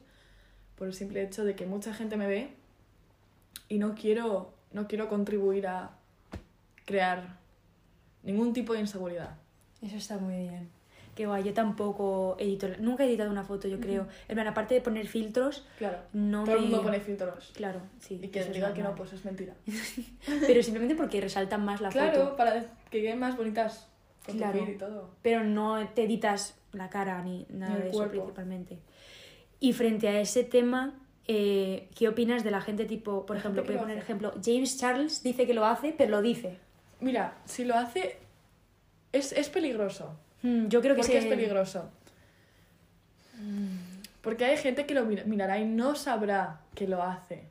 por 0.77 0.87
el 0.87 0.94
simple 0.94 1.23
hecho 1.23 1.44
de 1.44 1.57
que 1.57 1.66
mucha 1.66 1.92
gente 1.92 2.16
me 2.16 2.29
ve 2.29 2.51
y 3.68 3.79
no 3.79 3.94
quiero, 3.94 4.55
no 4.73 4.87
quiero 4.87 5.09
contribuir 5.09 5.66
a 5.66 5.90
crear 6.85 7.37
ningún 8.23 8.53
tipo 8.53 8.75
de 8.75 8.81
inseguridad. 8.81 9.37
Eso 9.83 9.97
está 9.97 10.18
muy 10.18 10.37
bien. 10.37 10.78
Qué 11.18 11.26
guay, 11.26 11.42
yo 11.42 11.52
tampoco 11.52 12.37
edito, 12.38 12.68
nunca 12.78 13.02
he 13.02 13.09
editado 13.09 13.28
una 13.28 13.42
foto, 13.42 13.66
yo 13.66 13.81
creo. 13.81 14.07
En 14.28 14.37
plan, 14.37 14.46
aparte 14.46 14.74
de 14.74 14.81
poner 14.81 15.09
filtros, 15.09 15.66
Claro, 15.76 15.98
no 16.12 16.44
todo 16.44 16.54
el 16.54 16.61
me... 16.61 16.66
mundo 16.68 16.85
pone 16.85 17.00
filtros. 17.00 17.50
Claro, 17.57 17.81
sí. 17.98 18.20
Y 18.22 18.28
que 18.28 18.44
diga 18.44 18.72
que 18.72 18.85
no, 18.85 18.94
pues 18.94 19.12
es 19.14 19.24
mentira. 19.24 19.52
Pero 20.46 20.62
simplemente 20.62 20.94
porque 20.94 21.20
resaltan 21.20 21.64
más 21.64 21.81
la 21.81 21.88
claro, 21.88 22.12
foto. 22.22 22.37
para 22.37 22.61
que 22.88 23.02
queden 23.02 23.18
más 23.18 23.37
bonitas 23.37 23.88
con 24.24 24.35
tu 24.37 24.38
Claro. 24.38 24.64
feed 24.64 24.74
y 24.74 24.78
todo. 24.78 25.11
Pero 25.22 25.42
no 25.42 25.88
te 25.88 26.04
editas 26.04 26.57
la 26.72 26.88
cara 26.88 27.20
ni 27.24 27.46
nada 27.48 27.72
Ni 27.72 27.76
el 27.78 27.83
de 27.83 27.90
eso 27.90 28.09
principalmente. 28.11 28.78
Y 29.59 29.72
frente 29.72 30.07
a 30.07 30.20
ese 30.20 30.44
tema, 30.44 31.00
eh, 31.26 31.88
¿qué 31.96 32.07
opinas 32.07 32.44
de 32.44 32.52
la 32.52 32.61
gente 32.61 32.85
tipo, 32.85 33.26
por 33.26 33.35
La 33.35 33.40
ejemplo, 33.40 33.64
que 33.64 33.70
voy 33.70 33.78
a 33.78 33.81
poner 33.81 33.98
ejemplo, 33.98 34.33
James 34.40 34.78
Charles 34.78 35.24
dice 35.24 35.48
que 35.48 35.54
lo 35.54 35.66
hace, 35.66 35.92
pero 35.98 36.12
lo 36.12 36.22
dice. 36.22 36.59
Mira, 37.00 37.38
si 37.44 37.64
lo 37.64 37.74
hace, 37.74 38.18
es, 39.11 39.33
es 39.33 39.48
peligroso. 39.48 40.14
Hmm, 40.42 40.68
yo 40.68 40.81
creo 40.81 40.94
que 40.94 41.01
¿Por 41.03 41.07
qué 41.11 41.12
se- 41.12 41.18
es 41.18 41.24
peligroso? 41.27 41.90
Porque 44.22 44.44
hay 44.44 44.57
gente 44.57 44.85
que 44.87 44.94
lo 44.94 45.05
mir- 45.07 45.24
mirará 45.27 45.59
y 45.59 45.64
no 45.64 45.94
sabrá 45.94 46.61
que 46.74 46.87
lo 46.88 47.03
hace. 47.03 47.44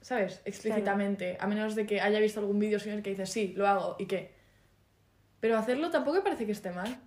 ¿Sabes? 0.00 0.40
Explícitamente. 0.44 1.36
A 1.40 1.46
menos 1.46 1.74
de 1.74 1.86
que 1.86 2.00
haya 2.00 2.20
visto 2.20 2.40
algún 2.40 2.58
vídeo 2.58 2.78
el 2.84 3.02
que 3.02 3.10
dice, 3.10 3.26
sí, 3.26 3.52
lo 3.56 3.66
hago, 3.66 3.96
¿y 3.98 4.06
qué? 4.06 4.32
Pero 5.40 5.56
hacerlo 5.58 5.90
tampoco 5.90 6.16
me 6.18 6.22
parece 6.22 6.46
que 6.46 6.52
esté 6.52 6.70
mal. 6.70 6.98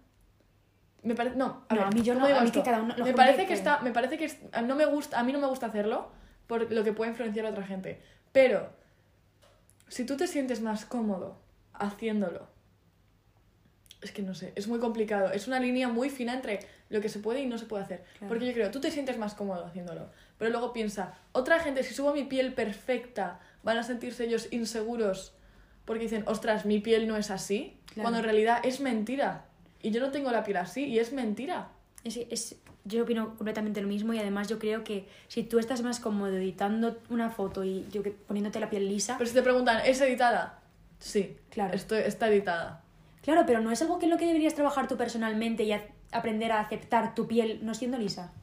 Me 1.04 1.16
parece... 1.16 1.36
No, 1.36 1.64
a 1.70 1.74
No, 1.74 1.80
ver, 1.82 1.88
a 1.88 1.92
mí 1.92 2.02
yo 2.02 2.14
¿cómo 2.14 2.28
no, 2.28 2.36
a 2.36 2.42
mí 2.42 2.52
que 2.52 2.62
cada 2.64 2.82
uno- 2.82 2.96
lo 2.96 3.06
Me 3.06 3.14
parece 3.14 3.42
que 3.44 3.48
que- 3.48 3.54
está... 3.54 3.80
Me 3.82 3.92
parece 3.92 4.18
que... 4.18 4.26
es- 4.26 4.38
No 4.66 4.76
me 4.76 4.86
gusta... 4.86 5.20
A 5.20 5.24
mí 5.24 5.32
no 5.32 5.40
me 5.40 5.48
gusta 5.48 5.68
hacerlo 5.68 6.12
por 6.48 6.72
lo 6.72 6.84
que 6.84 6.92
puede 6.94 7.12
influenciar 7.12 7.46
a 7.46 7.50
otra 7.50 7.64
gente. 7.66 8.02
Pero, 8.32 8.70
si 9.88 10.06
tú 10.06 10.18
te 10.18 10.28
sientes 10.28 10.62
más 10.62 10.86
cómodo 10.86 11.38
haciéndolo, 11.74 12.48
es 14.02 14.12
que 14.12 14.22
no 14.22 14.34
sé, 14.34 14.52
es 14.56 14.68
muy 14.68 14.80
complicado. 14.80 15.32
Es 15.32 15.48
una 15.48 15.60
línea 15.60 15.88
muy 15.88 16.10
fina 16.10 16.34
entre 16.34 16.60
lo 16.90 17.02
que 17.02 17.10
se 17.10 17.20
puede 17.20 17.42
y 17.42 17.46
no 17.46 17.58
se 17.58 17.66
puede 17.66 17.84
hacer. 17.84 18.04
Claro. 18.18 18.28
Porque 18.30 18.48
yo 18.48 18.54
creo, 18.54 18.72
tú 18.72 18.80
te 18.80 18.90
sientes 18.92 19.18
más 19.18 19.34
cómodo 19.36 19.66
haciéndolo. 19.66 20.10
Pero 20.38 20.50
luego 20.52 20.74
piensa, 20.74 21.14
otra 21.34 21.60
gente, 21.60 21.84
si 21.84 21.94
subo 21.94 22.14
mi 22.14 22.24
piel 22.24 22.54
perfecta, 22.54 23.40
van 23.64 23.78
a 23.78 23.84
sentirse 23.84 24.26
ellos 24.26 24.48
inseguros 24.52 25.34
porque 25.86 26.04
dicen, 26.04 26.24
ostras, 26.28 26.66
mi 26.66 26.80
piel 26.80 27.08
no 27.08 27.18
es 27.18 27.30
así. 27.32 27.78
Claro. 27.88 28.02
Cuando 28.04 28.20
en 28.20 28.26
realidad 28.26 28.60
es 28.64 28.80
mentira. 28.80 29.46
Y 29.82 29.92
yo 29.92 30.00
no 30.02 30.12
tengo 30.12 30.32
la 30.32 30.44
piel 30.44 30.58
así 30.58 30.86
y 30.86 31.00
es 31.00 31.12
mentira. 31.14 31.70
Es, 32.04 32.18
es- 32.18 32.56
yo 32.84 33.04
opino 33.04 33.36
completamente 33.38 33.80
lo 33.80 33.88
mismo 33.88 34.12
y 34.14 34.18
además 34.18 34.48
yo 34.48 34.58
creo 34.58 34.84
que 34.84 35.08
si 35.28 35.44
tú 35.44 35.60
estás 35.60 35.84
más 35.84 36.00
cómodo 36.00 36.36
editando 36.36 36.98
una 37.12 37.30
foto 37.30 37.64
y 37.64 37.86
yo 37.92 38.02
que 38.02 38.10
poniéndote 38.10 38.60
la 38.60 38.72
piel 38.72 38.90
lisa, 38.90 39.18
Pero 39.20 39.28
si 39.30 39.36
te 39.36 39.44
preguntan, 39.44 39.82
¿es 39.86 40.02
editada? 40.02 40.60
Sí, 40.98 41.38
Claro. 41.52 41.76
esto, 41.76 41.96
está 41.96 42.28
editada. 42.30 42.81
Claro, 43.22 43.44
pero 43.46 43.62
no 43.62 43.72
es 43.72 43.82
algo 43.82 44.00
que 44.00 44.06
en 44.06 44.12
lo 44.12 44.18
que 44.18 44.26
deberías 44.26 44.54
trabajar 44.56 44.88
tú 44.88 44.98
personalmente 44.98 45.64
y 45.64 45.72
a- 45.72 45.88
aprender 46.12 46.52
a 46.52 46.60
aceptar 46.60 47.16
tu 47.16 47.28
piel 47.28 47.60
no 47.64 47.74
siendo 47.74 47.98
lisa. 47.98 48.34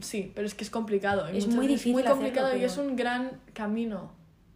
Sí, 0.00 0.30
pero 0.34 0.46
es 0.46 0.54
que 0.54 0.64
es 0.64 0.70
complicado. 0.70 1.26
Es 1.26 1.46
muy 1.48 1.66
difícil 1.66 1.92
muy 1.92 2.04
complicado 2.04 2.46
hacerlo, 2.48 2.62
y 2.62 2.66
es 2.66 2.78
un 2.78 2.94
gran 2.96 3.40
camino. 3.52 4.12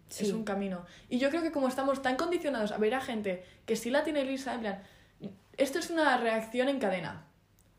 Sí. 0.09 0.27
Es 0.27 0.33
un 0.33 0.45
camino. 0.45 0.85
Y 1.09 1.19
yo 1.19 1.31
creo 1.31 1.43
que 1.43 1.51
como 1.53 1.69
estamos 1.69 2.01
tan 2.03 2.17
condicionados 2.17 2.71
a 2.73 2.79
ver 2.79 2.95
a 2.95 3.01
gente 3.01 3.45
que 3.67 3.77
sí 3.77 3.91
la 3.91 4.05
tiene 4.05 4.25
lisa, 4.25 4.55
en 4.55 4.61
plan, 4.61 4.83
esto 5.57 5.79
es 5.79 5.91
una 5.91 6.17
reacción 6.19 6.69
en 6.69 6.79
cadena. 6.79 7.25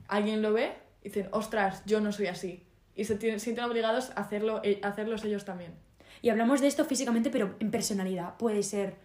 Alguien 0.08 0.42
lo 0.42 0.52
ve 0.52 0.74
y 1.02 1.06
dicen, 1.10 1.30
ostras, 1.32 1.84
yo 1.86 2.02
no 2.02 2.12
soy 2.12 2.28
así. 2.28 2.64
Y 2.96 3.06
se 3.06 3.16
tienen- 3.16 3.40
sienten 3.40 3.64
obligados 3.66 4.10
a, 4.12 4.22
hacerlo, 4.22 4.62
eh, 4.64 4.80
a 4.84 4.90
hacerlos 4.90 5.24
ellos 5.24 5.46
también. 5.46 5.74
Y 6.22 6.30
hablamos 6.30 6.60
de 6.60 6.68
esto 6.68 6.86
físicamente, 6.86 7.30
pero 7.30 7.56
en 7.60 7.72
personalidad 7.72 8.36
puede 8.38 8.64
ser 8.64 8.96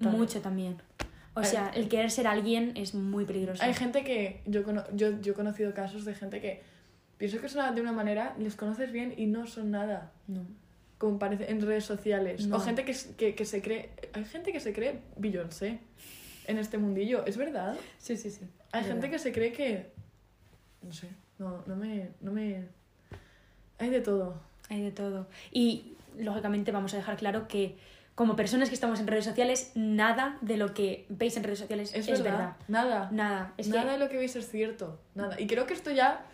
También. 0.00 0.20
mucho 0.20 0.40
también. 0.40 0.80
O 1.34 1.44
sea, 1.44 1.70
el 1.74 1.88
querer 1.88 2.10
ser 2.10 2.26
alguien 2.26 2.72
es 2.76 2.94
muy 2.94 3.24
peligroso. 3.24 3.62
Hay 3.62 3.72
gente 3.74 4.04
que, 4.04 4.42
yo, 4.46 4.64
cono- 4.64 4.84
yo, 4.94 5.20
yo 5.20 5.32
he 5.32 5.34
conocido 5.34 5.72
casos 5.72 6.04
de 6.04 6.14
gente 6.14 6.40
que 6.40 6.62
pienso 7.16 7.40
que 7.40 7.48
son 7.48 7.74
de 7.74 7.80
una 7.80 7.92
manera, 7.92 8.34
les 8.38 8.54
conoces 8.54 8.92
bien 8.92 9.14
y 9.16 9.26
no 9.26 9.46
son 9.46 9.70
nada. 9.70 10.12
No. 10.28 10.44
como 10.98 11.18
parece 11.18 11.50
en 11.50 11.60
redes 11.62 11.84
sociales. 11.84 12.46
No. 12.46 12.56
O 12.56 12.60
gente 12.60 12.84
que, 12.84 12.94
que, 13.16 13.34
que 13.34 13.44
se 13.44 13.60
cree. 13.62 13.90
Hay 14.12 14.24
gente 14.24 14.52
que 14.52 14.60
se 14.60 14.72
cree 14.72 15.00
Beyoncé 15.16 15.78
en 16.46 16.58
este 16.58 16.78
mundillo. 16.78 17.24
Es 17.26 17.36
verdad. 17.36 17.76
Sí, 17.98 18.16
sí, 18.16 18.30
sí. 18.30 18.46
Hay 18.72 18.84
gente 18.84 19.10
que 19.10 19.18
se 19.18 19.32
cree 19.32 19.52
que. 19.52 19.90
No 20.82 20.92
sé. 20.92 21.08
No, 21.38 21.64
no 21.66 21.74
me. 21.76 22.10
No 22.20 22.30
me. 22.30 22.68
Hay 23.78 23.90
de 23.90 24.00
todo. 24.00 24.40
Hay 24.68 24.82
de 24.82 24.92
todo. 24.92 25.26
Y 25.50 25.94
lógicamente 26.18 26.70
vamos 26.72 26.94
a 26.94 26.98
dejar 26.98 27.16
claro 27.16 27.48
que 27.48 27.76
como 28.22 28.36
personas 28.36 28.68
que 28.68 28.74
estamos 28.76 29.00
en 29.00 29.06
redes 29.08 29.24
sociales, 29.24 29.72
nada 29.74 30.38
de 30.42 30.56
lo 30.56 30.74
que 30.74 31.06
veis 31.08 31.36
en 31.36 31.42
redes 31.42 31.58
sociales 31.58 31.90
Es, 31.92 32.06
es, 32.08 32.22
verdad. 32.22 32.38
verdad. 32.38 32.56
Nada. 32.68 33.08
Nada. 33.10 33.52
Es 33.56 33.66
Nada 33.68 33.82
que 33.84 33.90
de 33.90 33.98
lo 33.98 34.08
que 34.08 34.16
veis 34.16 34.36
es 34.36 34.48
cierto. 34.48 35.00
Nada. 35.16 35.40
Y 35.40 35.46
creo 35.48 35.66
que 35.66 35.74
esto 35.74 35.90
ya 35.90 36.24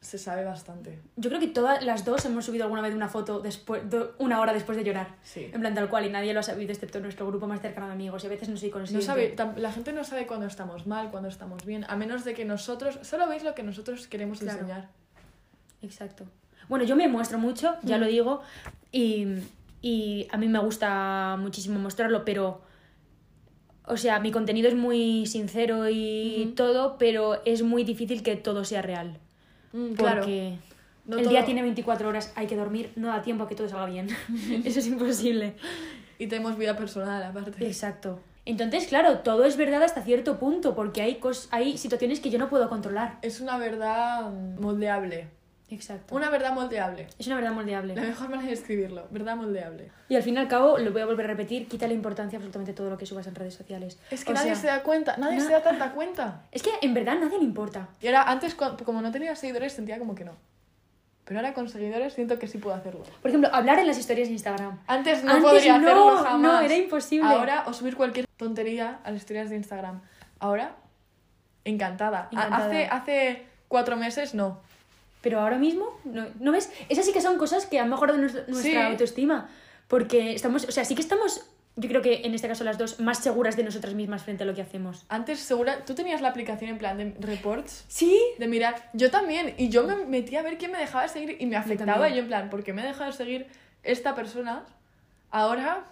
se 0.00 0.18
sabe 0.18 0.44
bastante. 0.44 1.00
yo 1.16 1.30
creo 1.30 1.40
que 1.40 1.46
todas 1.48 1.82
las 1.84 2.04
dos 2.04 2.24
hemos 2.26 2.44
subido 2.44 2.64
alguna 2.64 2.82
vez 2.82 2.94
una 2.94 3.08
foto 3.08 3.40
después, 3.40 3.88
de- 3.90 4.06
una 4.18 4.40
hora 4.40 4.52
después 4.52 4.76
de 4.76 4.84
llorar. 4.84 5.08
Sí. 5.22 5.50
En 5.52 5.60
plan 5.60 5.74
tal 5.74 5.88
cual, 5.88 6.04
y 6.04 6.10
nadie 6.10 6.32
lo 6.34 6.40
ha 6.40 6.42
sabido 6.42 6.70
excepto 6.72 7.00
nuestro 7.00 7.26
grupo 7.26 7.46
más 7.46 7.60
cercano 7.60 7.86
de 7.86 7.92
amigos. 7.94 8.22
Y 8.24 8.26
a 8.26 8.30
veces 8.30 8.48
no 8.48 8.56
soy 8.56 8.68
No 8.68 8.74
consciente. 8.74 9.06
sabe, 9.06 9.34
tam- 9.36 9.56
la 9.56 9.72
gente 9.72 9.92
no 9.92 10.02
sabe 10.04 10.26
cuándo 10.26 10.46
estamos 10.46 10.86
mal, 10.86 11.10
cuándo 11.10 11.28
estamos 11.28 11.64
bien, 11.64 11.84
a 11.88 11.96
menos 11.96 12.24
de 12.24 12.34
que 12.34 12.44
nosotros, 12.44 12.98
solo 13.02 13.26
veis 13.28 13.42
lo 13.44 13.54
que 13.54 13.62
nosotros 13.62 14.06
queremos 14.08 14.40
Claro. 14.40 14.58
enseñar. 14.60 14.88
Exacto. 15.82 16.24
Bueno, 16.68 16.84
yo 16.84 16.96
me 16.96 17.06
muestro 17.08 17.38
mucho, 17.38 17.76
ya 17.82 17.96
Mm. 17.96 18.00
lo 18.00 18.06
digo, 18.06 18.42
y, 18.92 19.26
y 19.82 20.26
a 20.30 20.36
mí 20.36 20.48
me 20.48 20.58
gusta 20.58 21.36
muchísimo 21.38 21.78
mostrarlo, 21.78 22.24
pero... 22.24 22.62
O 23.88 23.96
sea, 23.96 24.18
mi 24.18 24.32
contenido 24.32 24.68
es 24.68 24.74
muy 24.74 25.26
sincero 25.26 25.88
y 25.88 26.52
todo, 26.56 26.98
pero 26.98 27.40
es 27.44 27.62
muy 27.62 27.84
difícil 27.84 28.24
que 28.24 28.34
todo 28.34 28.64
sea 28.64 28.82
real. 28.82 29.18
Mm, 29.72 29.92
claro. 29.92 30.22
Porque 30.22 30.58
No 31.04 31.18
el 31.18 31.22
todo- 31.22 31.30
día 31.30 31.44
tiene 31.44 31.62
24 31.62 32.08
horas, 32.08 32.32
hay 32.34 32.48
que 32.48 32.56
dormir, 32.56 32.90
no 32.96 33.06
da 33.08 33.22
tiempo 33.22 33.44
a 33.44 33.48
que 33.48 33.54
todo 33.54 33.68
salga 33.68 33.86
bien. 33.86 34.08
Eso 34.64 34.80
es 34.80 34.88
imposible. 34.88 35.54
Y 36.18 36.26
tenemos 36.26 36.58
vida 36.58 36.76
personal 36.76 37.22
aparte. 37.22 37.64
Exacto. 37.64 38.18
Entonces, 38.44 38.86
claro, 38.88 39.18
todo 39.20 39.44
es 39.44 39.56
verdad 39.56 39.82
hasta 39.84 40.02
cierto 40.02 40.38
punto, 40.38 40.74
porque 40.74 41.02
hay, 41.02 41.16
cos 41.16 41.48
hay 41.52 41.78
situaciones 41.78 42.18
que 42.20 42.30
yo 42.30 42.38
no 42.40 42.48
puedo 42.48 42.68
controlar. 42.68 43.18
Es 43.22 43.40
una 43.40 43.56
verdad 43.56 44.32
moldeable. 44.58 45.28
Exacto. 45.68 46.14
Una 46.14 46.30
verdad 46.30 46.52
moldeable. 46.52 47.08
Es 47.18 47.26
una 47.26 47.36
verdad 47.36 47.50
moldeable. 47.52 47.96
La 47.96 48.02
mejor 48.02 48.28
manera 48.28 48.46
de 48.48 48.54
escribirlo, 48.54 49.06
verdad 49.10 49.34
moldeable. 49.34 49.90
Y 50.08 50.14
al 50.14 50.22
fin 50.22 50.34
y 50.34 50.38
al 50.38 50.46
cabo, 50.46 50.78
lo 50.78 50.92
voy 50.92 51.00
a 51.02 51.06
volver 51.06 51.24
a 51.26 51.28
repetir, 51.30 51.66
quita 51.66 51.88
la 51.88 51.92
importancia 51.94 52.36
absolutamente 52.36 52.72
todo 52.72 52.88
lo 52.88 52.96
que 52.96 53.04
subas 53.04 53.26
en 53.26 53.34
redes 53.34 53.54
sociales. 53.54 53.98
Es 54.10 54.24
que 54.24 54.30
O 54.30 54.34
nadie 54.34 54.52
sea, 54.54 54.60
se 54.60 54.66
da 54.68 54.82
cuenta, 54.84 55.16
nadie 55.16 55.38
na- 55.38 55.44
se 55.44 55.52
da 55.52 55.62
tanta 55.62 55.90
cuenta. 55.92 56.42
Es 56.52 56.62
que 56.62 56.70
en 56.82 56.94
verdad 56.94 57.16
nadie 57.20 57.38
le 57.38 57.44
importa. 57.44 57.88
Y 58.00 58.06
ahora, 58.06 58.22
antes, 58.30 58.54
como 58.54 59.02
no 59.02 59.10
tenía 59.10 59.34
seguidores, 59.34 59.72
sentía 59.72 59.98
como 59.98 60.14
que 60.14 60.24
no. 60.24 60.32
Pero 61.24 61.40
ahora 61.40 61.52
con 61.54 61.68
seguidores 61.68 62.12
siento 62.14 62.38
que 62.38 62.46
sí 62.46 62.58
puedo 62.58 62.76
hacerlo. 62.76 63.02
Por 63.20 63.28
ejemplo, 63.28 63.50
hablar 63.52 63.80
en 63.80 63.88
las 63.88 63.98
historias 63.98 64.28
de 64.28 64.34
Instagram. 64.34 64.78
Antes 64.86 65.24
no 65.24 65.32
Antes 65.32 65.50
podría 65.50 65.78
no, 65.78 65.84
hacerlo 65.88 66.10
no, 66.14 66.22
jamás. 66.22 66.64
era 66.64 66.76
imposible. 66.76 67.28
Ahora, 67.28 67.64
o 67.66 67.72
subir 67.72 67.96
cualquier 67.96 68.26
tontería 68.36 69.00
a 69.02 69.10
las 69.10 69.22
historias 69.22 69.50
de 69.50 69.56
Instagram. 69.56 70.00
Ahora, 70.38 70.76
encantada. 71.64 72.28
Encantada. 72.30 72.66
Hace, 72.66 72.86
hace 72.86 73.46
cuatro 73.66 73.96
meses, 73.96 74.34
no. 74.34 74.60
Pero 75.26 75.40
ahora 75.40 75.58
mismo, 75.58 75.86
¿no, 76.04 76.24
¿no 76.38 76.52
ves? 76.52 76.70
Esas 76.88 77.04
sí 77.04 77.12
que 77.12 77.20
son 77.20 77.36
cosas 77.36 77.66
que 77.66 77.80
han 77.80 77.90
mejorado 77.90 78.16
nuestra, 78.16 78.44
Sí. 78.62 78.76
autoestima. 78.76 79.48
Porque 79.88 80.32
estamos, 80.36 80.64
o 80.68 80.70
sea, 80.70 80.84
sí 80.84 80.94
que 80.94 81.00
estamos, 81.02 81.44
yo 81.74 81.88
creo 81.88 82.00
que 82.00 82.20
en 82.24 82.32
este 82.32 82.46
caso 82.46 82.62
las 82.62 82.78
dos, 82.78 83.00
más 83.00 83.18
seguras 83.18 83.56
de 83.56 83.64
nosotras 83.64 83.94
mismas 83.94 84.22
frente 84.22 84.44
a 84.44 84.46
lo 84.46 84.54
que 84.54 84.62
hacemos. 84.62 85.04
Antes, 85.08 85.40
segura, 85.40 85.84
tú 85.84 85.96
tenías 85.96 86.20
la 86.20 86.28
aplicación 86.28 86.70
en 86.70 86.78
plan 86.78 86.96
de 86.96 87.16
reports. 87.18 87.84
Sí. 87.88 88.20
De 88.38 88.46
mirar, 88.46 88.88
yo 88.92 89.10
también, 89.10 89.52
y 89.58 89.68
yo 89.68 89.82
me 89.82 89.96
metí 90.06 90.36
a 90.36 90.42
ver 90.42 90.58
quién 90.58 90.70
me 90.70 90.78
dejaba 90.78 91.02
de 91.02 91.08
seguir 91.08 91.36
y 91.40 91.46
me 91.46 91.56
afectaba. 91.56 91.94
también. 91.94 92.12
Y 92.12 92.16
yo, 92.18 92.22
en 92.22 92.28
plan, 92.28 92.48
¿por 92.48 92.62
qué 92.62 92.72
me 92.72 92.84
deja 92.84 93.04
de 93.06 93.12
seguir 93.12 93.48
esta 93.82 94.14
persona? 94.14 94.64
Ahora, 95.32 95.86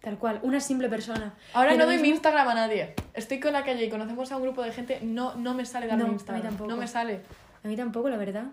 Tal 0.00 0.16
cual, 0.16 0.38
una 0.42 0.60
simple 0.60 0.88
persona. 0.88 1.34
ahora 1.54 1.74
no 1.74 1.84
doy 1.84 1.96
mi 1.96 2.02
mismo- 2.02 2.14
Instagram 2.14 2.46
a 2.48 2.54
nadie. 2.54 2.94
Estoy 3.14 3.40
con 3.40 3.52
la 3.52 3.64
calle 3.64 3.84
y 3.84 3.90
conocemos 3.90 4.30
a 4.30 4.36
un 4.36 4.42
grupo 4.44 4.62
de 4.62 4.70
gente, 4.72 5.00
no, 5.02 5.34
no 5.34 5.54
me 5.54 5.66
sale 5.66 5.88
dar 5.88 5.98
No, 5.98 6.04
mi 6.04 6.08
a 6.10 6.12
mí 6.12 6.14
Instagram. 6.18 6.42
tampoco. 6.42 6.70
No 6.70 6.76
me 6.76 6.86
sale. 6.86 7.20
A 7.68 7.70
mí 7.70 7.76
tampoco, 7.76 8.08
la 8.08 8.16
verdad. 8.16 8.46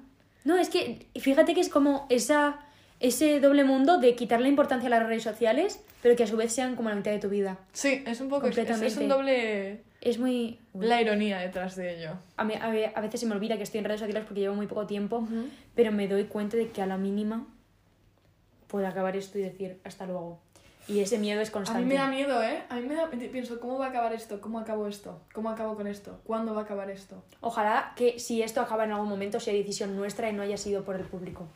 No, 0.44 0.58
es 0.58 0.68
que 0.70 1.08
fíjate 1.18 1.54
que 1.54 1.62
es 1.62 1.70
como 1.70 2.06
esa, 2.10 2.60
ese 3.00 3.40
doble 3.40 3.64
mundo 3.64 3.98
de 3.98 4.14
quitarle 4.14 4.50
importancia 4.50 4.88
a 4.88 4.90
las 4.90 5.08
redes 5.08 5.24
sociales, 5.24 5.80
pero 6.04 6.18
que 6.18 6.24
a 6.24 6.28
su 6.28 6.36
vez 6.36 6.52
sean 6.52 6.76
como 6.76 6.90
la 6.90 6.96
mitad 6.96 7.12
de 7.12 7.20
tu 7.20 7.30
vida. 7.30 7.58
Sí, 7.72 8.04
es 8.06 8.20
un 8.20 8.28
poco. 8.28 8.48
Es, 8.48 8.58
es 8.58 8.66
Completamente. 8.68 9.04
un 9.04 9.08
doble. 9.08 9.84
Es 10.02 10.20
muy... 10.20 10.60
La 10.78 11.02
ironía 11.02 11.38
detrás 11.40 11.78
de 11.78 11.98
ello. 11.98 12.10
A, 12.36 12.44
mí- 12.44 12.56
a 12.56 13.00
veces 13.02 13.22
se 13.22 13.26
me 13.26 13.36
olvida 13.36 13.56
que 13.56 13.64
estoy 13.64 13.78
en 13.80 13.86
redes 13.86 14.02
sociales 14.02 14.26
porque 14.28 14.42
llevo 14.42 14.54
muy 14.56 14.68
poco 14.68 14.86
tiempo, 14.86 15.26
pero 15.76 15.94
me 15.94 16.10
doy 16.10 16.26
cuenta 16.26 16.58
de 16.58 16.68
que 16.72 16.82
a 16.82 16.86
la 16.86 16.98
mínima 16.98 17.48
puedo 18.68 18.86
acabar 18.86 19.16
esto 19.16 19.40
y 19.40 19.44
decir 19.44 19.80
hasta 19.86 20.06
luego. 20.06 20.42
Y 20.88 21.00
ese 21.00 21.18
miedo 21.18 21.42
es 21.42 21.50
A 21.50 21.52
constante. 21.54 21.82
mí 21.82 21.88
me 21.88 21.96
da 21.96 22.08
miedo, 22.08 22.44
¿eh? 22.44 22.64
A 22.70 22.76
mí 22.76 22.84
me 22.88 22.94
da. 22.96 23.10
Pienso, 23.10 23.60
¿cómo 23.60 23.80
va 23.80 23.88
a 23.88 23.90
acabar 23.90 24.14
esto? 24.14 24.40
¿Cómo 24.40 24.60
acabo 24.60 24.88
esto? 24.88 25.20
¿Cómo 25.34 25.50
acabo 25.50 25.76
con 25.76 25.88
esto? 25.88 26.20
¿Cuándo 26.26 26.54
va 26.54 26.62
a 26.62 26.64
acabar 26.66 26.90
esto? 26.92 27.24
Ojalá 27.42 27.94
que 27.96 28.20
si 28.20 28.44
esto 28.44 28.62
acaba 28.62 28.84
en 28.84 28.92
algún 28.92 29.10
momento 29.10 29.40
sea 29.40 29.54
decisión 29.54 29.96
nuestra 29.96 30.30
y 30.30 30.34
no 30.34 30.44
haya 30.44 30.58
sido 30.58 30.84
por 30.84 30.96
el 30.96 31.04
público. 31.06 31.48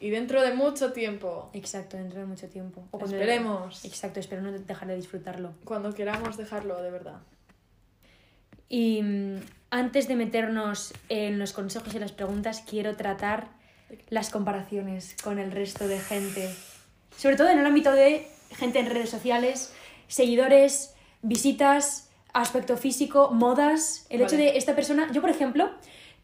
Y 0.00 0.10
dentro 0.10 0.42
de 0.42 0.54
mucho 0.54 0.92
tiempo, 0.92 1.50
Exacto, 1.54 1.96
dentro 1.96 2.20
de 2.20 2.26
mucho 2.26 2.48
tiempo. 2.48 2.84
O 2.92 2.98
cuando- 3.00 3.16
Esperemos. 3.16 3.84
Exacto, 3.84 4.20
espero 4.20 4.42
no 4.42 4.52
dejar 4.52 4.86
de 4.86 4.94
disfrutarlo. 4.94 5.54
cuando 5.64 5.92
queramos 5.92 6.36
dejarlo, 6.36 6.80
de 6.80 6.90
verdad. 6.92 7.18
Y 8.68 9.02
mm, 9.02 9.40
antes 9.70 10.06
de 10.08 10.14
meternos 10.14 10.92
en 11.08 11.38
los 11.40 11.52
consejos 11.52 11.94
y 11.94 11.98
las 11.98 12.12
preguntas, 12.12 12.62
quiero 12.68 12.94
tratar 12.96 13.48
las 14.08 14.30
comparaciones 14.30 15.16
con 15.24 15.38
el 15.40 15.50
resto 15.50 15.88
de 15.88 15.98
gente. 15.98 16.54
Sobre 17.16 17.34
todo 17.36 17.48
en 17.48 17.58
el 17.58 17.66
ámbito 17.66 17.90
de 17.92 18.28
gente 18.56 18.78
en 18.78 18.90
redes 18.90 19.10
sociales, 19.10 19.74
seguidores, 20.06 20.94
visitas, 21.22 22.10
aspecto 22.32 22.76
físico, 22.76 23.30
modas. 23.30 24.06
El 24.10 24.22
hecho 24.22 24.36
de 24.36 24.56
esta 24.56 24.74
persona. 24.74 25.10
Yo, 25.12 25.20
por 25.20 25.30
ejemplo, 25.30 25.70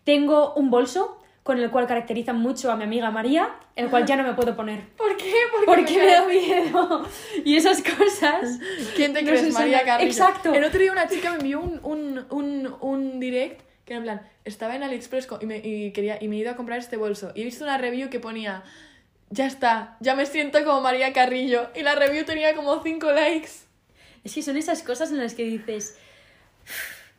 tengo 0.05 0.55
un 0.55 0.71
bolso 0.71 1.19
con 1.43 1.59
el 1.59 1.71
cual 1.71 1.87
caracteriza 1.87 2.33
mucho 2.33 2.73
a 2.73 2.77
mi 2.77 2.85
amiga 2.85 3.11
María, 3.11 3.55
el 3.77 3.91
cual 3.91 4.07
ya 4.07 4.17
no 4.17 4.23
me 4.23 4.33
puedo 4.33 4.57
poner. 4.57 4.89
¿Por 4.97 5.15
qué? 5.17 5.33
Porque, 5.53 5.67
Porque 5.67 5.99
me 5.99 6.07
da 6.07 6.27
miedo. 6.27 7.07
Y 7.45 7.57
esas 7.57 7.83
cosas. 7.83 8.59
¿Quién 8.97 9.13
te 9.13 9.23
No 9.23 9.31
crees, 9.31 9.53
María 9.53 9.85
Carrillo? 9.85 10.11
Exacto. 10.11 10.55
El 10.55 10.65
otro 10.65 10.81
día 10.81 10.91
una 10.91 11.07
chica 11.07 11.31
me 11.33 11.37
envió 11.37 11.61
un, 11.61 11.81
un, 11.83 12.27
un, 12.31 12.75
un 12.81 13.21
direct 13.21 13.61
que 13.85 13.93
era 13.93 13.99
en 13.99 14.05
plan, 14.05 14.23
estaba 14.45 14.75
en 14.77 14.83
AliExpress 14.83 15.29
y 15.41 15.47
me, 15.47 15.59
y 15.59 15.93
quería, 15.93 16.19
y 16.23 16.29
me 16.29 16.37
he 16.37 16.39
ido 16.41 16.51
a 16.51 16.57
comprar 16.57 16.79
este 16.79 16.97
bolso. 16.97 17.33
Y 17.35 17.43
he 17.43 17.45
visto 17.45 17.65
una 17.65 17.77
review 17.79 18.09
que 18.09 18.21
ponía, 18.21 18.63
ya 19.31 19.47
está, 19.47 19.97
ya 20.01 20.15
me 20.15 20.27
siento 20.27 20.63
como 20.65 20.81
María 20.81 21.13
Carrillo. 21.13 21.71
Y 21.75 21.83
la 21.83 21.95
review 21.95 22.25
tenía 22.25 22.55
como 22.55 22.83
5 22.83 23.13
likes. 23.13 23.51
Es 24.23 24.35
que 24.35 24.43
son 24.43 24.57
esas 24.57 24.83
cosas 24.83 25.11
en 25.11 25.19
las 25.19 25.35
que 25.35 25.45
dices. 25.45 25.97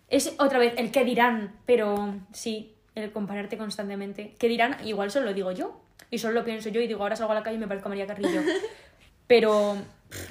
Es 0.10 0.34
otra 0.40 0.60
vez 0.60 0.74
el 0.78 0.92
que 0.92 1.04
dirán, 1.04 1.56
pero 1.66 2.16
sí, 2.34 2.76
el 2.96 3.12
compararte 3.12 3.58
constantemente. 3.58 4.36
¿Qué 4.40 4.48
dirán? 4.48 4.78
Igual 4.86 5.12
solo 5.12 5.26
lo 5.26 5.34
digo 5.34 5.52
yo. 5.52 5.82
Y 6.12 6.20
solo 6.20 6.34
lo 6.34 6.46
pienso 6.46 6.70
yo 6.70 6.82
y 6.82 6.88
digo, 6.88 7.02
ahora 7.04 7.16
salgo 7.16 7.32
a 7.32 7.36
la 7.36 7.44
calle 7.44 7.58
y 7.58 7.60
me 7.60 7.68
parezco 7.68 7.88
a 7.88 7.90
María 7.90 8.08
Carrillo. 8.08 8.42
Pero 9.28 9.76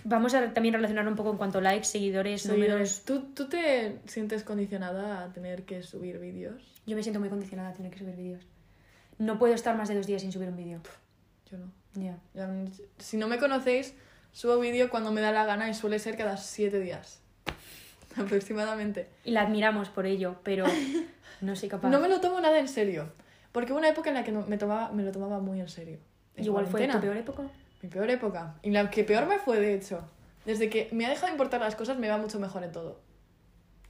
vamos 0.05 0.35
a 0.35 0.55
también 0.55 0.75
relacionar 0.75 1.07
un 1.09 1.17
poco 1.17 1.31
en 1.31 1.37
cuanto 1.37 1.59
a 1.59 1.61
likes, 1.61 1.87
seguidores, 1.87 2.47
números. 2.47 3.05
¿Tú, 3.05 3.33
¿Tú 3.35 3.49
te 3.49 3.99
sientes 4.07 4.45
condicionada 4.45 5.25
a 5.25 5.33
tener 5.33 5.65
que 5.65 5.83
subir 5.83 6.19
vídeos? 6.19 6.63
Yo 6.87 6.97
me 6.97 7.03
siento 7.03 7.19
muy 7.19 7.29
condicionada 7.29 7.71
a 7.71 7.73
tener 7.73 7.91
que 7.91 7.99
subir 7.99 8.17
vídeos. 8.17 8.45
No 9.19 9.39
puedo 9.39 9.55
estar 9.55 9.77
más 9.77 9.89
de 9.89 9.97
dos 9.97 10.07
días 10.07 10.23
sin 10.23 10.33
subir 10.33 10.49
un 10.49 10.57
vídeo. 10.57 10.81
Yo 11.51 11.59
no. 11.59 11.71
Ya. 11.95 12.19
Mm, 12.47 12.67
Si 12.99 13.17
no 13.17 13.29
me 13.29 13.39
conocéis, 13.39 13.95
subo 14.33 14.59
vídeo 14.59 14.91
cuando 14.91 15.13
me 15.13 15.21
da 15.21 15.33
la 15.33 15.45
gana 15.45 15.69
y 15.69 15.75
suele 15.75 15.99
ser 15.99 16.17
cada 16.17 16.37
7 16.37 16.79
días. 16.81 17.21
Aproximadamente. 18.17 19.09
Y 19.25 19.31
la 19.33 19.43
admiramos 19.43 19.89
por 19.89 20.07
ello, 20.07 20.37
pero 20.43 20.67
no 21.41 21.57
soy 21.57 21.69
capaz. 21.69 21.89
No 21.91 22.01
me 22.01 22.09
lo 22.09 22.21
tomo 22.21 22.41
nada 22.41 22.59
en 22.59 22.69
serio. 22.69 23.13
Porque 23.53 23.73
hubo 23.73 23.79
una 23.79 23.89
época 23.89 24.11
en 24.11 24.15
la 24.17 24.25
que 24.25 24.33
me, 24.33 24.59
tomaba, 24.59 24.91
me 24.93 25.03
lo 25.05 25.13
tomaba 25.13 25.39
muy 25.41 25.61
en 25.61 25.69
serio. 25.69 25.99
En 26.37 26.45
Igual 26.45 26.65
fue 26.65 26.73
cuarentena. 26.73 27.01
tu 27.01 27.07
peor 27.07 27.17
época. 27.17 27.43
Mi 27.83 27.89
peor 27.89 28.11
época. 28.11 28.55
Y 28.63 28.71
la 28.71 28.91
que 28.91 29.05
peor 29.05 29.27
me 29.27 29.39
fue, 29.39 29.61
de 29.61 29.75
hecho. 29.75 30.05
Desde 30.45 30.69
que 30.69 30.89
me 30.93 31.07
ha 31.07 31.09
dejado 31.11 31.27
de 31.29 31.33
importar 31.33 31.61
las 31.61 31.77
cosas, 31.77 31.97
me 31.99 32.09
va 32.09 32.17
mucho 32.19 32.41
mejor 32.41 32.65
en 32.65 32.73
todo. 32.73 33.01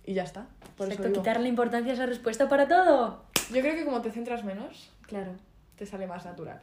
Y 0.05 0.13
ya 0.15 0.23
está. 0.25 0.47
Por 0.77 0.87
eso 0.89 0.95
Exacto, 0.97 1.09
digo. 1.09 1.23
quitarle 1.23 1.49
importancia 1.49 1.93
a 1.93 1.95
esa 1.95 2.07
respuesta 2.07 2.49
para 2.49 2.69
todo. 2.69 3.25
Yo 3.51 3.61
creo 3.63 3.75
que 3.75 3.85
como 3.85 4.03
te 4.03 4.11
centras 4.11 4.45
menos, 4.45 4.91
Claro. 5.07 5.33
te 5.77 5.87
sale 5.87 6.07
más 6.07 6.25
natural. 6.27 6.61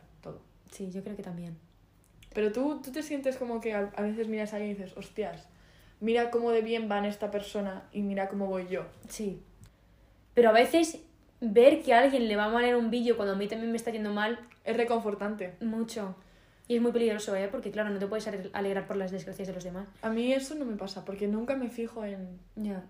Sí, 0.72 0.90
yo 0.92 1.04
creo 1.04 1.16
que 1.16 1.24
también. 1.24 1.58
Pero 2.34 2.52
tú, 2.52 2.82
tú 2.84 2.92
te 2.92 3.04
sientes 3.04 3.38
como 3.38 3.60
que 3.62 3.74
a, 3.74 3.92
a 3.96 4.02
veces 4.02 4.28
miras 4.28 4.54
a 4.54 4.56
alguien 4.58 4.72
y 4.72 4.76
dices, 4.76 4.98
hostias, 4.98 5.48
mira 6.00 6.32
cómo 6.32 6.52
de 6.52 6.62
bien 6.62 6.88
van 6.90 7.06
esta 7.06 7.30
persona 7.30 7.84
y 7.92 8.02
mira 8.02 8.30
cómo 8.30 8.48
voy 8.48 8.68
yo. 8.68 8.86
Sí. 9.10 9.42
Pero 10.34 10.50
a 10.50 10.54
veces 10.54 11.00
ver 11.42 11.82
que 11.84 11.94
a 11.94 12.00
alguien 12.00 12.28
le 12.28 12.36
va 12.36 12.48
mal 12.48 12.64
en 12.66 12.76
un 12.76 12.90
vídeo 12.90 13.16
cuando 13.18 13.34
a 13.34 13.38
mí 13.38 13.48
también 13.48 13.72
me 13.72 13.78
está 13.78 13.92
yendo 13.92 14.14
mal, 14.14 14.40
Es 14.64 14.78
reconfortante. 14.78 15.56
mucho. 15.60 16.16
Y 16.68 16.76
es 16.78 16.82
muy 16.82 16.94
peligroso, 16.94 17.36
¿eh? 17.36 17.50
Porque 17.52 17.70
claro, 17.70 17.90
no 17.90 18.00
te 18.00 18.08
puedes 18.08 18.26
ale- 18.28 18.50
alegrar 18.54 18.88
por 18.88 18.96
las 18.96 19.12
desgracias 19.12 19.48
de 19.50 19.54
los 19.54 19.64
demás. 19.66 19.88
A 20.02 20.10
mí 20.10 20.32
eso 20.32 20.56
no 20.56 20.64
me 20.64 20.78
pasa, 20.78 21.04
porque 21.04 21.28
nunca 21.28 21.56
me 21.58 21.68
fijo 21.70 22.06
en... 22.06 22.40
Ya. 22.56 22.86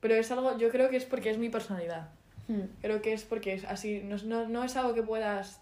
Pero 0.00 0.14
es 0.16 0.30
algo, 0.32 0.58
yo 0.58 0.70
creo 0.70 0.88
que 0.90 0.96
es 0.96 1.04
porque 1.04 1.30
es 1.30 1.38
mi 1.38 1.48
personalidad. 1.48 2.08
Hmm. 2.48 2.62
Creo 2.80 3.00
que 3.02 3.12
es 3.12 3.22
porque 3.24 3.52
es 3.52 3.64
así, 3.66 4.00
no, 4.02 4.16
no, 4.24 4.48
no 4.48 4.64
es 4.64 4.74
algo 4.76 4.94
que 4.94 5.02
puedas 5.04 5.60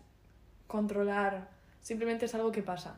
controlar, 0.67 1.49
simplemente 1.81 2.27
es 2.27 2.35
algo 2.35 2.53
que 2.53 2.63
pasa. 2.63 2.97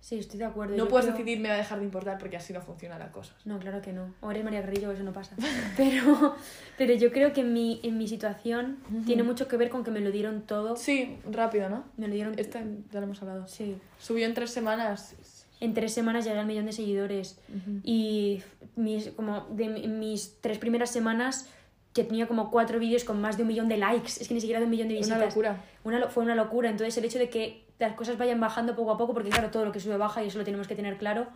Sí, 0.00 0.18
estoy 0.18 0.38
de 0.38 0.44
acuerdo. 0.44 0.76
No 0.76 0.84
Yo 0.84 0.88
puedes 0.90 1.06
creo- 1.06 1.16
decidir 1.16 1.40
me 1.40 1.48
va 1.48 1.54
a 1.54 1.58
dejar 1.58 1.78
de 1.78 1.84
importar 1.86 2.18
porque 2.18 2.36
así 2.36 2.52
no 2.52 2.60
funciona 2.60 2.98
la 2.98 3.10
cosa. 3.10 3.32
No, 3.46 3.58
claro 3.58 3.80
que 3.80 3.94
no. 3.94 4.12
O 4.20 4.30
eres 4.30 4.44
María 4.44 4.60
Carrillo, 4.60 4.92
eso 4.92 5.02
no 5.02 5.14
pasa. 5.14 5.34
Pero, 5.78 6.34
pero 6.76 6.92
yo 6.94 7.10
creo 7.10 7.32
que 7.32 7.40
en 7.40 7.54
mi, 7.54 7.80
en 7.82 7.96
mi 7.96 8.06
situación 8.06 8.76
tiene 9.06 9.22
mucho 9.22 9.48
que 9.48 9.56
ver 9.56 9.70
con 9.70 9.82
que 9.82 9.90
me 9.90 10.00
lo 10.00 10.10
dieron 10.10 10.42
todo. 10.42 10.76
Sí, 10.76 11.16
rápido, 11.30 11.70
¿no? 11.70 11.84
Me 11.96 12.06
lo 12.08 12.12
dieron... 12.14 12.38
Esta 12.38 12.60
ya 12.92 13.00
lo 13.00 13.04
hemos 13.06 13.22
hablado. 13.22 13.48
Sí. 13.48 13.78
Subió 13.98 14.26
en 14.26 14.34
tres 14.34 14.50
semanas. 14.50 15.14
En 15.60 15.72
tres 15.72 15.94
semanas 15.94 16.26
llegué 16.26 16.38
al 16.38 16.46
millón 16.46 16.66
de 16.66 16.72
seguidores. 16.72 17.38
Y 17.82 18.42
mis, 18.76 19.08
como 19.12 19.46
de 19.52 19.68
mi- 19.70 19.88
mis 19.88 20.38
tres 20.42 20.58
primeras 20.58 20.90
semanas 20.90 21.48
que 21.94 22.04
tenía 22.04 22.26
como 22.28 22.50
cuatro 22.50 22.78
vídeos 22.78 23.04
con 23.04 23.20
más 23.20 23.36
de 23.38 23.44
un 23.44 23.48
millón 23.48 23.68
de 23.68 23.78
likes. 23.78 24.20
Es 24.20 24.28
que 24.28 24.34
ni 24.34 24.40
siquiera 24.40 24.58
de 24.60 24.64
un 24.66 24.70
millón 24.70 24.88
de 24.88 24.94
visitas. 24.96 25.16
Una 25.16 25.26
locura. 25.26 25.56
Una 25.84 26.08
fue 26.08 26.24
una 26.24 26.34
locura. 26.34 26.68
Entonces 26.68 26.94
el 26.98 27.04
hecho 27.06 27.18
de 27.18 27.30
que 27.30 27.64
las 27.78 27.94
cosas 27.94 28.18
vayan 28.18 28.40
bajando 28.40 28.74
poco 28.76 28.90
a 28.90 28.98
poco, 28.98 29.14
porque 29.14 29.30
claro, 29.30 29.50
todo 29.50 29.64
lo 29.64 29.72
que 29.72 29.80
sube 29.80 29.96
baja 29.96 30.22
y 30.22 30.26
eso 30.28 30.38
lo 30.38 30.44
tenemos 30.44 30.66
que 30.68 30.74
tener 30.74 30.98
claro, 30.98 31.28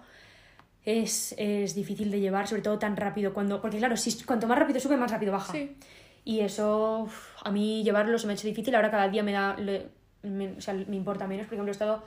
es, 0.84 1.34
es 1.38 1.74
difícil 1.74 2.10
de 2.10 2.20
llevar, 2.20 2.48
sobre 2.48 2.62
todo 2.62 2.78
tan 2.78 2.96
rápido. 2.96 3.32
Cuando, 3.32 3.60
porque 3.60 3.78
claro, 3.78 3.96
si 3.96 4.22
cuanto 4.24 4.46
más 4.46 4.58
rápido 4.58 4.80
sube, 4.80 4.96
más 4.96 5.10
rápido 5.10 5.32
baja. 5.32 5.52
Sí. 5.52 5.76
Y 6.24 6.40
eso 6.40 7.00
uf, 7.04 7.36
a 7.44 7.50
mí 7.50 7.82
llevarlo 7.84 8.18
se 8.18 8.26
me 8.26 8.32
ha 8.32 8.36
hecho 8.36 8.46
difícil. 8.48 8.74
Ahora 8.74 8.90
cada 8.90 9.08
día 9.08 9.22
me 9.22 9.32
da 9.32 9.56
le- 9.56 9.86
me, 10.22 10.52
o 10.52 10.60
sea, 10.60 10.74
me 10.74 10.96
importa 10.96 11.26
menos. 11.26 11.46
Por 11.46 11.54
ejemplo, 11.54 11.70
he 11.70 11.72
estado... 11.72 12.04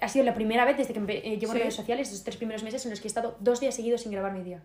Ha 0.00 0.08
sido 0.08 0.24
la 0.24 0.34
primera 0.34 0.64
vez 0.64 0.78
desde 0.78 0.94
que 0.94 1.00
eh, 1.00 1.36
llevo 1.38 1.52
Sí. 1.52 1.58
redes 1.58 1.74
sociales, 1.74 2.08
estos 2.08 2.24
tres 2.24 2.36
primeros 2.36 2.62
meses, 2.62 2.84
en 2.86 2.90
los 2.90 3.00
que 3.00 3.08
he 3.08 3.10
estado 3.10 3.36
dos 3.40 3.60
días 3.60 3.74
seguidos 3.74 4.00
sin 4.02 4.12
grabar 4.12 4.32
mi 4.32 4.42
día. 4.42 4.62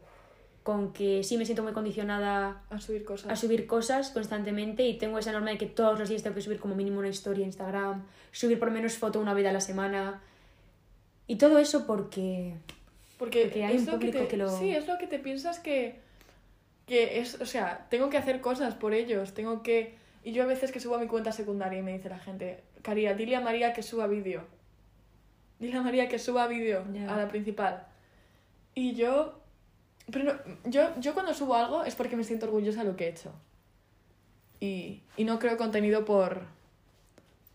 Con 0.65 0.91
que 0.93 1.23
sí 1.23 1.37
me 1.37 1.45
siento 1.45 1.61
muy 1.61 1.73
condicionada 1.73 2.63
A 2.71 2.81
subir 2.81 3.05
cosas. 3.05 3.31
a 3.31 3.35
subir 3.35 3.67
cosas 3.67 4.09
constantemente 4.09 4.83
y 4.87 4.97
tengo 4.97 5.19
esa 5.19 5.31
norma 5.31 5.51
de 5.51 5.59
que 5.59 5.67
todos 5.67 5.99
los 5.99 6.09
días 6.09 6.23
tengo 6.23 6.35
que 6.35 6.41
subir 6.41 6.59
como 6.59 6.73
mínimo 6.73 6.97
una 6.99 7.07
historia 7.09 7.43
a 7.43 7.47
Instagram, 7.47 8.03
subir 8.31 8.57
por 8.57 8.71
menos 8.71 8.97
foto 8.97 9.19
una 9.19 9.35
vez 9.35 9.45
a 9.45 9.51
la 9.51 9.61
semana. 9.61 10.21
Y 11.27 11.35
todo 11.35 11.59
eso 11.59 11.85
porque... 11.85 12.55
Porque, 13.19 13.43
Porque 13.43 13.63
hay 13.63 13.75
es 13.75 13.81
un 13.81 13.85
lo 13.85 13.91
que 13.93 13.97
público 14.07 14.23
te- 14.23 14.27
que 14.27 14.37
lo- 14.37 14.49
Sí, 14.57 14.71
es 14.71 14.87
lo 14.87 14.97
que 14.97 15.05
te 15.07 15.19
piensas 15.19 15.59
que, 15.59 15.99
que 16.87 17.19
es, 17.19 17.39
o 17.39 17.45
sea, 17.45 17.85
tengo 17.91 18.09
que 18.09 18.17
hacer 18.17 18.41
cosas 18.41 18.73
por 18.73 18.93
ellos, 18.95 19.33
tengo 19.35 19.61
que 19.61 19.93
Y 20.23 20.31
yo 20.31 20.41
a 20.41 20.47
veces 20.47 20.71
que 20.71 20.79
subo 20.79 20.95
a 20.95 20.97
mi 20.99 21.05
cuenta 21.05 21.31
secundaria 21.31 21.77
y 21.77 21.83
me 21.83 21.93
dice 21.93 22.09
la 22.09 22.17
gente, 22.17 22.63
Caría, 22.81 23.13
dile 23.13 23.35
a 23.35 23.39
María 23.41 23.71
que 23.73 23.83
suba 23.83 24.07
vídeo. 24.07 24.41
Dile 25.59 25.77
a 25.77 25.81
María 25.83 26.09
que 26.09 26.17
suba 26.17 26.47
vídeo 26.47 26.83
Ya. 26.91 27.13
a 27.13 27.17
la 27.17 27.27
principal. 27.27 27.85
Y 28.73 28.95
yo... 28.95 29.39
Pero 30.11 30.25
no- 30.25 30.69
yo, 30.69 30.89
yo 30.99 31.13
cuando 31.13 31.33
subo 31.33 31.55
algo 31.55 31.83
es 31.83 31.95
porque 31.95 32.15
me 32.15 32.23
siento 32.23 32.45
orgullosa 32.45 32.83
de 32.83 32.89
lo 32.91 32.95
que 32.95 33.05
he 33.05 33.09
hecho. 33.09 33.31
Y, 34.59 35.01
y 35.17 35.23
no 35.25 35.39
creo 35.39 35.57
contenido 35.57 36.05
por, 36.05 36.41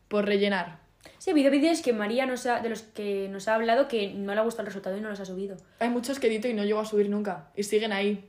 por 0.08 0.26
rellenar. 0.26 0.80
Sí, 1.18 1.30
ha 1.30 1.32
habido 1.32 1.50
vídeos 1.50 1.80
que 1.80 1.92
María 1.92 2.26
nos 2.26 2.44
ha, 2.46 2.60
de 2.60 2.68
los 2.68 2.82
que 2.82 3.28
nos 3.30 3.48
ha 3.48 3.54
hablado 3.54 3.88
que 3.88 4.12
no 4.12 4.34
le 4.34 4.40
ha 4.40 4.44
gustado 4.44 4.62
el 4.62 4.66
resultado 4.66 4.96
y 4.96 5.00
no 5.00 5.08
los 5.08 5.20
ha 5.20 5.24
subido. 5.24 5.56
Hay 5.78 5.88
muchos 5.88 6.18
que 6.18 6.26
edito 6.26 6.48
y 6.48 6.54
no 6.54 6.64
llego 6.64 6.80
a 6.80 6.84
subir 6.84 7.08
nunca. 7.08 7.50
Y 7.56 7.62
siguen 7.62 7.92
ahí, 7.92 8.28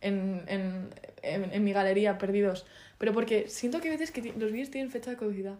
en, 0.00 0.42
en, 0.48 0.90
en, 1.22 1.52
en 1.52 1.64
mi 1.64 1.72
galería, 1.72 2.18
perdidos. 2.18 2.66
Pero 2.98 3.12
porque 3.12 3.48
siento 3.48 3.80
que 3.80 3.88
hay 3.88 3.96
veces 3.96 4.10
que 4.10 4.32
los 4.36 4.50
vídeos 4.50 4.70
tienen 4.70 4.90
fecha 4.90 5.10
de 5.10 5.16
caducidad. 5.16 5.58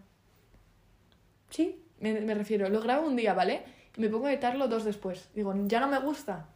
Sí. 1.49 1.81
Me, 1.99 2.19
me 2.21 2.33
refiero, 2.33 2.69
lo 2.69 2.81
grabo 2.81 3.05
un 3.07 3.15
día, 3.15 3.33
¿vale? 3.33 3.61
Y 3.97 4.01
me 4.01 4.09
pongo 4.09 4.27
a 4.27 4.31
editarlo 4.33 4.67
dos 4.67 4.83
después. 4.85 5.29
Digo, 5.35 5.53
ya 5.67 5.79
no 5.79 5.87
me 5.87 5.99
gusta. 5.99 6.47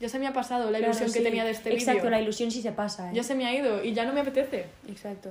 Ya 0.00 0.08
se 0.08 0.18
me 0.18 0.26
ha 0.26 0.32
pasado 0.32 0.70
la 0.70 0.78
Claro, 0.78 0.92
ilusión 0.94 1.12
que 1.12 1.20
tenía 1.20 1.44
de 1.44 1.50
este 1.50 1.72
Exacto, 1.72 1.98
vídeo. 2.00 2.10
la 2.10 2.20
ilusión 2.20 2.50
sí 2.50 2.62
se 2.62 2.72
pasa. 2.72 3.10
¿eh? 3.10 3.14
Ya 3.14 3.22
se 3.22 3.34
me 3.34 3.46
ha 3.46 3.54
ido 3.54 3.84
y 3.84 3.92
ya 3.92 4.04
no 4.06 4.12
me 4.12 4.20
apetece. 4.20 4.64
Exacto. 4.88 5.30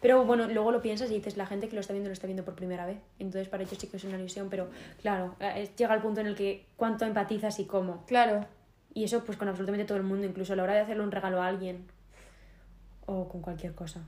Pero 0.00 0.24
bueno, 0.24 0.46
luego 0.48 0.72
lo 0.72 0.80
piensas 0.82 1.10
y 1.10 1.14
dices, 1.14 1.36
la 1.36 1.46
gente 1.46 1.68
que 1.68 1.74
lo 1.74 1.80
está 1.80 1.92
viendo 1.92 2.08
lo 2.08 2.14
está 2.14 2.26
viendo 2.26 2.44
por 2.44 2.54
primera 2.54 2.86
vez. 2.86 2.96
Entonces 3.18 3.48
para 3.48 3.62
ellos 3.62 3.76
sí 3.78 3.86
que 3.86 3.98
es 3.98 4.04
una 4.04 4.18
ilusión, 4.18 4.48
pero 4.50 4.68
claro, 5.02 5.36
eh, 5.40 5.68
llega 5.76 5.94
el 5.94 6.00
punto 6.00 6.20
en 6.20 6.26
el 6.26 6.34
que 6.34 6.64
cuánto 6.76 7.04
empatizas 7.04 7.58
y 7.60 7.66
cómo. 7.66 8.04
Claro. 8.06 8.46
Y 8.94 9.04
eso 9.04 9.22
pues 9.24 9.38
con 9.38 9.48
absolutamente 9.48 9.84
todo 9.86 9.98
el 9.98 10.04
mundo, 10.04 10.26
incluso 10.26 10.54
a 10.54 10.56
la 10.56 10.64
hora 10.64 10.74
de 10.74 10.80
hacerle 10.80 11.02
un 11.04 11.12
regalo 11.12 11.40
a 11.42 11.46
alguien 11.46 11.86
o 13.06 13.28
con 13.28 13.42
cualquier 13.42 13.74
cosa. 13.74 14.00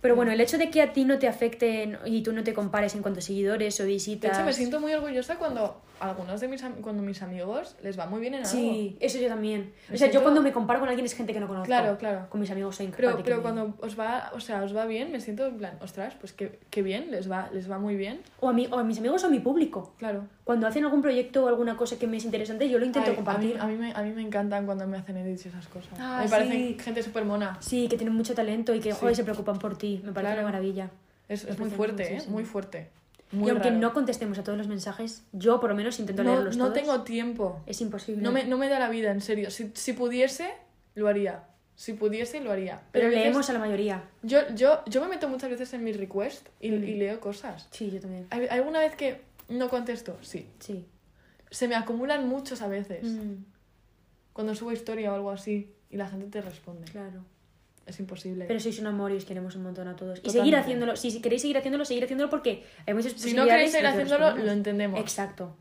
Pero 0.00 0.16
bueno, 0.16 0.32
el 0.32 0.40
hecho 0.40 0.58
de 0.58 0.70
que 0.70 0.80
a 0.80 0.92
ti 0.92 1.04
no 1.04 1.18
te 1.18 1.28
afecten 1.28 1.98
y 2.06 2.22
tú 2.22 2.32
no 2.32 2.42
te 2.42 2.54
compares 2.54 2.94
en 2.94 3.02
cuanto 3.02 3.18
a 3.18 3.22
seguidores 3.22 3.78
o 3.80 3.82
De 3.84 3.90
visitas... 3.90 4.32
hecho, 4.36 4.44
me 4.44 4.52
siento 4.52 4.80
muy 4.80 4.92
orgullosa 4.94 5.36
cuando 5.36 5.80
algunos 6.10 6.40
de 6.40 6.48
mis, 6.48 6.62
cuando 6.80 7.02
mis 7.02 7.22
amigos 7.22 7.76
les 7.82 7.98
va 7.98 8.06
muy 8.06 8.20
bien 8.20 8.34
en 8.34 8.40
algo. 8.40 8.50
Sí, 8.52 8.96
eso 9.00 9.18
yo 9.18 9.28
también. 9.28 9.72
O 9.92 9.96
sea, 9.96 10.10
yo 10.10 10.22
cuando 10.22 10.42
me 10.42 10.52
comparo 10.52 10.80
con 10.80 10.88
alguien 10.88 11.04
es 11.06 11.14
gente 11.14 11.32
que 11.32 11.40
no 11.40 11.46
conozco. 11.46 11.66
Claro, 11.66 11.96
claro. 11.98 12.26
Con 12.28 12.40
mis 12.40 12.50
amigos 12.50 12.76
soy 12.76 12.86
incapaz 12.86 12.98
Pero, 12.98 13.10
de 13.10 13.16
que 13.18 13.22
pero 13.24 13.36
me- 13.36 13.42
cuando 13.42 13.74
os 13.80 13.98
va, 13.98 14.30
o 14.34 14.40
sea, 14.40 14.62
os 14.62 14.74
va 14.76 14.84
bien, 14.86 15.12
me 15.12 15.20
siento 15.20 15.46
en 15.46 15.58
plan, 15.58 15.78
ostras, 15.80 16.14
pues 16.20 16.32
qué, 16.32 16.58
qué 16.70 16.82
bien, 16.82 17.10
les 17.10 17.30
va, 17.30 17.48
les 17.52 17.70
va 17.70 17.78
muy 17.78 17.96
bien. 17.96 18.20
O 18.40 18.48
a, 18.48 18.52
mi, 18.52 18.66
o 18.66 18.78
a 18.78 18.84
mis 18.84 18.98
amigos 18.98 19.22
o 19.24 19.26
a 19.26 19.30
mi 19.30 19.40
público. 19.40 19.94
Claro. 19.98 20.24
Cuando 20.44 20.66
hacen 20.66 20.84
algún 20.84 21.02
proyecto 21.02 21.44
o 21.44 21.48
alguna 21.48 21.76
cosa 21.76 21.98
que 21.98 22.06
me 22.06 22.16
es 22.16 22.24
interesante, 22.24 22.68
yo 22.68 22.78
lo 22.78 22.84
intento 22.86 23.10
Ay, 23.10 23.16
compartir. 23.16 23.60
A 23.60 23.66
mí, 23.66 23.74
a, 23.74 23.76
mí 23.76 23.82
me, 23.82 23.92
a 23.94 24.02
mí 24.02 24.12
me 24.12 24.22
encantan 24.22 24.66
cuando 24.66 24.86
me 24.86 24.96
hacen 24.98 25.16
edits 25.16 25.46
y 25.46 25.48
esas 25.50 25.68
cosas. 25.68 25.92
Ah, 25.98 26.20
me 26.24 26.28
parecen 26.28 26.52
sí. 26.52 26.76
gente 26.80 27.02
súper 27.02 27.24
mona. 27.24 27.56
Sí, 27.60 27.86
que 27.88 27.96
tienen 27.96 28.14
mucho 28.14 28.34
talento 28.34 28.74
y 28.74 28.80
que 28.80 28.92
Sí. 28.92 28.98
joder, 29.00 29.14
se 29.16 29.24
preocupan 29.24 29.58
por 29.58 29.78
ti. 29.78 30.00
Me 30.04 30.12
parece 30.12 30.32
Claro. 30.34 30.42
una 30.48 30.50
maravilla. 30.52 30.90
Es, 31.28 31.44
es 31.44 31.58
muy 31.58 31.70
fuerte, 31.70 32.16
¿eh? 32.16 32.22
Muy 32.28 32.44
fuerte. 32.44 32.90
Y 33.32 33.36
Muy 33.36 33.50
aunque 33.50 33.68
raro. 33.70 33.80
no 33.80 33.92
contestemos 33.94 34.38
a 34.38 34.44
todos 34.44 34.58
los 34.58 34.68
mensajes, 34.68 35.24
yo 35.32 35.58
por 35.60 35.70
lo 35.70 35.76
menos 35.76 35.98
intento 35.98 36.22
no, 36.22 36.32
leerlos 36.32 36.56
no 36.56 36.64
todos. 36.66 36.74
tengo 36.78 37.02
tiempo. 37.02 37.62
Es 37.66 37.80
imposible. 37.80 38.20
No 38.22 38.30
me, 38.32 38.44
no 38.44 38.58
me 38.58 38.68
da 38.68 38.78
la 38.78 38.88
vida, 38.90 39.10
en 39.10 39.20
serio. 39.20 39.50
Si, 39.50 39.70
si 39.74 39.92
pudiese, 39.94 40.52
lo 40.94 41.08
haría. 41.08 41.44
Si 41.74 41.94
pudiese, 41.94 42.40
lo 42.40 42.52
haría. 42.52 42.82
Pero 42.92 43.06
veces- 43.08 43.22
leemos 43.22 43.48
a 43.48 43.52
la 43.54 43.58
mayoría. 43.58 44.04
Yo, 44.22 44.40
yo, 44.54 44.82
yo 44.86 45.00
me 45.00 45.08
meto 45.08 45.28
muchas 45.28 45.48
veces 45.50 45.72
en 45.72 45.82
mis 45.82 45.96
requests 45.96 46.48
y, 46.60 46.70
Mm. 46.70 46.84
y 46.84 46.94
leo 46.96 47.20
cosas. 47.20 47.66
Sí, 47.70 47.90
yo 47.90 48.00
también. 48.00 48.26
¿Hay 48.30 48.46
¿Alguna 48.48 48.80
vez 48.80 48.94
que 48.94 49.22
no 49.48 49.68
contesto? 49.70 50.18
Sí. 50.20 50.46
Sí. 50.60 50.86
Se 51.50 51.68
me 51.68 51.74
acumulan 51.74 52.28
muchos 52.28 52.60
a 52.62 52.68
veces. 52.68 53.04
Mm, 53.04 53.44
Cuando 54.32 54.54
subo 54.54 54.72
historia 54.72 55.12
o 55.12 55.14
algo 55.14 55.30
así 55.30 55.72
y 55.90 55.96
la 55.96 56.08
gente 56.08 56.26
te 56.26 56.40
responde. 56.42 56.84
claro. 56.92 57.24
Es 57.86 57.98
imposible. 57.98 58.44
Pero 58.46 58.60
sois 58.60 58.78
un 58.78 58.86
amor 58.86 59.10
y 59.12 59.16
os 59.16 59.24
queremos 59.24 59.56
un 59.56 59.64
montón 59.64 59.88
a 59.88 59.96
todos. 59.96 60.20
Y 60.22 60.30
seguir 60.30 60.54
haciéndolo. 60.56 60.96
Si, 60.96 61.10
si 61.10 61.20
queréis 61.20 61.42
seguir 61.42 61.58
haciéndolo, 61.58 61.84
seguir 61.84 62.04
haciéndolo 62.04 62.30
porque 62.30 62.64
hay 62.86 62.94
muchas 62.94 63.12
si 63.12 63.34
no 63.34 63.44
queréis 63.44 63.72
seguir 63.72 63.86
haciéndolo, 63.86 64.36
lo 64.36 64.52
entendemos. 64.52 65.00
Exacto. 65.00 65.56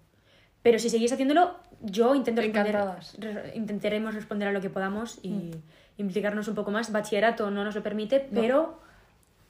Pero 0.61 0.77
si 0.77 0.89
seguís 0.91 1.11
haciéndolo, 1.11 1.55
yo 1.81 2.13
intento 2.13 2.41
responder, 2.41 2.75
re- 3.17 3.51
intentaremos 3.55 4.13
responder 4.13 4.47
a 4.47 4.51
lo 4.51 4.61
que 4.61 4.69
podamos 4.69 5.17
y 5.23 5.51
implicarnos 5.97 6.47
un 6.47 6.53
poco 6.55 6.69
más. 6.69 6.91
Bachillerato 6.91 7.49
no 7.49 7.63
nos 7.63 7.73
lo 7.73 7.81
permite, 7.81 8.19
pero 8.31 8.79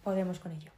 podemos 0.04 0.40
con 0.40 0.54
ello. 0.54 0.72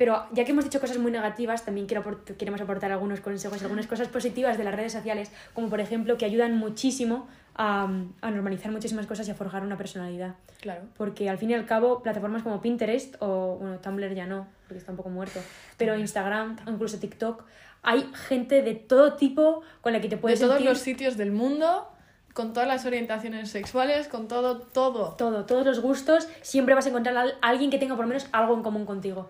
Pero 0.00 0.24
ya 0.32 0.46
que 0.46 0.52
hemos 0.52 0.64
dicho 0.64 0.80
cosas 0.80 0.96
muy 0.96 1.12
negativas, 1.12 1.62
también 1.66 1.86
quiero 1.86 2.02
aport- 2.02 2.34
queremos 2.38 2.58
aportar 2.62 2.90
algunos 2.90 3.20
consejos, 3.20 3.62
algunas 3.62 3.86
cosas 3.86 4.08
positivas 4.08 4.56
de 4.56 4.64
las 4.64 4.74
redes 4.74 4.92
sociales, 4.94 5.30
como 5.52 5.68
por 5.68 5.78
ejemplo 5.78 6.16
que 6.16 6.24
ayudan 6.24 6.56
muchísimo 6.56 7.28
a, 7.54 7.86
a 8.22 8.30
normalizar 8.30 8.72
muchísimas 8.72 9.06
cosas 9.06 9.28
y 9.28 9.30
a 9.30 9.34
forjar 9.34 9.62
una 9.62 9.76
personalidad. 9.76 10.36
Claro. 10.62 10.84
Porque 10.96 11.28
al 11.28 11.36
fin 11.36 11.50
y 11.50 11.54
al 11.54 11.66
cabo, 11.66 12.02
plataformas 12.02 12.42
como 12.42 12.62
Pinterest 12.62 13.16
o 13.20 13.58
bueno, 13.60 13.78
Tumblr 13.80 14.14
ya 14.14 14.24
no, 14.24 14.48
porque 14.66 14.78
está 14.78 14.90
un 14.90 14.96
poco 14.96 15.10
muerto, 15.10 15.38
pero 15.76 15.94
Instagram 15.98 16.56
incluso 16.66 16.98
TikTok, 16.98 17.44
hay 17.82 18.10
gente 18.26 18.62
de 18.62 18.76
todo 18.76 19.16
tipo 19.16 19.60
con 19.82 19.92
la 19.92 20.00
que 20.00 20.08
te 20.08 20.16
De 20.16 20.22
puedes 20.22 20.40
todos 20.40 20.54
sentir 20.54 20.70
los 20.70 20.78
sitios 20.78 21.18
del 21.18 21.30
mundo, 21.30 21.92
con 22.32 22.54
todas 22.54 22.68
las 22.68 22.86
orientaciones 22.86 23.50
sexuales, 23.50 24.08
con 24.08 24.28
todo, 24.28 24.60
todo. 24.60 25.14
todo, 25.16 25.44
todos 25.44 25.66
los 25.66 25.80
gustos, 25.80 26.26
siempre 26.40 26.74
vas 26.74 26.86
a 26.86 26.88
encontrar 26.88 27.14
a 27.18 27.34
alguien 27.46 27.70
que 27.70 27.76
tenga 27.76 27.96
por 27.96 28.06
lo 28.06 28.08
menos 28.08 28.28
algo 28.32 28.54
en 28.54 28.62
común 28.62 28.86
contigo. 28.86 29.28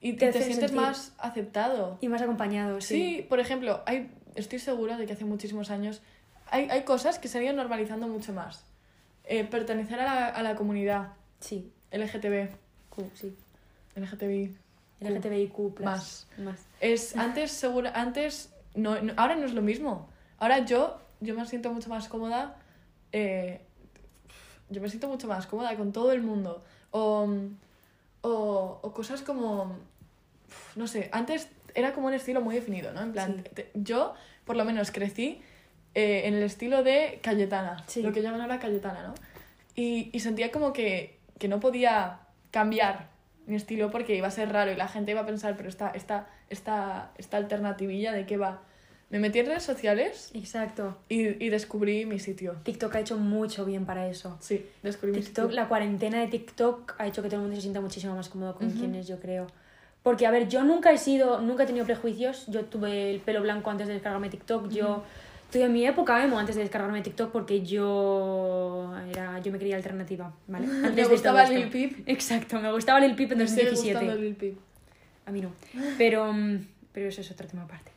Y 0.00 0.14
Te 0.14 0.32
te, 0.32 0.42
sientes 0.42 0.72
más 0.72 1.12
aceptado. 1.18 1.98
Y 2.00 2.08
más 2.08 2.22
acompañado, 2.22 2.80
sí. 2.80 2.94
Sí, 3.18 3.26
por 3.28 3.38
ejemplo, 3.40 3.82
hay, 3.86 4.10
estoy 4.34 4.58
segura 4.58 4.96
de 4.96 5.06
que 5.06 5.12
hace 5.12 5.24
muchísimos 5.24 5.70
años 5.70 6.00
hay, 6.50 6.68
hay 6.70 6.82
cosas 6.84 7.18
que 7.18 7.28
se 7.28 7.38
han 7.38 7.44
ido 7.44 7.52
normalizando 7.52 8.08
mucho 8.08 8.32
más. 8.32 8.64
Eh, 9.24 9.44
pertenecer 9.44 10.00
a 10.00 10.04
la, 10.04 10.26
a 10.28 10.42
la 10.42 10.56
comunidad 10.56 11.12
Sí, 11.38 11.70
LGTB, 11.92 12.48
Q, 12.90 13.10
sí. 13.14 13.36
LGTBI. 13.94 14.56
LGTBIQ+. 15.00 15.80
Más. 15.80 16.26
más. 16.38 16.60
Es 16.80 17.16
antes 17.16 17.52
segura, 17.52 17.92
antes 17.94 18.52
no, 18.74 19.00
no- 19.00 19.12
ahora 19.16 19.36
no 19.36 19.46
es 19.46 19.54
lo 19.54 19.62
mismo. 19.62 20.08
Ahora 20.38 20.64
yo 20.64 20.98
yo 21.20 21.34
me 21.34 21.44
siento 21.46 21.70
mucho 21.72 21.88
más 21.90 22.08
cómoda 22.08 22.56
eh, 23.12 23.60
yo 24.70 24.80
me 24.80 24.88
siento 24.88 25.08
mucho 25.08 25.26
más 25.28 25.46
cómoda 25.46 25.76
con 25.76 25.92
todo 25.92 26.12
el 26.12 26.22
mundo 26.22 26.62
o, 26.90 27.28
o, 28.22 28.78
o 28.82 28.92
cosas 28.92 29.22
como 29.22 29.76
no 30.76 30.86
sé, 30.86 31.08
antes 31.12 31.48
era 31.74 31.92
como 31.92 32.08
un 32.08 32.14
estilo 32.14 32.40
muy 32.40 32.54
definido, 32.54 32.92
¿no? 32.92 33.00
En 33.02 33.12
plan, 33.12 33.42
Sí. 33.44 33.50
te- 33.54 33.70
yo 33.74 34.14
por 34.44 34.56
lo 34.56 34.64
menos 34.64 34.90
crecí 34.90 35.40
eh, 35.94 36.22
en 36.26 36.34
el 36.34 36.42
estilo 36.44 36.82
de 36.84 37.18
Cayetana, 37.22 37.82
Sí. 37.86 38.02
lo 38.02 38.12
que 38.12 38.22
llaman 38.22 38.40
ahora 38.40 38.58
Cayetana, 38.60 39.02
¿no? 39.08 39.14
Y, 39.74 40.10
y 40.12 40.20
sentía 40.20 40.50
como 40.52 40.72
que, 40.72 41.18
que 41.38 41.48
no 41.48 41.58
podía 41.60 42.20
cambiar 42.50 43.08
mi 43.46 43.56
estilo 43.56 43.90
porque 43.90 44.14
iba 44.16 44.28
a 44.28 44.30
ser 44.30 44.52
raro 44.52 44.70
y 44.70 44.76
la 44.76 44.86
gente 44.88 45.10
iba 45.12 45.20
a 45.22 45.26
pensar, 45.26 45.56
pero 45.56 45.68
esta, 45.68 45.90
esta, 45.90 46.28
esta, 46.48 47.10
esta 47.18 47.36
alternativilla 47.36 48.12
de 48.12 48.24
qué 48.26 48.36
va. 48.36 48.62
Me 49.08 49.18
metí 49.18 49.40
en 49.40 49.46
redes 49.46 49.64
sociales 49.64 50.30
Exacto. 50.34 50.96
y, 51.08 51.44
y 51.44 51.48
descubrí 51.48 52.06
mi 52.06 52.20
sitio. 52.20 52.58
TikTok 52.62 52.94
ha 52.94 53.00
hecho 53.00 53.16
mucho 53.18 53.64
bien 53.64 53.84
para 53.86 54.06
eso. 54.08 54.36
Sí, 54.40 54.64
descubrí 54.84 55.10
mi 55.16 55.20
TikTok, 55.22 55.46
sitio. 55.46 55.56
la 55.60 55.66
cuarentena 55.68 56.20
de 56.20 56.28
TikTok 56.28 56.94
ha 56.98 57.06
hecho 57.08 57.20
que 57.22 57.28
todo 57.28 57.36
el 57.40 57.42
mundo 57.42 57.56
se 57.56 57.62
sienta 57.62 57.80
muchísimo 57.80 58.14
más 58.14 58.28
cómodo 58.28 58.54
con 58.54 58.68
Ujú. 58.68 58.78
quien 58.78 58.94
es, 58.94 59.08
yo 59.08 59.18
creo. 59.18 59.48
Porque, 60.02 60.26
a 60.26 60.30
ver, 60.30 60.48
yo 60.48 60.64
nunca 60.64 60.92
he 60.92 60.98
sido, 60.98 61.40
nunca 61.40 61.64
he 61.64 61.66
tenido 61.66 61.84
prejuicios. 61.84 62.46
Yo 62.46 62.64
tuve 62.64 63.10
el 63.10 63.20
pelo 63.20 63.42
blanco 63.42 63.70
antes 63.70 63.86
de 63.86 63.94
descargarme 63.94 64.30
TikTok. 64.30 64.68
Yo 64.70 65.04
tuve 65.52 65.68
mi 65.68 65.84
época 65.84 66.24
emo 66.24 66.38
antes 66.38 66.56
de 66.56 66.62
descargarme 66.62 67.02
TikTok 67.02 67.30
porque 67.32 67.62
yo 67.62 68.94
era, 69.10 69.38
yo 69.40 69.52
me 69.52 69.58
creía 69.58 69.76
alternativa, 69.76 70.32
¿vale? 70.46 70.66
Antes 70.70 70.94
Me 70.94 71.02
de 71.02 71.04
gustaba 71.08 71.44
Lil. 71.44 71.68
Peep. 71.68 72.08
Exacto, 72.08 72.60
me 72.60 72.70
gustaba 72.72 73.00
Lil 73.00 73.14
Peep 73.14 73.32
en 73.32 73.38
Me 73.38 73.48
sigue 73.48 73.64
2017. 73.70 73.98
gustando 73.98 74.22
Lil 74.22 74.34
Peep. 74.36 74.56
A 75.26 75.32
mí 75.32 75.40
no. 75.42 75.52
Pero, 75.98 76.32
mm, 76.32 76.66
pero 76.92 77.08
eso 77.08 77.20
es 77.20 77.30
otro 77.30 77.46
tema 77.46 77.64
aparte. 77.64 77.90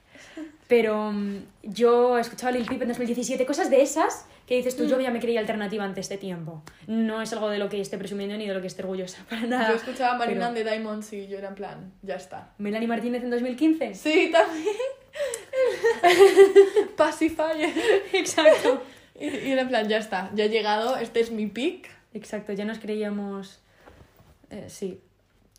Pero 0.68 1.12
mm, 1.12 1.38
yo 1.64 2.18
escuchaba 2.18 2.52
Lil 2.52 2.66
Peep 2.66 2.82
en 2.82 2.88
2017, 2.90 3.46
cosas 3.46 3.70
de 3.70 3.82
esas 3.82 4.26
que 4.48 4.56
dices 4.58 4.76
tú, 4.76 4.86
yo 4.86 5.00
ya 5.00 5.10
me 5.12 5.20
creía 5.22 5.40
alternativa 5.40 5.84
antes 5.86 6.10
de 6.10 6.18
tiempo. 6.18 6.64
No 6.88 7.22
es 7.22 7.32
algo 7.32 7.50
de 7.50 7.60
lo 7.60 7.70
que 7.70 7.80
esté 7.80 7.98
presumiendo 7.98 8.36
ni 8.38 8.46
de 8.48 8.54
lo 8.54 8.60
que 8.62 8.68
esté 8.68 8.82
orgullosa, 8.84 9.24
para 9.30 9.44
nada. 9.44 9.70
Yo 9.70 9.76
escuchaba 9.76 10.18
Marina 10.18 10.50
Pero- 10.54 10.64
de 10.66 10.72
Diamonds 10.72 11.14
y 11.14 11.28
yo 11.28 11.38
era 11.38 11.50
en 11.50 11.56
plan, 11.56 11.94
ya 12.02 12.16
está. 12.16 12.52
Melanie 12.58 12.88
Martínez 12.88 13.24
en 13.24 13.30
2015. 13.30 13.96
Sí, 13.96 14.32
también. 14.32 14.66
Pacifier. 16.98 17.70
Exacto. 18.14 18.84
Y, 19.20 19.28
y 19.28 19.52
era 19.52 19.62
en 19.62 19.68
plan, 19.70 19.88
ya 19.88 19.98
está, 19.98 20.32
ya 20.34 20.46
he 20.46 20.50
llegado, 20.50 20.98
este 20.98 21.20
es 21.20 21.32
mi 21.32 21.48
pick. 21.48 21.90
Exacto, 22.14 22.54
ya 22.54 22.66
nos 22.66 22.80
creíamos... 22.80 23.60
eh, 24.50 24.66
sí. 24.68 25.00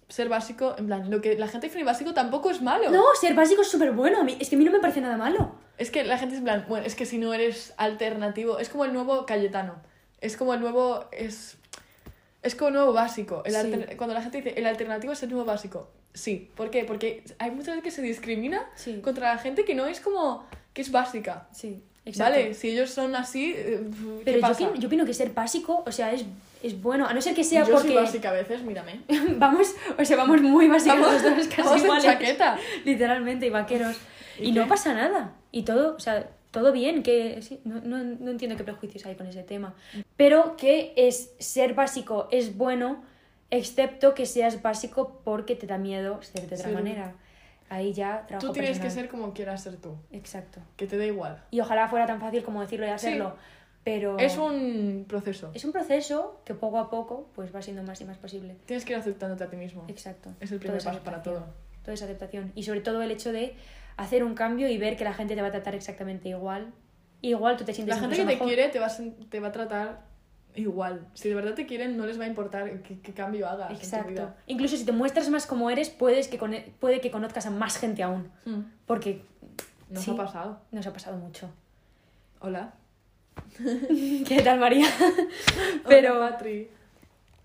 Ser 0.09 0.29
básico, 0.29 0.75
en 0.79 0.87
plan, 0.87 1.11
lo 1.11 1.21
que 1.21 1.37
la 1.39 1.49
gente 1.49 1.67
define 1.69 1.85
básico 1.85 2.13
tampoco 2.15 2.51
es 2.51 2.61
malo. 2.63 2.91
No, 2.91 3.05
ser 3.21 3.35
básico 3.35 3.63
es 3.63 3.69
súper 3.71 3.93
bueno. 3.93 4.21
a 4.21 4.25
mí- 4.25 4.37
Es 4.39 4.49
que 4.51 4.57
a 4.57 4.59
mí 4.59 4.65
no 4.65 4.71
me 4.73 4.81
parece 4.81 5.01
nada 5.01 5.17
malo. 5.17 5.55
Es 5.79 5.91
que 5.91 6.05
la 6.05 6.19
gente 6.19 6.35
es 6.35 6.39
en 6.39 6.45
plan, 6.45 6.67
bueno, 6.69 6.87
es 6.87 6.95
que 6.95 7.07
si 7.07 7.19
no 7.19 7.33
eres 7.35 7.73
alternativo, 7.79 8.59
es 8.59 8.69
como 8.69 8.85
el 8.85 8.93
nuevo 8.93 9.25
Cayetano. 9.27 9.77
Es 10.21 10.37
como 10.37 10.55
el 10.55 10.61
nuevo, 10.61 11.07
es, 11.13 11.57
es 12.43 12.55
como 12.55 12.69
el 12.69 12.75
nuevo 12.75 12.93
básico. 12.93 13.43
El 13.45 13.53
Sí. 13.53 13.59
alter- 13.59 13.97
Cuando 13.97 14.15
la 14.15 14.23
gente 14.23 14.39
dice, 14.43 14.55
el 14.59 14.67
alternativo 14.67 15.13
es 15.15 15.23
el 15.23 15.31
nuevo 15.31 15.45
básico. 15.45 15.91
Sí, 16.13 16.51
¿por 16.55 16.71
qué? 16.71 16.85
Porque 16.85 17.25
hay 17.39 17.51
muchas 17.51 17.69
veces 17.77 17.83
que 17.83 17.91
se 17.91 18.03
discrimina 18.03 18.69
Sí. 18.77 19.01
contra 19.01 19.33
la 19.35 19.39
gente 19.39 19.65
que 19.65 19.75
no 19.75 19.87
es 19.87 20.01
como, 20.01 20.47
que 20.73 20.83
es 20.83 20.93
básica. 20.93 21.49
Sí. 21.53 21.83
Exacto. 22.07 22.33
Vale, 22.33 22.55
si 22.55 22.71
ellos 22.71 22.91
son 22.91 23.15
así, 23.17 23.55
eh, 23.57 23.81
¿qué 24.19 24.23
Pero 24.27 24.37
yo, 24.39 24.41
pasa? 24.43 24.65
opino- 24.65 24.75
yo 24.81 24.87
opino 24.89 25.07
que 25.07 25.15
ser 25.15 25.31
básico, 25.33 25.83
o 25.87 25.91
sea, 25.93 26.13
es, 26.13 26.25
es 26.63 26.81
bueno, 26.83 27.07
a 27.07 27.15
no 27.15 27.21
ser 27.23 27.35
que 27.35 27.45
sea 27.45 27.65
Yo 27.65 27.73
porque... 27.75 27.89
soy 27.89 27.97
básica 27.97 28.29
a 28.29 28.33
veces, 28.33 28.63
mírame. 28.63 29.01
vamos, 29.39 29.75
o 29.99 30.05
sea, 30.05 30.17
vamos 30.19 30.43
muy 30.43 30.69
básicos 30.69 31.01
Vamos- 31.01 31.23
los 31.23 31.37
dos, 31.37 31.47
casi 31.49 31.63
vamos 31.63 31.79
en 31.79 31.85
iguales. 31.85 32.05
chaqueta. 32.05 32.59
Literalmente, 32.85 33.47
y 33.47 33.51
vaqueros. 33.51 33.97
¿Y 34.39 34.49
Y, 34.49 34.53
no 34.53 34.67
pasa 34.69 34.93
nada. 34.93 35.33
Y 35.51 35.63
todo, 35.63 35.95
o 35.97 36.01
sea, 36.01 36.29
todo 36.51 36.73
bien, 36.73 37.03
que 37.03 37.41
sí, 37.43 37.61
no, 37.65 37.81
no, 37.81 37.99
no 38.05 38.31
entiendo 38.31 38.57
qué 38.57 38.65
prejuicios 38.65 39.07
hay 39.07 39.15
con 39.15 39.27
ese 39.27 39.43
tema. 39.43 39.75
Pero 40.17 40.57
que 40.57 40.93
es 40.97 41.31
ser 41.39 41.75
básico 41.75 42.29
es 42.31 42.57
bueno, 42.57 43.03
excepto 43.51 44.15
que 44.15 44.27
seas 44.27 44.61
básico 44.63 45.21
porque 45.25 45.55
te 45.57 45.67
da 45.67 45.79
miedo 45.79 46.21
ser 46.23 46.49
de 46.49 46.57
otra 46.57 46.69
Sí. 46.69 46.75
manera. 46.75 47.15
Ahí 47.71 47.93
ya 47.93 48.25
trabajo 48.27 48.49
Tú 48.49 48.53
tienes 48.53 48.73
que 48.79 48.83
personal. 48.85 49.05
ser 49.05 49.11
como 49.11 49.33
quieras 49.33 49.63
ser 49.63 49.77
tú, 49.77 49.97
Exacto. 50.13 50.61
que 50.77 50.87
te 50.87 50.97
da 50.99 51.07
igual. 51.07 51.43
Y 51.51 51.61
ojalá 51.61 51.89
fuera 51.89 52.07
tan 52.07 52.21
fácil 52.21 52.43
como 52.45 52.61
decirlo 52.61 52.87
y 52.87 52.91
hacerlo. 52.91 53.37
Pero 53.85 54.19
Es 54.19 54.39
un 54.39 55.05
proceso. 55.09 55.51
es 55.55 55.65
un 55.65 55.73
proceso 55.73 56.41
que 56.45 56.55
poco 56.55 56.79
a 56.79 56.89
poco 56.91 57.29
pues 57.35 57.55
va 57.55 57.61
siendo 57.61 57.83
más 57.83 58.01
y 58.01 58.05
más 58.07 58.17
posible. 58.17 58.57
Tienes 58.65 58.85
que 58.85 58.93
ir 58.95 58.99
aceptándote 58.99 59.45
a 59.45 59.51
ti 59.51 59.57
mismo. 59.57 59.85
Exacto. 59.89 60.31
Es 60.41 60.51
el 60.53 60.59
Todo 60.59 60.69
primer 60.69 60.83
paso 60.85 61.01
para 61.01 61.23
todo. 61.23 61.47
Toda 61.83 61.93
esa 61.95 62.07
aceptación. 62.07 62.53
Y 62.55 62.63
sobre 62.63 62.81
todo 62.81 63.03
el 63.03 63.11
hecho 63.11 63.31
de 63.33 63.57
hacer 63.99 64.25
un 64.25 64.35
cambio 64.35 64.69
y 64.69 64.79
ver 64.79 64.97
que 64.97 65.05
la 65.05 65.13
gente 65.13 65.35
te 65.35 65.43
va 65.43 65.49
a 65.49 65.53
tratar 65.53 65.75
exactamente 65.75 66.31
igual. 66.31 66.73
Igual 67.21 67.57
tú 67.59 67.65
te 67.65 67.75
sientes 67.75 67.95
La 67.97 68.01
gente 68.01 68.17
que 68.17 68.23
incluso 68.23 68.39
te 68.39 68.45
mejor. 68.45 68.55
quiere 68.55 68.69
te 68.73 68.79
va, 68.79 69.29
te 69.31 69.41
va 69.41 69.49
a 69.49 69.53
tratar 69.53 70.01
igual. 70.55 71.07
Si 71.15 71.29
de 71.29 71.35
verdad 71.35 71.55
te 71.55 71.67
quieren, 71.67 71.97
no 71.97 72.07
les 72.07 72.19
va 72.19 72.25
a 72.25 72.29
importar 72.29 72.83
qué, 72.83 72.99
qué 73.01 73.13
cambio 73.13 73.49
hagas 73.49 73.71
en 73.71 73.77
tu 73.77 73.83
Exacto. 73.83 74.09
vida. 74.11 74.37
Incluso 74.47 74.77
si 74.77 74.85
te 74.85 74.93
muestras 74.93 75.29
más 75.31 75.47
como 75.47 75.71
eres, 75.71 75.91
puedes 75.91 76.29
que 76.29 76.39
con- 76.39 76.55
puede 76.81 77.01
que 77.01 77.11
conozcas 77.11 77.47
a 77.47 77.51
más 77.51 77.77
gente 77.79 78.03
aún. 78.03 78.31
Mm. 78.45 78.61
Porque 78.87 79.23
Nos 79.91 80.05
Sí. 80.05 80.11
ha 80.13 80.17
pasado. 80.17 80.61
nos 80.73 80.87
ha 80.87 80.93
pasado 80.93 81.17
mucho. 81.19 81.51
Hola. 82.41 82.73
¿Qué 83.59 84.41
tal, 84.45 84.59
María? 84.61 84.87
Pero- 85.89 86.17
Hola, 86.17 86.31
Patri. 86.31 86.69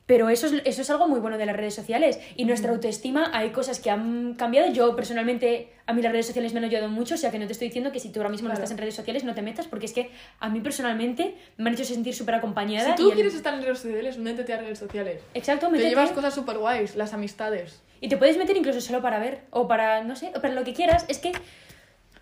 Pero 0.10 0.28
eso 0.32 0.48
es, 0.48 0.54
eso 0.66 0.82
es 0.82 0.90
algo 0.90 1.08
muy 1.08 1.20
bueno 1.20 1.38
de 1.38 1.46
las 1.46 1.56
redes 1.56 1.76
sociales. 1.76 2.20
Y 2.36 2.44
Mm. 2.46 2.48
nuestra 2.48 2.72
autoestima, 2.72 3.30
hay 3.32 3.52
cosas 3.52 3.80
que 3.80 3.92
han 3.92 4.34
cambiado. 4.34 4.74
Yo 4.74 4.96
personalmente, 4.96 5.72
a 5.86 5.94
mí 5.94 6.02
las 6.02 6.12
redes 6.12 6.26
sociales 6.26 6.52
me 6.52 6.58
han 6.58 6.66
ayudado 6.66 6.88
mucho. 6.90 7.14
O 7.14 7.18
sea 7.20 7.30
que 7.30 7.38
no 7.38 7.46
te 7.46 7.52
estoy 7.54 7.68
diciendo 7.68 7.92
que 7.92 8.00
si 8.00 8.10
tú 8.12 8.20
ahora 8.20 8.30
mismo 8.32 8.48
no 8.48 8.56
estás 8.56 8.72
en 8.72 8.80
redes 8.80 8.96
sociales 8.96 9.24
no 9.24 9.36
te 9.36 9.44
metas, 9.44 9.68
porque 9.68 9.86
es 9.86 9.94
que 9.94 10.10
a 10.40 10.50
mí 10.50 10.62
personalmente 10.62 11.36
me 11.58 11.70
han 11.70 11.76
hecho 11.76 11.84
sentir 11.86 12.16
súper 12.16 12.34
acompañada. 12.34 12.90
Si 12.90 12.96
tú 12.96 13.06
y 13.06 13.10
el- 13.12 13.14
quieres 13.18 13.36
estar 13.36 13.54
en 13.54 13.62
redes 13.62 13.78
sociales, 13.78 14.18
métete 14.18 14.52
a 14.52 14.58
redes 14.58 14.80
sociales. 14.80 15.22
Exacto, 15.36 15.70
Te 15.70 15.78
llevas 15.78 16.10
cosas 16.10 16.34
súper 16.34 16.58
guays, 16.58 16.96
las 16.96 17.14
amistades. 17.14 17.80
Y 18.02 18.10
te 18.10 18.18
puedes 18.18 18.36
meter 18.36 18.58
incluso 18.58 18.82
solo 18.82 19.04
para 19.04 19.20
ver, 19.20 19.42
o 19.52 19.68
para, 19.68 20.04
no 20.04 20.16
sé, 20.16 20.32
o 20.36 20.42
para 20.42 20.56
lo 20.56 20.64
que 20.64 20.74
quieras. 20.74 21.06
Es 21.08 21.20
que, 21.20 21.34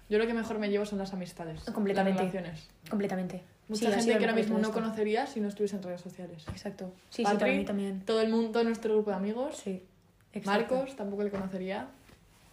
Yo 0.10 0.18
lo 0.18 0.26
que 0.28 0.34
mejor 0.34 0.58
me 0.60 0.70
llevo 0.70 0.86
son 0.86 1.00
las 1.00 1.14
amistades. 1.14 1.64
Completamente. 1.72 2.24
Las 2.24 2.32
relaciones. 2.34 2.68
completamente. 2.90 3.44
Mucha 3.68 3.88
Sí, 3.92 3.98
gente 3.98 4.18
que 4.18 4.24
ahora 4.26 4.34
mismo 4.36 4.58
no 4.60 4.72
conocería 4.72 5.28
si 5.28 5.42
no 5.42 5.50
estuviese 5.50 5.76
en 5.76 5.84
redes 5.84 6.00
sociales. 6.02 6.46
Exacto. 6.48 6.94
Sí, 7.10 7.26
sí, 7.26 7.34
para 7.38 7.48
mí 7.52 7.66
también. 7.66 8.02
Todo 8.06 8.22
el 8.22 8.30
mundo, 8.30 8.64
nuestro 8.64 8.94
grupo 8.94 9.10
de 9.12 9.18
amigos. 9.18 9.58
Sí. 9.58 9.84
exacto. 10.32 10.76
Marcos, 10.76 10.96
tampoco 10.96 11.24
le 11.24 11.30
conocería. 11.30 11.88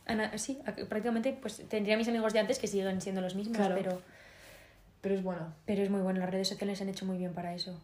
Ana, 0.07 0.37
sí, 0.37 0.59
prácticamente 0.89 1.33
pues 1.41 1.63
tendría 1.69 1.97
mis 1.97 2.09
amigos 2.09 2.33
de 2.33 2.41
antes 2.41 2.59
que 2.59 2.67
siguen 2.67 3.01
siendo 3.01 3.21
los 3.21 3.37
mismos, 3.37 3.57
Claro. 3.57 3.77
pero, 3.77 4.03
Pero 5.01 5.15
es 5.15 5.23
bueno. 5.23 5.55
pero 5.65 5.83
es 5.83 5.91
muy 5.91 6.01
bueno. 6.03 6.19
Las 6.19 6.31
redes 6.31 6.49
sociales 6.49 6.81
han 6.83 6.89
hecho 6.89 7.07
muy 7.07 7.17
bien 7.19 7.33
para 7.33 7.55
eso. 7.55 7.79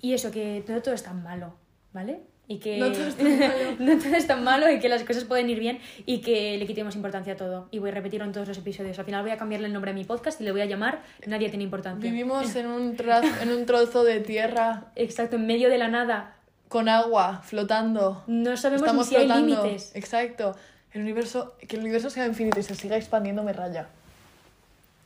Y 0.00 0.14
eso, 0.14 0.30
que 0.30 0.64
no 0.66 0.80
todo 0.80 0.94
es 0.94 1.02
tan 1.02 1.22
malo, 1.22 1.54
¿vale? 1.92 2.22
Y 2.50 2.58
que 2.60 2.78
No 2.78 2.90
todo 2.90 3.06
es 3.08 3.14
tan 3.16 3.38
malo. 3.38 3.54
no 3.78 3.98
todo 3.98 4.14
es 4.16 4.26
tan 4.26 4.42
malo 4.44 4.70
y 4.72 4.78
que 4.80 4.88
las 4.88 5.04
cosas 5.04 5.24
pueden 5.24 5.50
ir 5.50 5.60
bien 5.60 5.80
y 6.06 6.22
que 6.22 6.56
le 6.56 6.66
quitemos 6.66 6.96
importancia 6.96 7.34
a 7.34 7.36
todo. 7.36 7.68
Y 7.70 7.78
voy 7.78 7.90
a 7.90 7.92
repetirlo 7.92 8.24
en 8.24 8.32
todos 8.32 8.48
los 8.48 8.56
episodios. 8.56 8.98
Al 8.98 9.04
final 9.04 9.22
voy 9.22 9.32
a 9.32 9.36
cambiarle 9.36 9.66
el 9.66 9.72
nombre 9.74 9.90
a 9.90 9.94
mi 9.94 10.04
podcast 10.04 10.40
y 10.40 10.44
le 10.44 10.52
voy 10.52 10.62
a 10.62 10.64
llamar 10.64 11.02
Nadie 11.26 11.50
tiene 11.50 11.64
importancia. 11.64 12.10
Vivimos 12.10 12.56
en 12.56 12.66
un, 12.68 12.96
tra- 12.96 13.22
en 13.42 13.50
un 13.52 13.66
trozo 13.66 14.02
de 14.02 14.20
tierra 14.20 14.84
Exacto, 14.96 15.36
en 15.36 15.46
medio 15.46 15.68
de 15.68 15.76
la 15.78 15.88
nada. 15.88 16.36
con 16.68 16.88
agua 16.88 17.42
flotando. 17.44 18.24
No 18.26 18.56
sabemos 18.56 18.82
Estamos 18.82 19.06
ni 19.06 19.10
si 19.10 19.16
hay 19.16 19.26
flotando. 19.26 19.62
límites. 19.64 19.92
Exacto. 19.94 20.56
El 20.94 21.02
universo, 21.02 21.54
que 21.68 21.76
el 21.76 21.82
universo 21.82 22.08
sea 22.08 22.24
infinito 22.26 22.58
y 22.60 22.62
se 22.62 22.74
siga 22.74 22.96
expandiendo 22.96 23.42
me 23.42 23.52
raya. 23.52 23.88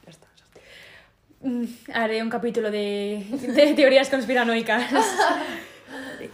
Ya 0.04 0.10
está. 0.12 0.28
ya 0.36 0.44
está. 0.44 1.48
Mm, 1.48 1.66
Haré 1.92 2.22
un 2.22 2.30
capítulo 2.30 2.70
de, 2.70 3.26
de 3.48 3.74
teorías 3.74 4.08
conspiranoicas. 4.08 4.84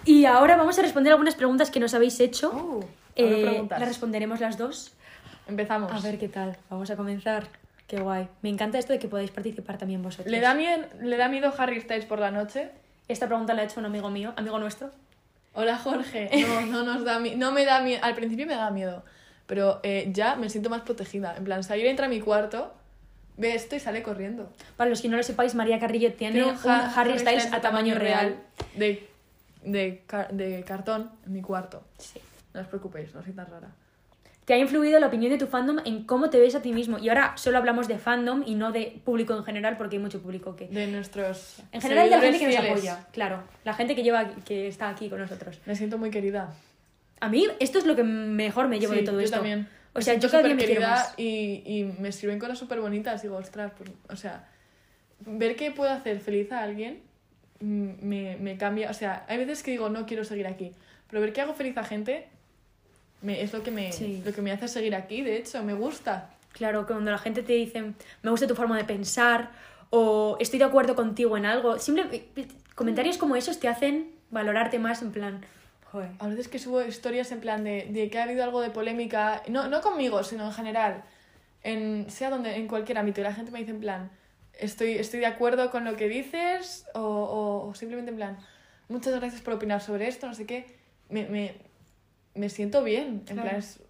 y 0.04 0.24
ahora 0.24 0.56
vamos 0.56 0.78
a 0.78 0.82
responder 0.82 1.12
algunas 1.12 1.34
preguntas 1.34 1.70
que 1.70 1.80
nos 1.80 1.94
habéis 1.94 2.18
hecho. 2.20 2.50
Uh, 2.50 2.84
Eh, 3.16 3.66
las 3.68 3.80
responderemos 3.88 4.38
las 4.40 4.56
dos. 4.58 4.92
Empezamos. 5.48 5.90
A 5.92 5.98
ver 6.00 6.18
qué 6.18 6.28
tal. 6.28 6.56
Vamos 6.70 6.88
a 6.90 6.96
comenzar. 6.96 7.48
Qué 7.88 7.98
guay. 7.98 8.28
Me 8.42 8.48
encanta 8.50 8.78
esto 8.78 8.92
de 8.92 8.98
que 8.98 9.08
podáis 9.08 9.30
participar 9.30 9.76
también 9.78 10.02
vosotros. 10.02 10.30
¿Le 10.30 10.40
da, 10.40 10.54
miedo, 10.54 10.84
¿Le 11.00 11.16
da 11.16 11.28
miedo 11.28 11.52
Harry 11.58 11.80
Styles 11.80 12.04
por 12.04 12.18
la 12.20 12.30
noche? 12.30 12.70
Esta 13.08 13.26
pregunta 13.26 13.54
la 13.54 13.62
ha 13.62 13.64
hecho 13.64 13.80
un 13.80 13.86
amigo 13.86 14.08
mío, 14.10 14.34
amigo 14.36 14.58
nuestro. 14.58 14.90
Hola 15.54 15.76
Jorge. 15.78 16.28
No, 16.46 16.60
no 16.66 16.82
nos 16.84 17.04
da 17.04 17.18
No 17.18 17.50
me 17.50 17.64
da 17.64 17.80
miedo. 17.80 18.00
Al 18.04 18.14
principio 18.14 18.46
me 18.46 18.54
da 18.54 18.70
miedo. 18.70 19.02
Pero 19.46 19.80
eh, 19.82 20.10
ya 20.12 20.36
me 20.36 20.48
siento 20.50 20.68
más 20.70 20.82
protegida. 20.82 21.34
En 21.36 21.44
plan, 21.44 21.64
salir 21.64 21.86
entra 21.86 22.06
a 22.06 22.08
mi 22.10 22.20
cuarto, 22.20 22.72
ve 23.38 23.54
esto 23.54 23.74
y 23.74 23.80
sale 23.80 24.02
corriendo. 24.02 24.52
Para 24.76 24.90
los 24.90 25.00
que 25.00 25.08
no 25.08 25.16
lo 25.16 25.22
sepáis, 25.22 25.54
María 25.54 25.78
Carrillo 25.80 26.12
tiene, 26.12 26.34
Tiene 26.34 26.50
un 26.52 26.70
ha- 26.70 26.92
Harry 26.94 27.18
Styles 27.18 27.50
a 27.52 27.60
tamaño 27.62 27.94
real. 27.94 28.36
De, 28.76 29.08
de, 29.62 30.02
car- 30.06 30.32
de 30.32 30.62
cartón 30.64 31.10
en 31.26 31.32
mi 31.32 31.42
cuarto. 31.42 31.82
Sí. 31.98 32.20
No 32.54 32.60
os 32.60 32.66
preocupéis, 32.66 33.14
no 33.14 33.22
soy 33.22 33.32
tan 33.32 33.46
rara. 33.46 33.68
Te 34.44 34.54
ha 34.54 34.58
influido 34.58 34.98
la 34.98 35.08
opinión 35.08 35.30
de 35.30 35.36
tu 35.36 35.46
fandom 35.46 35.78
en 35.84 36.04
cómo 36.04 36.30
te 36.30 36.38
ves 36.40 36.54
a 36.54 36.62
ti 36.62 36.72
mismo. 36.72 36.98
Y 36.98 37.10
ahora 37.10 37.36
solo 37.36 37.58
hablamos 37.58 37.86
de 37.86 37.98
fandom 37.98 38.42
y 38.46 38.54
no 38.54 38.72
de 38.72 38.98
público 39.04 39.36
en 39.36 39.44
general, 39.44 39.76
porque 39.76 39.96
hay 39.96 40.02
mucho 40.02 40.22
público 40.22 40.56
que... 40.56 40.68
De 40.68 40.86
nuestros. 40.86 41.56
En 41.70 41.82
general 41.82 42.08
de 42.08 42.16
la 42.16 42.20
gente 42.22 42.38
que 42.38 42.46
nos 42.46 42.54
fieles. 42.56 42.70
apoya, 42.72 43.06
claro. 43.12 43.42
La 43.64 43.74
gente 43.74 43.94
que 43.94 44.02
lleva, 44.02 44.30
que 44.46 44.66
está 44.68 44.88
aquí 44.88 45.10
con 45.10 45.18
nosotros. 45.18 45.60
Me 45.66 45.76
siento 45.76 45.98
muy 45.98 46.08
querida. 46.10 46.54
A 47.20 47.28
mí 47.28 47.46
esto 47.60 47.78
es 47.78 47.84
lo 47.84 47.94
que 47.94 48.04
mejor 48.04 48.68
me 48.68 48.80
llevo 48.80 48.94
Sí, 48.94 49.00
de 49.00 49.04
todo 49.04 49.16
yo 49.20 49.24
esto. 49.26 49.36
también. 49.36 49.68
O 49.92 50.00
sea, 50.00 50.14
yo 50.14 50.30
cada 50.30 50.44
día 50.44 50.54
me 50.54 50.64
quiero 50.64 50.80
más. 50.80 51.12
Y, 51.18 51.62
y 51.66 51.84
me 51.98 52.10
sirven 52.12 52.38
cosas 52.38 52.58
súper 52.58 52.80
bonitas. 52.80 53.20
Digo, 53.20 53.36
ostras, 53.36 53.72
pues, 53.76 53.90
o 54.08 54.16
sea, 54.16 54.48
ver 55.26 55.56
que 55.56 55.72
puedo 55.72 55.90
hacer 55.90 56.20
feliz 56.20 56.50
a 56.52 56.62
alguien 56.62 57.02
me, 57.60 58.36
me 58.36 58.56
cambia. 58.56 58.90
O 58.90 58.94
sea, 58.94 59.24
hay 59.28 59.38
veces 59.38 59.62
que 59.62 59.70
digo, 59.70 59.88
no 59.88 60.06
quiero 60.06 60.24
seguir 60.24 60.46
aquí. 60.46 60.72
Pero 61.08 61.20
ver 61.22 61.32
que 61.32 61.40
hago 61.40 61.54
feliz 61.54 61.76
a 61.76 61.84
gente 61.84 62.26
me, 63.22 63.42
es 63.42 63.52
lo 63.52 63.62
que, 63.62 63.70
me, 63.70 63.92
Sí. 63.92 64.22
lo 64.24 64.32
que 64.32 64.42
me 64.42 64.52
hace 64.52 64.68
seguir 64.68 64.94
aquí. 64.94 65.22
De 65.22 65.36
hecho, 65.36 65.62
me 65.62 65.74
gusta. 65.74 66.30
Claro, 66.52 66.86
que 66.86 66.92
cuando 66.92 67.10
la 67.10 67.18
gente 67.18 67.42
te 67.42 67.52
dice, 67.52 67.92
me 68.22 68.30
gusta 68.30 68.46
tu 68.46 68.54
forma 68.54 68.76
de 68.76 68.84
pensar, 68.84 69.50
o 69.90 70.36
estoy 70.40 70.58
de 70.58 70.64
acuerdo 70.64 70.94
contigo 70.96 71.36
en 71.36 71.46
algo, 71.46 71.78
simple, 71.78 72.24
comentarios 72.74 73.16
como 73.16 73.36
esos 73.36 73.60
te 73.60 73.68
hacen 73.68 74.10
valorarte 74.30 74.78
más 74.78 75.02
en 75.02 75.12
plan, 75.12 75.40
joder. 75.90 76.10
A 76.18 76.26
veces 76.26 76.48
que 76.48 76.58
subo 76.58 76.82
historias 76.82 77.32
en 77.32 77.40
plan 77.40 77.64
de, 77.64 77.86
de 77.90 78.10
que 78.10 78.18
ha 78.18 78.24
habido 78.24 78.44
algo 78.44 78.60
de 78.60 78.70
polémica, 78.70 79.42
no, 79.48 79.68
no 79.68 79.80
conmigo, 79.80 80.22
sino 80.24 80.46
en 80.46 80.52
general, 80.52 81.04
en, 81.62 82.10
sea 82.10 82.30
donde, 82.30 82.56
en 82.56 82.66
cualquier 82.66 82.98
ámbito, 82.98 83.20
y 83.20 83.24
la 83.24 83.34
gente 83.34 83.50
me 83.50 83.58
dice 83.60 83.70
en 83.70 83.80
plan, 83.80 84.10
estoy, 84.58 84.92
estoy 84.92 85.20
de 85.20 85.26
acuerdo 85.26 85.70
con 85.70 85.84
lo 85.84 85.96
que 85.96 86.08
dices, 86.08 86.86
o, 86.94 87.00
o, 87.00 87.68
o 87.68 87.74
simplemente 87.74 88.10
en 88.10 88.16
plan, 88.16 88.38
muchas 88.88 89.14
gracias 89.14 89.40
por 89.40 89.54
opinar 89.54 89.80
sobre 89.80 90.08
esto, 90.08 90.26
no 90.26 90.34
sé 90.34 90.46
qué, 90.46 90.76
me, 91.08 91.26
me, 91.28 91.54
me 92.34 92.48
siento 92.50 92.82
bien, 92.82 93.22
en 93.28 93.36
Claro. 93.36 93.42
plan, 93.42 93.56
es- 93.56 93.80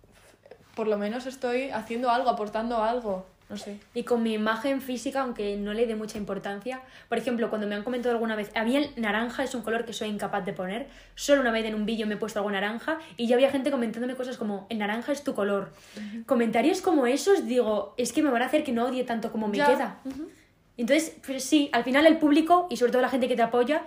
por 0.74 0.86
lo 0.86 0.96
menos 0.96 1.26
estoy 1.26 1.70
haciendo 1.70 2.08
algo, 2.08 2.30
aportando 2.30 2.84
algo, 2.84 3.26
no 3.48 3.56
sé. 3.56 3.80
Y 3.94 4.04
con 4.04 4.22
mi 4.22 4.34
imagen 4.34 4.80
física, 4.80 5.22
aunque 5.22 5.56
no 5.56 5.72
le 5.74 5.86
dé 5.86 5.96
mucha 5.96 6.18
importancia, 6.18 6.82
por 7.08 7.18
ejemplo, 7.18 7.48
cuando 7.48 7.66
me 7.66 7.74
han 7.74 7.82
comentado 7.82 8.12
alguna 8.14 8.36
vez, 8.36 8.52
a 8.54 8.62
mí 8.62 8.76
el 8.76 8.90
naranja 8.96 9.42
es 9.42 9.56
un 9.56 9.62
color 9.62 9.84
que 9.86 9.92
soy 9.92 10.08
incapaz 10.08 10.44
de 10.44 10.52
poner, 10.52 10.86
solo 11.16 11.40
una 11.40 11.50
vez 11.50 11.64
en 11.64 11.74
un 11.74 11.84
vídeo 11.84 12.06
me 12.06 12.14
he 12.14 12.16
puesto 12.16 12.38
algo 12.38 12.50
naranja 12.52 12.98
y 13.16 13.26
ya 13.26 13.34
había 13.34 13.50
gente 13.50 13.72
comentándome 13.72 14.14
cosas 14.14 14.36
como, 14.36 14.66
el 14.70 14.78
naranja 14.78 15.10
es 15.10 15.24
tu 15.24 15.34
color. 15.34 15.72
Comentarios 16.26 16.80
como 16.80 17.06
esos, 17.08 17.46
digo, 17.46 17.94
es 17.96 18.12
que 18.12 18.22
me 18.22 18.30
van 18.30 18.42
a 18.42 18.46
hacer 18.46 18.62
que 18.62 18.70
no 18.70 18.84
odie 18.84 19.02
tanto 19.02 19.32
como 19.32 19.48
me 19.48 19.56
Ya. 19.56 19.66
queda. 19.66 19.98
Entonces, 20.78 21.14
pues 21.26 21.44
sí, 21.44 21.68
al 21.72 21.84
final 21.84 22.06
el 22.06 22.16
público 22.18 22.66
y 22.70 22.76
sobre 22.78 22.92
todo 22.92 23.02
la 23.02 23.08
gente 23.10 23.28
que 23.28 23.36
te 23.36 23.42
apoya 23.42 23.82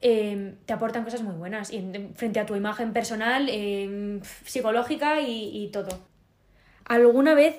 eh, 0.00 0.54
te 0.66 0.72
aportan 0.72 1.04
cosas 1.04 1.22
muy 1.22 1.34
buenas 1.34 1.70
y 1.72 1.76
en- 1.76 2.14
frente 2.16 2.40
a 2.40 2.46
tu 2.46 2.56
imagen 2.56 2.92
personal, 2.92 3.48
eh, 3.50 4.20
psicológica 4.44 5.20
y, 5.20 5.50
y 5.64 5.68
todo. 5.68 5.90
¿Alguna 6.84 7.34
vez 7.34 7.56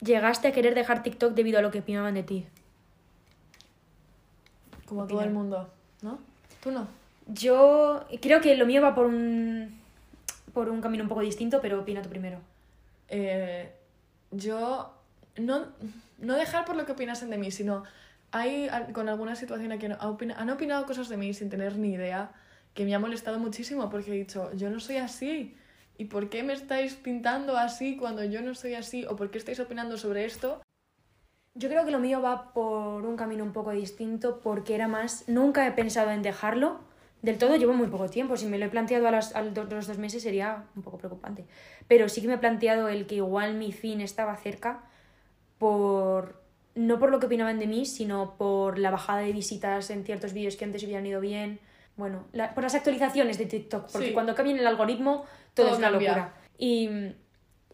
llegaste 0.00 0.48
a 0.48 0.52
querer 0.52 0.74
dejar 0.74 1.02
TikTok 1.04 1.34
debido 1.34 1.58
a 1.58 1.62
lo 1.62 1.70
que 1.70 1.80
opinaban 1.80 2.14
de 2.14 2.22
ti? 2.24 2.46
Como 4.86 5.06
todo 5.06 5.20
el 5.22 5.30
mundo, 5.30 5.68
¿no? 6.02 6.18
Tú 6.62 6.70
no. 6.70 6.86
Yo 7.28 8.04
creo 8.20 8.40
que 8.40 8.56
lo 8.56 8.66
mío 8.66 8.82
va 8.82 8.94
por 8.94 9.06
un, 9.06 9.78
por 10.52 10.68
un 10.68 10.80
camino 10.80 11.04
un 11.04 11.08
poco 11.08 11.20
distinto, 11.22 11.60
pero 11.60 11.80
opina 11.80 12.02
tú 12.02 12.08
primero. 12.10 12.38
eh, 13.08 13.70
yo 14.30 14.92
no, 15.36 15.66
no 16.18 16.34
dejar 16.34 16.64
por 16.64 16.74
lo 16.76 16.84
que 16.84 16.92
opinasen 16.92 17.30
de 17.30 17.38
mí, 17.38 17.50
sino 17.50 17.84
hay 18.34 18.68
con 18.92 19.08
alguna 19.08 19.36
situación 19.36 19.70
en 19.70 19.78
que 19.78 19.86
han 19.86 20.50
opinado 20.50 20.86
cosas 20.86 21.08
de 21.08 21.16
mí 21.16 21.32
sin 21.32 21.50
tener 21.50 21.78
ni 21.78 21.92
idea 21.92 22.32
que 22.74 22.84
me 22.84 22.92
ha 22.92 22.98
molestado 22.98 23.38
muchísimo 23.38 23.88
porque 23.88 24.10
he 24.10 24.18
dicho, 24.18 24.52
yo 24.54 24.70
no 24.70 24.80
soy 24.80 24.96
así. 24.96 25.56
¿Y 25.96 26.06
por 26.06 26.28
qué 26.28 26.42
me 26.42 26.52
estáis 26.52 26.94
pintando 26.94 27.56
así 27.56 27.96
cuando 27.96 28.24
yo 28.24 28.42
no 28.42 28.56
soy 28.56 28.74
así? 28.74 29.06
¿O 29.06 29.14
por 29.14 29.30
qué 29.30 29.38
estáis 29.38 29.60
opinando 29.60 29.96
sobre 29.96 30.24
esto? 30.24 30.60
Yo 31.54 31.68
creo 31.68 31.84
que 31.84 31.92
lo 31.92 32.00
mío 32.00 32.20
va 32.20 32.52
por 32.52 33.06
un 33.06 33.16
camino 33.16 33.44
un 33.44 33.52
poco 33.52 33.70
distinto 33.70 34.40
porque 34.40 34.74
era 34.74 34.88
más, 34.88 35.28
nunca 35.28 35.64
he 35.68 35.70
pensado 35.70 36.10
en 36.10 36.22
dejarlo. 36.22 36.80
Del 37.22 37.38
todo 37.38 37.54
llevo 37.54 37.72
muy 37.72 37.86
poco 37.86 38.08
tiempo, 38.10 38.36
si 38.36 38.46
me 38.46 38.58
lo 38.58 38.66
he 38.66 38.68
planteado 38.68 39.06
a, 39.06 39.12
las, 39.12 39.36
a 39.36 39.42
los 39.42 39.86
dos 39.86 39.98
meses 39.98 40.24
sería 40.24 40.64
un 40.74 40.82
poco 40.82 40.98
preocupante. 40.98 41.46
Pero 41.86 42.08
sí 42.08 42.20
que 42.20 42.26
me 42.26 42.34
he 42.34 42.38
planteado 42.38 42.88
el 42.88 43.06
que 43.06 43.14
igual 43.14 43.54
mi 43.54 43.70
fin 43.70 44.00
estaba 44.00 44.36
cerca 44.36 44.82
por 45.58 46.43
no 46.74 46.98
por 46.98 47.10
lo 47.10 47.20
que 47.20 47.26
opinaban 47.26 47.58
de 47.58 47.66
mí, 47.66 47.86
sino 47.86 48.36
por 48.36 48.78
la 48.78 48.90
bajada 48.90 49.20
de 49.20 49.32
visitas 49.32 49.90
en 49.90 50.04
ciertos 50.04 50.32
vídeos 50.32 50.56
que 50.56 50.64
antes 50.64 50.82
hubieran 50.82 51.06
ido 51.06 51.20
bien. 51.20 51.60
Bueno, 51.96 52.24
la- 52.32 52.54
por 52.54 52.64
las 52.64 52.74
actualizaciones 52.74 53.38
de 53.38 53.46
TikTok, 53.46 53.90
porque 53.92 54.08
Sí. 54.08 54.12
cuando 54.12 54.34
cambien 54.34 54.58
el 54.58 54.66
algoritmo 54.66 55.24
todo, 55.54 55.66
Todo 55.66 55.72
es 55.74 55.78
una 55.78 55.90
cambia. 55.90 56.08
locura. 56.10 56.34
Y, 56.58 56.88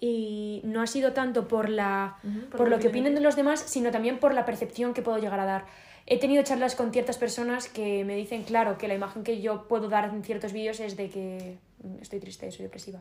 y 0.00 0.60
no 0.64 0.82
ha 0.82 0.86
sido 0.86 1.12
tanto 1.12 1.48
por, 1.48 1.68
la, 1.68 2.16
por, 2.56 2.68
lo 2.68 2.78
que 2.78 2.88
opinen 2.88 3.14
de 3.14 3.20
los 3.20 3.36
demás, 3.36 3.60
sino 3.60 3.90
también 3.90 4.18
por 4.18 4.34
la 4.34 4.44
percepción 4.44 4.94
que 4.94 5.02
puedo 5.02 5.18
llegar 5.18 5.40
a 5.40 5.44
dar. 5.44 5.66
He 6.06 6.18
tenido 6.18 6.42
charlas 6.42 6.74
con 6.74 6.92
ciertas 6.92 7.18
personas 7.18 7.68
que 7.68 8.04
me 8.04 8.16
dicen, 8.16 8.42
claro, 8.42 8.78
que 8.78 8.88
la 8.88 8.94
imagen 8.94 9.22
que 9.22 9.40
yo 9.40 9.68
puedo 9.68 9.88
dar 9.88 10.06
en 10.06 10.24
ciertos 10.24 10.52
vídeos 10.52 10.80
es 10.80 10.96
de 10.96 11.08
que 11.10 11.58
mm, 11.82 12.02
estoy 12.02 12.18
triste, 12.20 12.50
soy 12.50 12.64
depresiva. 12.64 13.00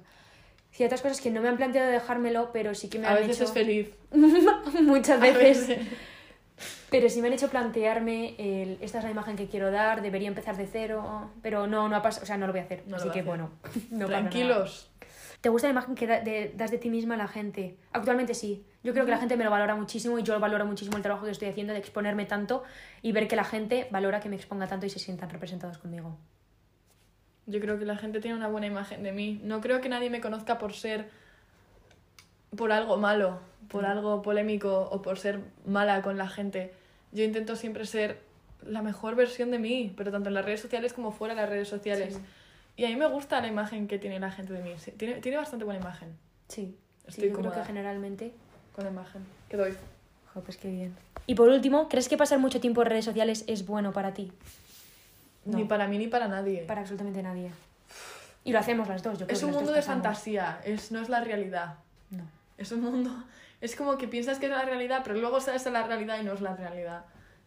Ciertas 0.71 1.01
cosas 1.01 1.19
que 1.21 1.31
no 1.31 1.41
me 1.41 1.49
han 1.49 1.57
planteado 1.57 1.91
dejármelo, 1.91 2.51
pero 2.53 2.73
sí 2.75 2.89
que 2.89 2.99
me 2.99 3.07
A 3.07 3.11
han 3.11 3.15
veces 3.17 3.37
hecho... 3.37 3.43
es 3.45 3.51
feliz. 3.51 3.89
Muchas 4.81 5.17
A 5.17 5.21
veces. 5.23 5.67
veces. 5.67 5.87
Pero 6.89 7.09
sí 7.09 7.21
me 7.21 7.27
han 7.27 7.33
hecho 7.33 7.49
plantearme 7.49 8.35
el, 8.37 8.77
esta 8.81 8.97
es 8.97 9.03
la 9.03 9.11
imagen 9.11 9.35
que 9.35 9.47
quiero 9.47 9.71
dar, 9.71 10.01
debería 10.01 10.27
empezar 10.27 10.57
de 10.57 10.67
cero, 10.67 11.31
pero 11.41 11.67
no, 11.67 11.87
no 11.87 11.95
ha 11.95 12.01
pasado, 12.01 12.23
o 12.23 12.25
sea, 12.25 12.37
no 12.37 12.47
lo 12.47 12.53
voy 12.53 12.61
a 12.61 12.63
hacer. 12.65 12.83
No 12.87 12.97
así 12.97 13.07
a 13.09 13.11
que 13.11 13.19
hacer. 13.19 13.25
bueno, 13.25 13.51
no 13.91 14.05
pasa 14.07 14.07
nada. 14.07 14.07
Tranquilos. 14.29 14.91
¿Te 15.41 15.47
gusta 15.49 15.67
la 15.67 15.71
imagen 15.71 15.95
que 15.95 16.05
da- 16.07 16.19
de- 16.19 16.51
das 16.57 16.71
de 16.71 16.77
ti 16.79 16.89
misma 16.89 17.13
a 17.13 17.17
la 17.17 17.27
gente? 17.27 17.77
Actualmente 17.93 18.33
sí. 18.33 18.65
Yo 18.83 18.91
creo 18.93 19.05
que 19.05 19.11
la 19.11 19.17
gente 19.19 19.37
me 19.37 19.43
lo 19.45 19.51
valora 19.51 19.75
muchísimo 19.75 20.19
y 20.19 20.23
yo 20.23 20.37
valoro 20.39 20.65
muchísimo 20.65 20.97
el 20.97 21.03
trabajo 21.03 21.25
que 21.25 21.31
estoy 21.31 21.47
haciendo 21.49 21.73
de 21.73 21.79
exponerme 21.79 22.25
tanto 22.25 22.63
y 23.01 23.11
ver 23.13 23.27
que 23.27 23.35
la 23.35 23.43
gente 23.45 23.87
valora 23.91 24.19
que 24.19 24.27
me 24.29 24.35
exponga 24.35 24.67
tanto 24.67 24.85
y 24.85 24.89
se 24.89 24.99
sientan 24.99 25.29
representados 25.29 25.77
conmigo. 25.77 26.17
Yo 27.49 27.59
creo 27.59 27.79
que 27.79 27.85
la 27.85 27.97
gente 27.97 28.19
tiene 28.21 28.37
una 28.37 28.47
buena 28.47 28.67
imagen 28.67 29.01
de 29.03 29.11
mí. 29.11 29.41
No 29.43 29.59
creo 29.59 29.81
que 29.81 29.89
nadie 29.89 30.09
me 30.09 30.21
conozca 30.21 30.57
por 30.57 30.73
ser. 30.73 31.09
por 32.55 32.71
algo 32.71 32.97
malo, 32.97 33.39
por 33.69 33.85
algo 33.85 34.21
polémico 34.21 34.87
o 34.91 35.01
por 35.01 35.19
ser 35.19 35.39
mala 35.65 36.01
con 36.01 36.17
la 36.17 36.27
gente. 36.27 36.71
Yo 37.11 37.23
intento 37.23 37.55
siempre 37.55 37.85
ser 37.85 38.19
la 38.65 38.81
mejor 38.81 39.15
versión 39.15 39.51
de 39.51 39.59
mí, 39.59 39.93
pero 39.95 40.11
tanto 40.11 40.29
en 40.29 40.35
las 40.35 40.45
redes 40.45 40.61
sociales 40.61 40.93
como 40.93 41.11
fuera 41.11 41.33
de 41.35 41.41
las 41.41 41.49
redes 41.49 41.67
sociales. 41.67 42.15
Sí. 42.15 42.21
Y 42.77 42.85
a 42.85 42.89
mí 42.89 42.95
me 42.95 43.07
gusta 43.07 43.41
la 43.41 43.47
imagen 43.47 43.87
que 43.87 43.99
tiene 43.99 44.19
la 44.19 44.31
gente 44.31 44.53
de 44.53 44.61
mí. 44.61 44.73
Sí, 44.77 44.91
Tiene, 44.91 45.15
tiene 45.15 45.37
bastante 45.37 45.65
buena 45.65 45.79
imagen 45.81 46.09
Sí, 46.47 46.75
Estoy 47.07 47.25
sí 47.25 47.29
yo 47.29 47.37
creo 47.37 47.51
que 47.51 47.63
generalmente... 47.65 48.31
con 48.75 48.85
la 48.85 48.91
imagen 48.91 49.21
que 49.49 49.57
doy. 49.57 49.73
Jo, 50.33 50.41
pues 50.41 50.57
qué 50.57 50.69
bien. 50.69 50.95
Y 51.27 51.35
por 51.35 51.49
último, 51.49 51.89
¿crees 51.89 52.07
que 52.09 52.17
pasar 52.17 52.39
mucho 52.39 52.59
tiempo 52.59 52.81
en 52.81 52.89
redes 52.89 53.05
sociales 53.05 53.43
es 53.47 53.65
bueno 53.65 53.91
para 53.91 54.13
ti? 54.13 54.31
No. 55.45 55.57
Ni 55.57 55.65
para 55.65 55.87
mí 55.87 55.97
ni 55.97 56.07
para 56.07 56.27
nadie. 56.27 56.63
Para 56.67 56.81
absolutamente 56.81 57.23
nadie. 57.23 57.51
Y 58.43 58.51
lo 58.51 58.59
hacemos 58.59 58.87
las 58.87 59.03
dos, 59.03 59.17
yo 59.19 59.25
creo 59.25 59.33
Es 59.33 59.39
que 59.39 59.45
un 59.45 59.51
mundo 59.53 59.71
de 59.71 59.79
pasamos. 59.79 60.03
fantasía, 60.03 60.61
es, 60.63 60.91
no 60.91 61.01
es 61.01 61.09
la 61.09 61.21
realidad. 61.21 61.75
No. 62.09 62.23
Es 62.57 62.71
un 62.71 62.81
mundo. 62.81 63.11
Es 63.61 63.75
como 63.75 63.97
que 63.97 64.07
piensas 64.07 64.39
que 64.39 64.45
es 64.45 64.51
la 64.53 64.61
realidad, 64.63 65.01
pero 65.03 65.19
luego 65.19 65.41
sabes 65.41 65.67
a 65.67 65.69
la 65.69 65.83
realidad 65.85 66.17
y 66.21 66.23
no 66.23 66.31
es 66.31 66.39
la 66.39 66.55
realidad. 66.55 67.03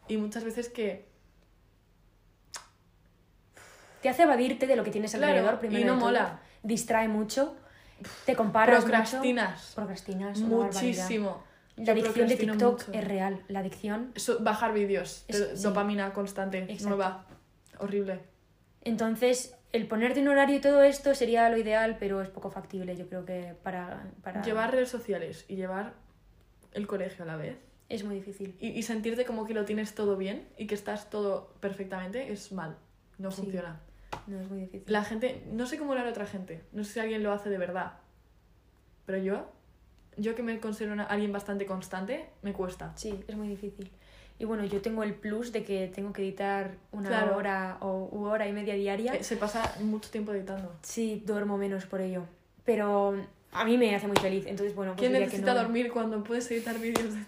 Y 0.09 0.19
muchas 0.19 0.45
veces 0.45 0.69
que. 0.69 1.09
Te 4.03 4.09
hace 4.11 4.25
evadirte 4.25 4.67
de 4.67 4.77
lo 4.77 4.85
que 4.85 4.91
tienes 4.91 5.13
Claro, 5.13 5.29
alrededor 5.33 5.59
primero 5.61 5.81
y 5.81 5.85
no 5.85 5.95
todo. 5.95 6.07
mola. 6.07 6.41
Distrae 6.63 7.09
mucho. 7.09 7.57
Te 8.27 8.35
comparas 8.35 8.83
Procrastinas. 8.85 9.61
mucho. 9.61 9.75
Procrastinas. 9.77 10.39
Muchísimo. 10.41 11.43
La 11.77 11.93
adicción 11.93 12.29
de 12.29 12.37
TikTok 12.37 12.79
mucho. 12.89 12.93
es 12.93 13.05
real. 13.09 13.43
La 13.49 13.61
adicción. 13.61 14.13
Bajar 14.41 14.75
vídeos. 14.75 15.25
Es- 15.29 15.53
sí. 15.55 15.63
Dopamina 15.63 16.13
constante, 16.13 16.59
Exacto. 16.65 16.89
nueva. 16.89 17.25
Horrible. 17.83 18.21
Entonces, 18.83 19.57
el 19.73 19.87
ponerte 19.87 20.21
un 20.21 20.29
horario 20.29 20.57
y 20.57 20.61
todo 20.61 20.83
esto 20.83 21.15
sería 21.15 21.49
lo 21.51 21.57
ideal, 21.57 21.97
pero 21.99 22.21
es 22.23 22.29
poco 22.29 22.51
factible, 22.51 22.97
yo 22.97 23.09
creo 23.09 23.25
que 23.25 23.55
para... 23.63 24.11
para... 24.23 24.43
Llevar 24.43 24.73
redes 24.73 24.89
sociales 24.89 25.45
y 25.49 25.57
llevar 25.57 25.95
el 26.73 26.87
colegio 26.87 27.25
a 27.25 27.27
la 27.27 27.37
vez. 27.37 27.57
Es 27.89 28.05
muy 28.05 28.15
difícil. 28.17 28.57
Y, 28.59 28.69
y 28.69 28.83
sentirte 28.83 29.25
como 29.25 29.45
que 29.45 29.55
lo 29.55 29.65
tienes 29.65 29.95
todo 29.95 30.17
bien 30.17 30.49
y 30.57 30.67
que 30.67 30.75
estás 30.75 31.11
todo 31.11 31.55
perfectamente 31.61 32.33
es 32.33 32.51
mal. 32.53 32.77
No 33.19 33.31
Sí. 33.31 33.43
funciona. 33.43 33.81
No, 34.27 34.41
es 34.41 34.49
muy 34.51 34.61
difícil. 34.61 34.85
La 34.93 35.05
gente, 35.05 35.43
no 35.53 35.67
sé 35.67 35.79
cómo 35.79 35.95
lo 35.95 36.01
hará 36.01 36.11
otra 36.11 36.27
gente, 36.27 36.65
no 36.73 36.85
sé 36.85 36.93
si 36.95 37.01
alguien 37.01 37.23
lo 37.23 37.33
hace 37.33 37.51
de 37.51 37.59
verdad, 37.59 37.95
pero 39.07 39.19
yo, 39.19 39.51
yo 40.17 40.35
que 40.35 40.43
me 40.43 40.59
considero 40.61 40.93
una- 40.93 41.05
alguien 41.05 41.33
bastante 41.33 41.67
constante, 41.67 42.29
me 42.43 42.53
cuesta. 42.53 42.93
Sí, 42.97 43.25
es 43.27 43.37
muy 43.37 43.49
difícil. 43.49 43.91
Y 44.43 44.45
bueno, 44.45 44.65
yo 44.65 44.83
tengo 44.83 45.05
el 45.05 45.15
plus 45.15 45.53
de 45.53 45.63
que 45.63 45.87
tengo 45.95 46.13
que 46.13 46.21
editar 46.21 46.73
una 46.91 47.09
Claro. 47.11 47.37
hora 47.37 47.77
o 47.79 48.09
u 48.11 48.25
hora 48.25 48.49
y 48.49 48.53
media 48.53 48.75
diaria. 48.75 49.15
Eh, 49.15 49.23
Se 49.23 49.37
pasa 49.37 49.77
mucho 49.81 50.11
tiempo 50.11 50.33
editando. 50.33 50.75
Sí, 50.83 51.23
duermo 51.25 51.57
menos 51.57 51.87
por 51.87 52.01
ello. 52.01 52.25
Pero 52.65 53.15
a 53.53 53.65
mí 53.65 53.79
me 53.79 53.95
hace 53.95 54.09
muy 54.09 54.17
feliz. 54.17 54.45
Entonces, 54.49 54.75
bueno, 54.75 54.95
pues 54.95 54.99
¿Quién 54.99 55.13
diría 55.13 55.29
que 55.29 55.35
necesita 55.35 55.55
no, 55.55 55.63
dormir 55.63 55.93
cuando 55.93 56.25
puedes 56.25 56.51
editar 56.51 56.77
vídeos 56.81 57.15
de 57.15 57.21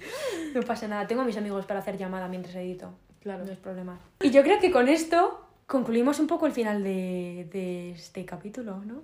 no 0.54 0.62
pasa 0.62 0.88
nada. 0.88 1.06
Tengo 1.06 1.22
a 1.22 1.24
mis 1.24 1.36
amigos 1.36 1.64
para 1.64 1.78
hacer 1.78 1.96
llamada 1.96 2.26
mientras 2.26 2.56
edito. 2.56 2.92
Claro. 3.22 3.44
No 3.44 3.52
es 3.52 3.58
problema. 3.58 4.00
Y 4.20 4.32
yo 4.32 4.42
creo 4.42 4.58
que 4.58 4.72
con 4.72 4.88
esto 4.88 5.46
concluimos 5.68 6.18
un 6.18 6.26
poco 6.26 6.46
el 6.46 6.52
final 6.52 6.82
de, 6.82 7.48
de 7.52 7.92
este 7.92 8.24
capítulo, 8.24 8.78
¿no? 8.84 9.00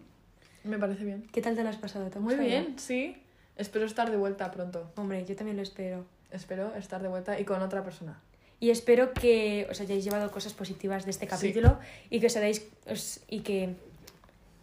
Me 0.65 0.77
parece 0.77 1.05
bien. 1.05 1.25
¿Qué 1.31 1.41
tal 1.41 1.55
te 1.55 1.63
lo 1.63 1.69
has 1.69 1.77
pasado? 1.77 2.11
¿Te 2.11 2.19
Muy 2.19 2.35
bien, 2.35 2.77
sí. 2.81 3.17
Espero 3.55 3.87
estar 3.87 4.11
de 4.11 4.17
vuelta 4.17 4.51
pronto. 4.51 4.91
Hombre, 4.97 5.25
yo 5.25 5.37
también 5.37 5.57
lo 5.57 5.63
espero. 5.63 6.05
Espero 6.31 6.75
estar 6.77 7.03
de 7.03 7.09
vuelta 7.09 7.39
y 7.39 7.45
con 7.45 7.63
otra 7.63 7.83
persona. 7.85 8.21
Y 8.59 8.71
espero 8.71 9.13
que 9.13 9.67
os 9.71 9.81
hayáis 9.81 10.03
llevado 10.05 10.31
cosas 10.31 10.55
positivas 10.55 11.05
de 11.05 11.11
este 11.11 11.27
Sí. 11.27 11.31
capítulo 11.31 11.79
y 12.11 12.21
que 12.21 12.27
os 12.27 12.37
hayáis 12.37 12.67
os- 12.91 13.21
y 13.29 13.41
que 13.41 13.75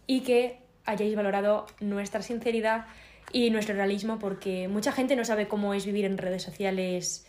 y 0.06 0.20
que 0.20 0.58
hayáis 0.84 1.14
valorado 1.16 1.66
nuestra 1.80 2.20
sinceridad 2.20 2.86
y 3.32 3.48
nuestro 3.50 3.74
realismo 3.74 4.18
porque 4.18 4.68
mucha 4.68 4.92
gente 4.92 5.16
no 5.16 5.24
sabe 5.24 5.48
cómo 5.48 5.72
es 5.74 5.86
vivir 5.86 6.04
en 6.04 6.18
redes 6.18 6.42
sociales. 6.42 7.26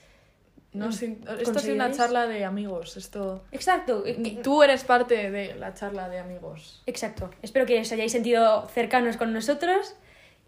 No, 0.74 0.90
Mm, 0.90 0.92
sin- 0.92 1.16
¿con 1.16 1.40
esto 1.40 1.60
es 1.60 1.68
una 1.70 1.90
charla 1.92 2.28
de 2.28 2.44
amigos. 2.44 2.98
Esto... 2.98 3.46
Exacto. 3.54 4.04
eh, 4.06 4.40
Tú 4.44 4.62
eres 4.62 4.84
parte 4.84 5.32
de 5.32 5.56
la 5.56 5.74
charla 5.74 6.10
de 6.10 6.20
amigos. 6.20 6.84
Exacto. 6.86 7.30
Espero 7.42 7.66
que 7.66 7.80
os 7.80 7.90
hayáis 7.94 8.12
sentido 8.12 8.68
cercanos 8.68 9.16
con 9.16 9.32
nosotros 9.32 9.96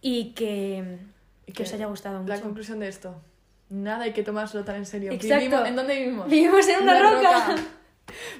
y 0.01 0.33
que, 0.33 0.97
Y 1.45 1.53
que 1.53 1.63
os 1.63 1.71
haya 1.73 1.85
gustado 1.85 2.19
mucho. 2.19 2.33
La 2.33 2.41
conclusión 2.41 2.79
de 2.81 2.89
esto. 2.89 3.15
Nada 3.69 4.03
hay 4.05 4.13
que 4.13 4.23
tomárselo 4.23 4.63
tan 4.63 4.77
en 4.77 4.85
serio. 4.85 5.11
Exacto. 5.11 5.35
Vivimos- 5.45 5.67
¿En 5.67 5.75
dónde 5.75 5.95
vivimos? 5.99 6.29
Vivimos 6.29 6.67
en 6.69 6.83
una, 6.83 6.99
roca. 7.11 7.45
Una 7.49 7.61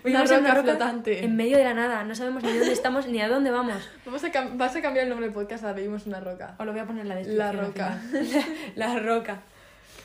Vivimos 0.04 0.32
en 0.32 0.46
roca 0.46 0.62
flotante. 0.64 1.26
En 1.26 1.36
medio 1.36 1.58
de 1.58 1.64
la 1.66 1.74
nada. 1.74 2.04
No 2.06 2.16
sabemos 2.16 2.44
ni 2.44 2.54
dónde 2.54 2.72
estamos 2.72 3.08
ni 3.08 3.22
a 3.22 3.28
dónde 3.28 3.52
vamos. 3.52 3.90
Vamos 4.06 4.24
a 4.24 4.30
vas 4.54 4.76
a 4.76 4.82
cambiar 4.82 5.04
el 5.04 5.10
nombre 5.10 5.28
del 5.28 5.34
podcast 5.34 5.66
a 5.66 5.74
Vivimos 5.74 6.04
en 6.04 6.10
una 6.10 6.22
roca. 6.22 6.56
Os 6.58 6.66
lo 6.66 6.72
voy 6.72 6.80
a 6.82 6.86
poner 6.86 7.02
en 7.02 7.10
la 7.10 7.16
La 7.16 7.20
descripción. 7.20 7.48
al 7.50 7.58
roca. 7.68 8.02
La, 8.76 8.88
la 8.94 9.00
roca. 9.00 9.42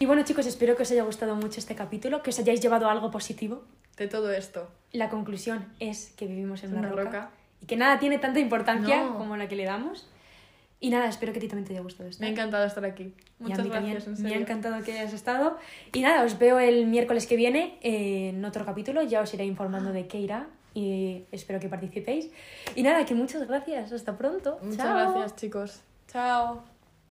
Y 0.01 0.07
bueno, 0.07 0.23
chicos, 0.25 0.47
espero 0.47 0.75
que 0.75 0.83
os 0.83 0.91
haya 0.91 1.05
gustado 1.05 1.37
mucho 1.37 1.61
este 1.61 1.77
capítulo, 1.77 2.23
que 2.25 2.31
os 2.31 2.39
hayáis 2.41 2.61
llevado 2.61 2.89
algo 2.91 3.13
positivo. 3.13 3.63
De 3.97 4.09
todo 4.09 4.33
esto. 4.33 4.69
La 4.91 5.09
conclusión 5.09 5.67
es 5.79 6.13
que 6.17 6.27
vivimos 6.27 6.65
en 6.65 6.71
Una 6.73 6.81
una, 6.81 6.89
roca, 6.89 7.03
roca. 7.05 7.31
y 7.61 7.67
que 7.67 7.77
nada 7.77 8.01
tiene 8.01 8.19
tanta 8.19 8.41
importancia 8.41 9.05
No. 9.05 9.17
como 9.17 9.37
la 9.37 9.47
que 9.47 9.55
le 9.55 9.65
damos. 9.65 10.09
Y 10.85 10.91
nada, 10.91 11.07
espero 11.09 11.33
que 11.33 11.39
a 11.39 11.41
ti 11.41 11.47
también 11.47 11.65
te 11.67 11.73
haya 11.75 11.81
gustado 11.83 12.09
esto. 12.09 12.21
Me 12.21 12.27
ha 12.27 12.31
encantado 12.33 12.67
estar 12.67 12.85
aquí. 12.85 13.15
Muchas 13.39 13.59
gracias, 13.69 13.73
también. 13.73 13.97
en 13.99 14.23
Me 14.23 14.29
ha 14.29 14.31
serio. 14.33 14.43
encantado 14.43 14.83
que 14.85 14.93
hayas 14.93 15.13
estado. 15.13 15.57
Y 15.93 16.01
nada, 16.01 16.25
os 16.25 16.39
veo 16.41 16.59
el 16.59 16.87
miércoles 16.87 17.29
que 17.29 17.37
viene 17.37 17.79
en 17.83 18.45
otro 18.45 18.65
capítulo. 18.67 19.01
Ya 19.03 19.21
os 19.21 19.33
iré 19.33 19.45
informando 19.45 19.93
de 19.93 20.09
qué 20.09 20.19
irá 20.19 20.49
y 20.75 21.23
espero 21.31 21.61
que 21.61 21.69
participéis. 21.69 22.31
Y 22.75 22.83
nada, 22.83 23.05
que 23.07 23.15
muchas 23.15 23.47
gracias. 23.47 23.93
Hasta 23.93 24.19
pronto. 24.19 24.59
Muchas 24.61 24.79
Chao. 24.79 25.13
gracias, 25.13 25.37
chicos. 25.37 25.81
Chao. 26.09 26.72